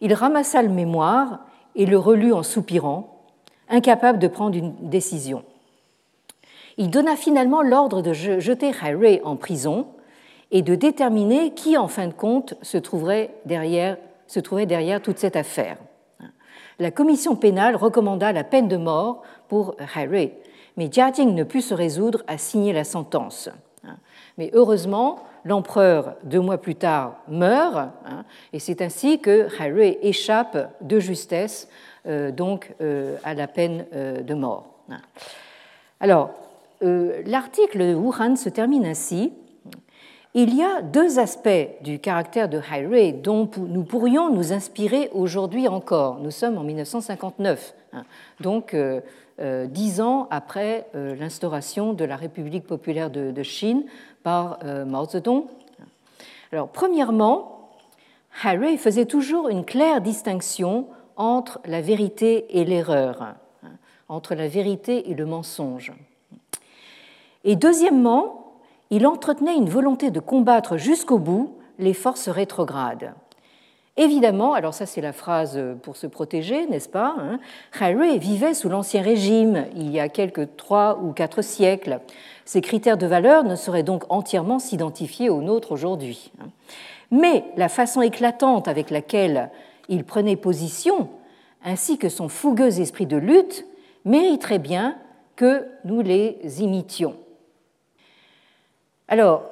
Il 0.02 0.14
ramassa 0.14 0.64
le 0.64 0.70
mémoire 0.70 1.42
et 1.76 1.86
le 1.86 1.98
relut 1.98 2.34
en 2.34 2.42
soupirant, 2.42 3.22
incapable 3.70 4.18
de 4.20 4.28
prendre 4.28 4.58
une 4.58 4.74
décision. 4.90 5.44
Il 6.78 6.90
donna 6.90 7.16
finalement 7.16 7.62
l'ordre 7.62 8.02
de 8.02 8.14
jeter 8.14 8.72
Hai 8.84 9.22
en 9.24 9.36
prison 9.36 9.88
et 10.52 10.62
de 10.62 10.76
déterminer 10.76 11.52
qui, 11.52 11.78
en 11.78 11.88
fin 11.88 12.08
de 12.08 12.14
compte, 12.14 12.56
se 12.62 12.78
trouverait 12.78 13.32
derrière, 13.46 13.98
toute 15.02 15.20
cette 15.20 15.36
affaire. 15.36 15.78
La 16.80 16.92
commission 16.92 17.36
pénale 17.36 17.76
recommanda 17.76 18.32
la 18.32 18.44
peine 18.44 18.68
de 18.68 18.78
mort 18.78 19.22
pour 19.48 19.76
Hai 19.96 20.34
mais 20.76 20.90
Jiajing 20.92 21.36
ne 21.36 21.44
put 21.44 21.62
se 21.62 21.74
résoudre 21.74 22.24
à 22.28 22.38
signer 22.38 22.74
la 22.74 22.84
sentence. 22.84 23.50
Mais 24.38 24.50
heureusement, 24.54 25.20
l'empereur, 25.46 26.16
deux 26.24 26.40
mois 26.40 26.58
plus 26.58 26.76
tard, 26.76 27.18
meurt, 27.28 27.90
et 28.54 28.60
c'est 28.60 28.82
ainsi 28.82 29.20
que 29.20 29.48
Hai 29.60 30.00
échappe 30.02 30.58
de 30.82 31.00
justesse 31.00 31.68
euh, 32.06 32.32
donc, 32.32 32.74
euh, 32.82 33.18
à 33.24 33.34
la 33.34 33.48
peine 33.48 33.86
euh, 33.94 34.22
de 34.22 34.34
mort. 34.34 34.66
Alors, 36.00 36.32
l'article 37.26 37.80
de 37.80 37.96
Wuhan 37.96 38.36
se 38.36 38.50
termine 38.50 38.86
ainsi. 38.86 39.34
Il 40.34 40.56
y 40.56 40.64
a 40.64 40.82
deux 40.82 41.20
aspects 41.20 41.68
du 41.82 42.00
caractère 42.00 42.50
de 42.50 42.60
Hai 42.60 43.12
dont 43.12 43.50
nous 43.58 43.84
pourrions 43.84 44.30
nous 44.32 44.52
inspirer 44.52 45.10
aujourd'hui 45.14 45.68
encore. 45.68 46.20
Nous 46.20 46.32
sommes 46.32 46.58
en 46.58 46.64
1959, 46.64 47.76
hein. 47.94 48.04
donc 48.42 48.76
dix 49.40 50.02
ans 50.02 50.28
après 50.32 50.88
l'instauration 50.94 51.94
de 51.94 52.04
la 52.04 52.16
République 52.16 52.66
populaire 52.66 53.12
de 53.12 53.44
Chine 53.44 53.84
par 54.24 54.60
Mao 54.88 55.06
Zedong. 55.06 55.46
Alors, 56.52 56.70
premièrement, 56.70 57.72
Hai 58.44 58.78
faisait 58.78 59.06
toujours 59.06 59.50
une 59.50 59.66
claire 59.66 60.02
distinction 60.02 60.88
entre 61.16 61.60
la 61.66 61.82
vérité 61.82 62.60
et 62.60 62.66
l'erreur, 62.66 63.22
hein, 63.22 63.36
entre 64.10 64.36
la 64.36 64.48
vérité 64.48 65.10
et 65.10 65.14
le 65.14 65.26
mensonge. 65.26 65.92
Et 67.44 67.56
deuxièmement, 67.56 68.58
il 68.90 69.08
entretenait 69.08 69.56
une 69.56 69.70
volonté 69.70 70.12
de 70.12 70.20
combattre 70.20 70.78
jusqu'au 70.78 71.20
bout 71.20 71.56
les 71.80 71.94
forces 71.94 72.30
rétrogrades. 72.30 73.14
Évidemment, 73.96 74.54
alors 74.54 74.74
ça 74.74 74.88
c'est 74.88 75.02
la 75.02 75.14
phrase 75.14 75.62
pour 75.84 75.98
se 75.98 76.08
protéger, 76.08 76.66
n'est-ce 76.66 76.90
pas 76.90 77.16
hein, 77.20 77.40
vivait 78.18 78.56
sous 78.56 78.68
l'Ancien 78.68 79.04
Régime 79.04 79.66
il 79.76 79.92
y 79.92 80.00
a 80.00 80.10
quelques 80.10 80.56
trois 80.58 81.00
ou 81.04 81.12
quatre 81.12 81.44
siècles. 81.44 82.00
Ses 82.44 82.62
critères 82.62 82.98
de 82.98 83.06
valeur 83.06 83.44
ne 83.44 83.56
sauraient 83.56 83.84
donc 83.84 84.04
entièrement 84.10 84.58
s'identifier 84.58 85.30
aux 85.30 85.42
nôtres 85.42 85.72
aujourd'hui. 85.72 86.32
Hein. 86.42 86.48
Mais 87.12 87.46
la 87.56 87.70
façon 87.70 88.02
éclatante 88.02 88.68
avec 88.68 88.90
laquelle 88.90 89.52
il 89.90 90.04
prenait 90.04 90.36
position, 90.36 91.10
ainsi 91.64 92.00
que 92.00 92.10
son 92.10 92.30
fougueux 92.30 92.80
esprit 92.80 93.06
de 93.06 93.18
lutte, 93.18 93.68
mériterait 94.06 94.58
bien 94.58 94.98
que 95.36 95.68
nous 95.86 96.02
les 96.02 96.40
imitions. 96.62 97.16
Alors, 99.14 99.44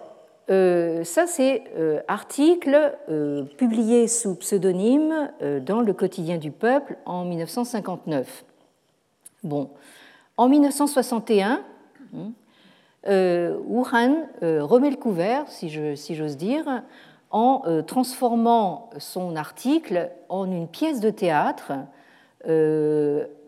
euh, 0.49 1.03
ça 1.03 1.27
c'est 1.27 1.65
euh, 1.77 1.99
article 2.07 2.97
euh, 3.09 3.43
publié 3.43 4.07
sous 4.07 4.33
pseudonyme 4.33 5.29
dans 5.63 5.81
le 5.81 5.93
quotidien 5.93 6.39
du 6.39 6.49
peuple 6.49 6.97
en 7.05 7.25
1959. 7.25 8.43
Bon, 9.43 9.69
en 10.35 10.49
1961, 10.49 11.61
hein, 12.15 12.31
Wuhan 13.67 14.29
remet 14.41 14.89
le 14.89 14.95
couvert, 14.95 15.47
si 15.47 15.69
j'ose 15.69 16.37
dire, 16.37 16.81
en 17.29 17.83
transformant 17.85 18.89
son 18.97 19.35
article 19.35 20.09
en 20.27 20.51
une 20.51 20.67
pièce 20.67 21.01
de 21.01 21.11
théâtre 21.11 21.73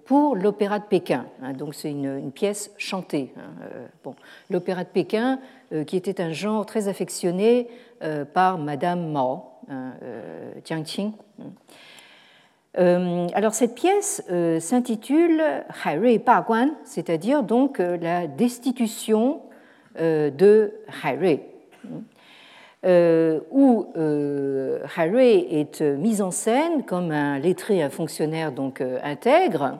pour 0.05 0.35
l'Opéra 0.35 0.79
de 0.79 0.85
Pékin. 0.85 1.25
Hein, 1.41 1.53
donc 1.53 1.75
c'est 1.75 1.91
une, 1.91 2.31
pièce 2.31 2.71
chantée. 2.77 3.33
Hein, 3.37 3.65
euh. 4.05 4.11
L'Opéra 4.49 4.83
de 4.83 4.89
Pékin, 4.89 5.39
qui 5.87 5.97
était 5.97 6.21
un 6.21 6.31
genre 6.31 6.65
très 6.65 6.87
affectionné 6.87 7.67
par 8.33 8.57
Madame 8.57 9.11
Mao, 9.11 9.45
hein, 9.69 9.93
Jiang 10.63 10.83
Qing. 10.83 11.13
alors 12.75 13.53
cette 13.53 13.73
pièce 13.73 14.23
s'intitule 14.59 15.41
Hai 15.83 15.97
Rui 15.97 16.19
Ba 16.19 16.43
Guan, 16.45 16.71
c'est-à-dire 16.83 17.41
donc 17.41 17.79
la 17.79 18.27
destitution 18.27 19.41
de 19.97 20.73
Hai 21.03 21.15
Rui. 21.15 21.39
Euh, 21.85 21.99
où 22.83 23.87
euh, 23.95 24.79
Harry 24.97 25.47
est 25.49 25.81
mis 25.81 26.21
en 26.21 26.31
scène 26.31 26.83
comme 26.83 27.11
un 27.11 27.39
lettré, 27.39 27.81
un 27.81 27.89
fonctionnaire 27.89 28.51
donc 28.51 28.81
euh, 28.81 28.99
intègre, 29.03 29.79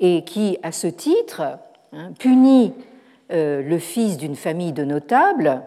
et 0.00 0.24
qui, 0.24 0.58
à 0.62 0.72
ce 0.72 0.86
titre, 0.86 1.42
hein, 1.92 2.12
punit 2.18 2.72
le 3.30 3.76
fils 3.76 4.16
d'une 4.16 4.36
famille 4.36 4.72
de 4.72 4.84
notables 4.84 5.60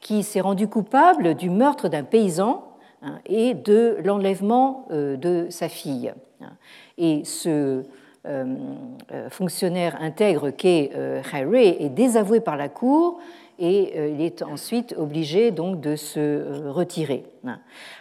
qui 0.00 0.22
s'est 0.22 0.40
rendu 0.40 0.68
coupable 0.68 1.34
du 1.34 1.50
meurtre 1.50 1.88
d'un 1.88 2.04
paysan 2.04 2.62
hein, 3.02 3.18
et 3.26 3.54
de 3.54 3.96
l'enlèvement 4.04 4.86
de 4.90 5.48
sa 5.50 5.68
fille. 5.68 6.12
Et 6.96 7.22
ce 7.24 7.82
fonctionnaire 9.30 9.96
intègre 10.00 10.50
qu'est 10.50 10.92
Harry 11.32 11.76
est 11.80 11.88
désavoué 11.88 12.38
par 12.38 12.56
la 12.56 12.68
cour 12.68 13.18
et 13.58 13.92
euh, 13.96 14.08
il 14.08 14.20
est 14.20 14.42
ensuite 14.42 14.94
obligé 14.96 15.50
donc 15.50 15.80
de 15.80 15.96
se 15.96 16.20
euh, 16.20 16.70
retirer. 16.70 17.24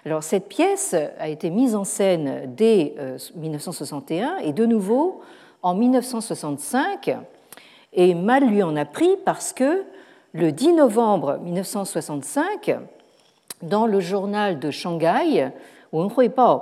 Alors 0.06 0.24
cette 0.24 0.48
pièce 0.48 0.96
a 1.20 1.28
été 1.30 1.50
mise 1.50 1.76
en 1.76 1.84
scène 1.84 2.54
dès 2.56 2.96
1961 3.36 4.28
euh, 4.28 4.38
et 4.44 4.54
de 4.54 4.66
nouveau 4.66 5.22
en 5.64 5.74
1965 5.74 7.16
et 7.94 8.14
mal 8.14 8.46
lui 8.46 8.62
en 8.62 8.76
a 8.76 8.86
pris 8.86 9.16
parce 9.26 9.54
que 9.54 9.84
le 10.34 10.52
10 10.52 10.74
novembre 10.74 11.40
1965, 11.40 12.78
dans 13.64 13.88
le 13.88 14.00
journal 14.00 14.60
de 14.60 14.70
Shanghai, 14.70 15.52
Wenhui 15.92 16.30
Bao, 16.30 16.62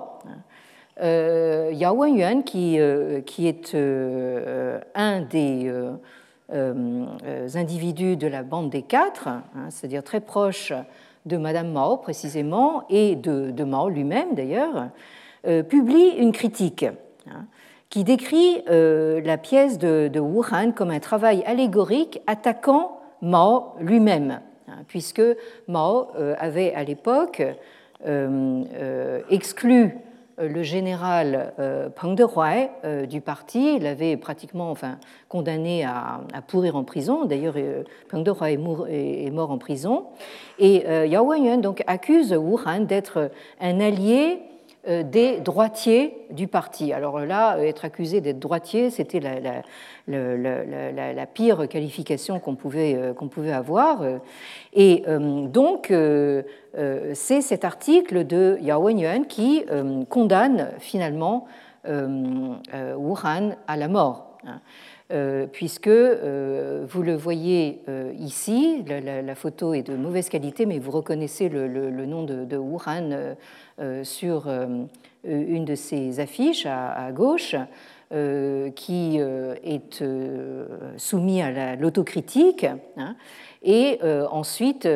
Yao 1.02 1.96
Wenyuan, 1.96 2.43
qui, 2.43 2.80
qui 3.26 3.48
est 3.48 3.76
un 3.76 5.22
des 5.22 5.70
individus 6.52 8.18
de 8.18 8.28
la 8.28 8.43
bande 8.43 8.70
des 8.70 8.82
quatre, 8.82 9.28
hein, 9.28 9.43
c'est-à-dire 9.70 10.04
très 10.04 10.20
proches 10.20 10.74
de 11.26 11.38
Madame 11.38 11.72
Mao 11.72 11.98
précisément 11.98 12.84
et 12.89 13.16
de, 13.16 13.64
Mao 13.64 13.89
lui-même 13.89 14.36
d'ailleurs, 14.36 14.89
euh, 15.48 15.64
publie 15.64 16.10
une 16.18 16.32
critique 16.32 16.86
hein, 17.28 17.46
qui 17.89 18.04
décrit 18.04 18.64
la 18.68 19.38
pièce 19.38 19.78
de, 19.78 20.20
Wuhan 20.20 20.72
comme 20.72 20.91
un 20.91 21.00
travail 21.00 21.43
allégorique 21.46 22.22
attaquant 22.28 23.00
Mao 23.22 23.74
lui-même, 23.80 24.41
hein, 24.68 24.84
puisque 24.88 25.24
Mao 25.68 26.08
avait 26.38 26.74
à 26.74 26.84
l'époque 26.84 27.41
exclu 29.30 29.84
euh, 29.84 29.89
le 30.38 30.64
général 30.64 31.54
euh, 31.60 31.90
Peng 31.90 32.16
Dehuai 32.16 32.70
euh, 32.84 33.06
du 33.06 33.22
parti 33.22 33.80
l'avait 33.80 34.18
pratiquement 34.18 34.70
enfin, 34.70 34.98
condamné 35.30 35.86
à, 35.86 36.22
pourrir 36.48 36.76
en 36.76 36.84
prison. 36.84 37.26
D'ailleurs, 37.26 37.56
Peng 38.10 38.24
Dehuai 38.24 38.54
est, 38.90 39.32
mort 39.32 39.52
en 39.52 39.58
prison. 39.58 40.06
Et 40.60 40.84
Yao 41.08 41.26
Wenyuan 41.26 41.62
donc 41.62 41.84
accuse 41.88 42.34
Wuhan 42.34 42.82
d'être 42.82 43.32
un 43.60 43.80
allié 43.80 44.40
des 44.88 45.40
droitiers 45.40 46.14
du 46.32 46.48
parti. 46.48 46.94
Alors 46.94 47.20
là, 47.20 47.58
être 47.60 47.86
accusé 47.86 48.22
d'être 48.22 48.40
droitier, 48.40 48.90
c'était 48.90 49.20
la, 49.20 51.26
pire 51.26 51.68
qualification 51.68 52.40
qu'on 52.40 52.56
pouvait, 52.56 53.14
qu'on 53.18 53.28
pouvait 53.28 53.52
avoir. 53.52 54.04
Et 54.74 55.04
donc, 55.08 55.92
euh, 56.78 57.12
c'est 57.14 57.42
cet 57.42 57.64
article 57.64 58.26
de 58.26 58.58
Yao 58.62 58.84
Wenyuan 58.84 59.24
qui 59.24 59.64
euh, 59.72 60.04
condamne 60.06 60.72
finalement 60.80 61.46
euh, 61.88 62.56
Wuhan 62.98 63.56
à 63.68 63.78
la 63.78 63.88
mort. 63.88 64.35
Hein, 64.46 64.62
euh, 65.12 65.46
puisque 65.52 65.88
euh, 65.88 66.86
vous 66.88 67.02
le 67.02 67.16
voyez 67.16 67.82
ici, 68.20 68.84
la, 68.88 69.36
photo 69.36 69.74
est 69.74 69.84
de 69.84 69.96
mauvaise 69.96 70.30
qualité, 70.30 70.66
mais 70.66 70.80
vous 70.80 70.91
reconnaissez 70.91 71.50
le, 71.50 72.06
nom 72.06 72.24
de, 72.24 72.58
Wuhan 72.58 73.36
sur 74.04 74.48
une 75.24 75.66
de 75.66 75.76
ces 75.76 76.20
affiches 76.20 76.66
à, 76.66 77.12
gauche. 77.12 77.56
qui 78.76 79.18
est 79.18 80.04
soumis 80.98 81.41
à 81.41 81.76
l'autocritique, 81.76 82.66
hein, 82.98 83.16
et 83.64 84.00
ensuite 84.32 84.88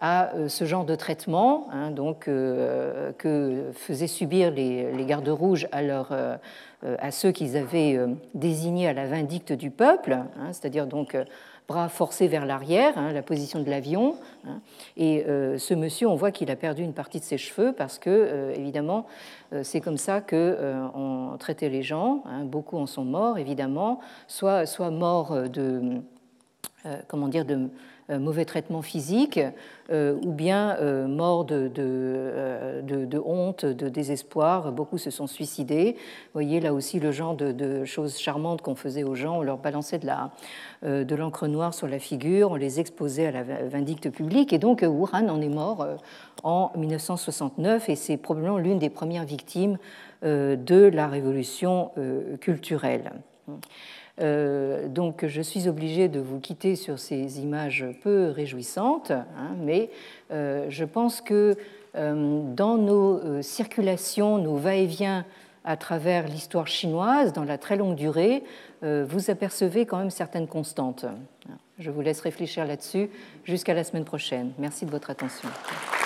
à 0.00 0.34
euh, 0.34 0.48
ce 0.48 0.64
genre 0.64 0.84
de 0.84 0.94
traitement 0.94 1.68
hein, 1.70 1.90
donc, 1.90 2.26
euh, 2.26 3.12
que 3.18 3.70
faisaient 3.74 4.06
subir 4.06 4.50
les, 4.50 5.04
gardes 5.06 5.28
rouges 5.28 5.68
à, 5.72 5.80
euh, 5.80 6.36
à 6.82 7.10
ceux 7.10 7.30
qu'ils 7.30 7.56
avaient 7.56 7.98
désignés 8.34 8.88
à 8.88 8.92
la 8.92 9.06
vindicte 9.06 9.52
du 9.52 9.70
peuple, 9.70 10.12
hein, 10.12 10.52
c'est-à-dire 10.52 10.86
donc 10.86 11.16
bras 11.68 11.88
forcés 11.88 12.26
vers 12.26 12.46
l'arrière, 12.46 12.96
hein, 12.96 13.12
la 13.12 13.22
position 13.22 13.60
de 13.60 13.68
l'avion. 13.68 14.16
et 14.96 15.24
ce 15.26 15.74
monsieur, 15.74 16.08
on 16.08 16.16
voit 16.16 16.30
qu'il 16.30 16.50
a 16.50 16.56
perdu 16.56 16.82
une 16.82 16.94
partie 16.94 17.20
de 17.20 17.24
ses 17.24 17.38
cheveux 17.38 17.72
parce 17.72 17.98
que, 17.98 18.52
évidemment, 18.56 19.06
c'est 19.62 19.80
comme 19.80 19.98
ça 19.98 20.20
qu'on 20.20 21.36
traitait 21.38 21.68
les 21.68 21.82
gens. 21.82 22.24
beaucoup 22.44 22.78
en 22.78 22.86
sont 22.86 23.04
morts, 23.04 23.38
évidemment, 23.38 24.00
soit, 24.26 24.66
soit 24.66 24.90
morts 24.90 25.48
de, 25.48 26.00
comment 27.08 27.28
dire, 27.28 27.44
de 27.44 27.54
euh, 27.54 27.68
mauvais 28.18 28.44
traitement 28.44 28.82
physique 28.82 29.40
euh, 29.90 30.14
ou 30.24 30.32
bien 30.32 30.76
euh, 30.80 31.08
mort 31.08 31.44
de, 31.44 31.68
honte, 33.24 33.64
de 33.64 33.88
désespoir. 33.88 34.70
Beaucoup 34.70 34.98
se 34.98 35.10
sont 35.10 35.26
suicidés. 35.26 35.94
Vous 35.96 36.32
voyez 36.34 36.60
là 36.60 36.72
aussi 36.72 37.00
le 37.00 37.10
genre 37.10 37.34
de, 37.34 37.84
choses 37.84 38.18
charmantes 38.18 38.62
qu'on 38.62 38.76
faisait 38.76 39.02
aux 39.02 39.16
gens. 39.16 39.38
On 39.38 39.42
leur 39.42 39.58
balançait 39.58 39.98
de, 39.98 41.02
de 41.02 41.14
l'encre 41.14 41.48
noire 41.48 41.74
sur 41.74 41.88
la 41.88 41.98
figure, 41.98 42.52
on 42.52 42.56
les 42.56 42.78
exposait 42.78 43.26
à 43.26 43.32
la 43.32 43.42
vindicte 43.42 44.10
publique. 44.10 44.52
Et 44.52 44.58
donc 44.58 44.82
Wuhan 44.82 45.28
en 45.28 45.40
est 45.40 45.48
mort 45.48 45.86
en 46.44 46.70
1969 46.76 47.88
et 47.88 47.96
c'est 47.96 48.16
probablement 48.16 48.58
l'une 48.58 48.78
des 48.78 48.90
premières 48.90 49.24
victimes 49.24 49.78
de 50.22 50.90
la 50.92 51.08
révolution 51.08 51.90
culturelle. 52.40 53.12
Euh, 54.20 54.88
donc 54.88 55.24
je 55.26 55.40
suis 55.40 55.68
obligée 55.68 56.08
de 56.08 56.20
vous 56.20 56.40
quitter 56.40 56.76
sur 56.76 56.98
ces 56.98 57.40
images 57.40 57.86
peu 58.02 58.30
réjouissantes, 58.30 59.10
hein, 59.10 59.54
mais 59.58 59.90
euh, 60.30 60.66
je 60.68 60.84
pense 60.84 61.20
que 61.20 61.56
euh, 61.96 62.42
dans 62.54 62.76
nos 62.76 63.42
circulations, 63.42 64.38
nos 64.38 64.56
va-et-vient 64.56 65.24
à 65.64 65.76
travers 65.76 66.26
l'histoire 66.26 66.66
chinoise, 66.66 67.34
dans 67.34 67.44
la 67.44 67.58
très 67.58 67.76
longue 67.76 67.94
durée, 67.94 68.42
vous 68.82 69.30
apercevez 69.30 69.84
quand 69.84 69.98
même 69.98 70.08
certaines 70.08 70.46
constantes. 70.46 71.04
Je 71.78 71.90
vous 71.90 72.00
laisse 72.00 72.22
réfléchir 72.22 72.64
là-dessus 72.64 73.10
jusqu'à 73.44 73.74
la 73.74 73.84
semaine 73.84 74.06
prochaine. 74.06 74.52
Merci 74.58 74.86
de 74.86 74.90
votre 74.90 75.10
attention. 75.10 75.50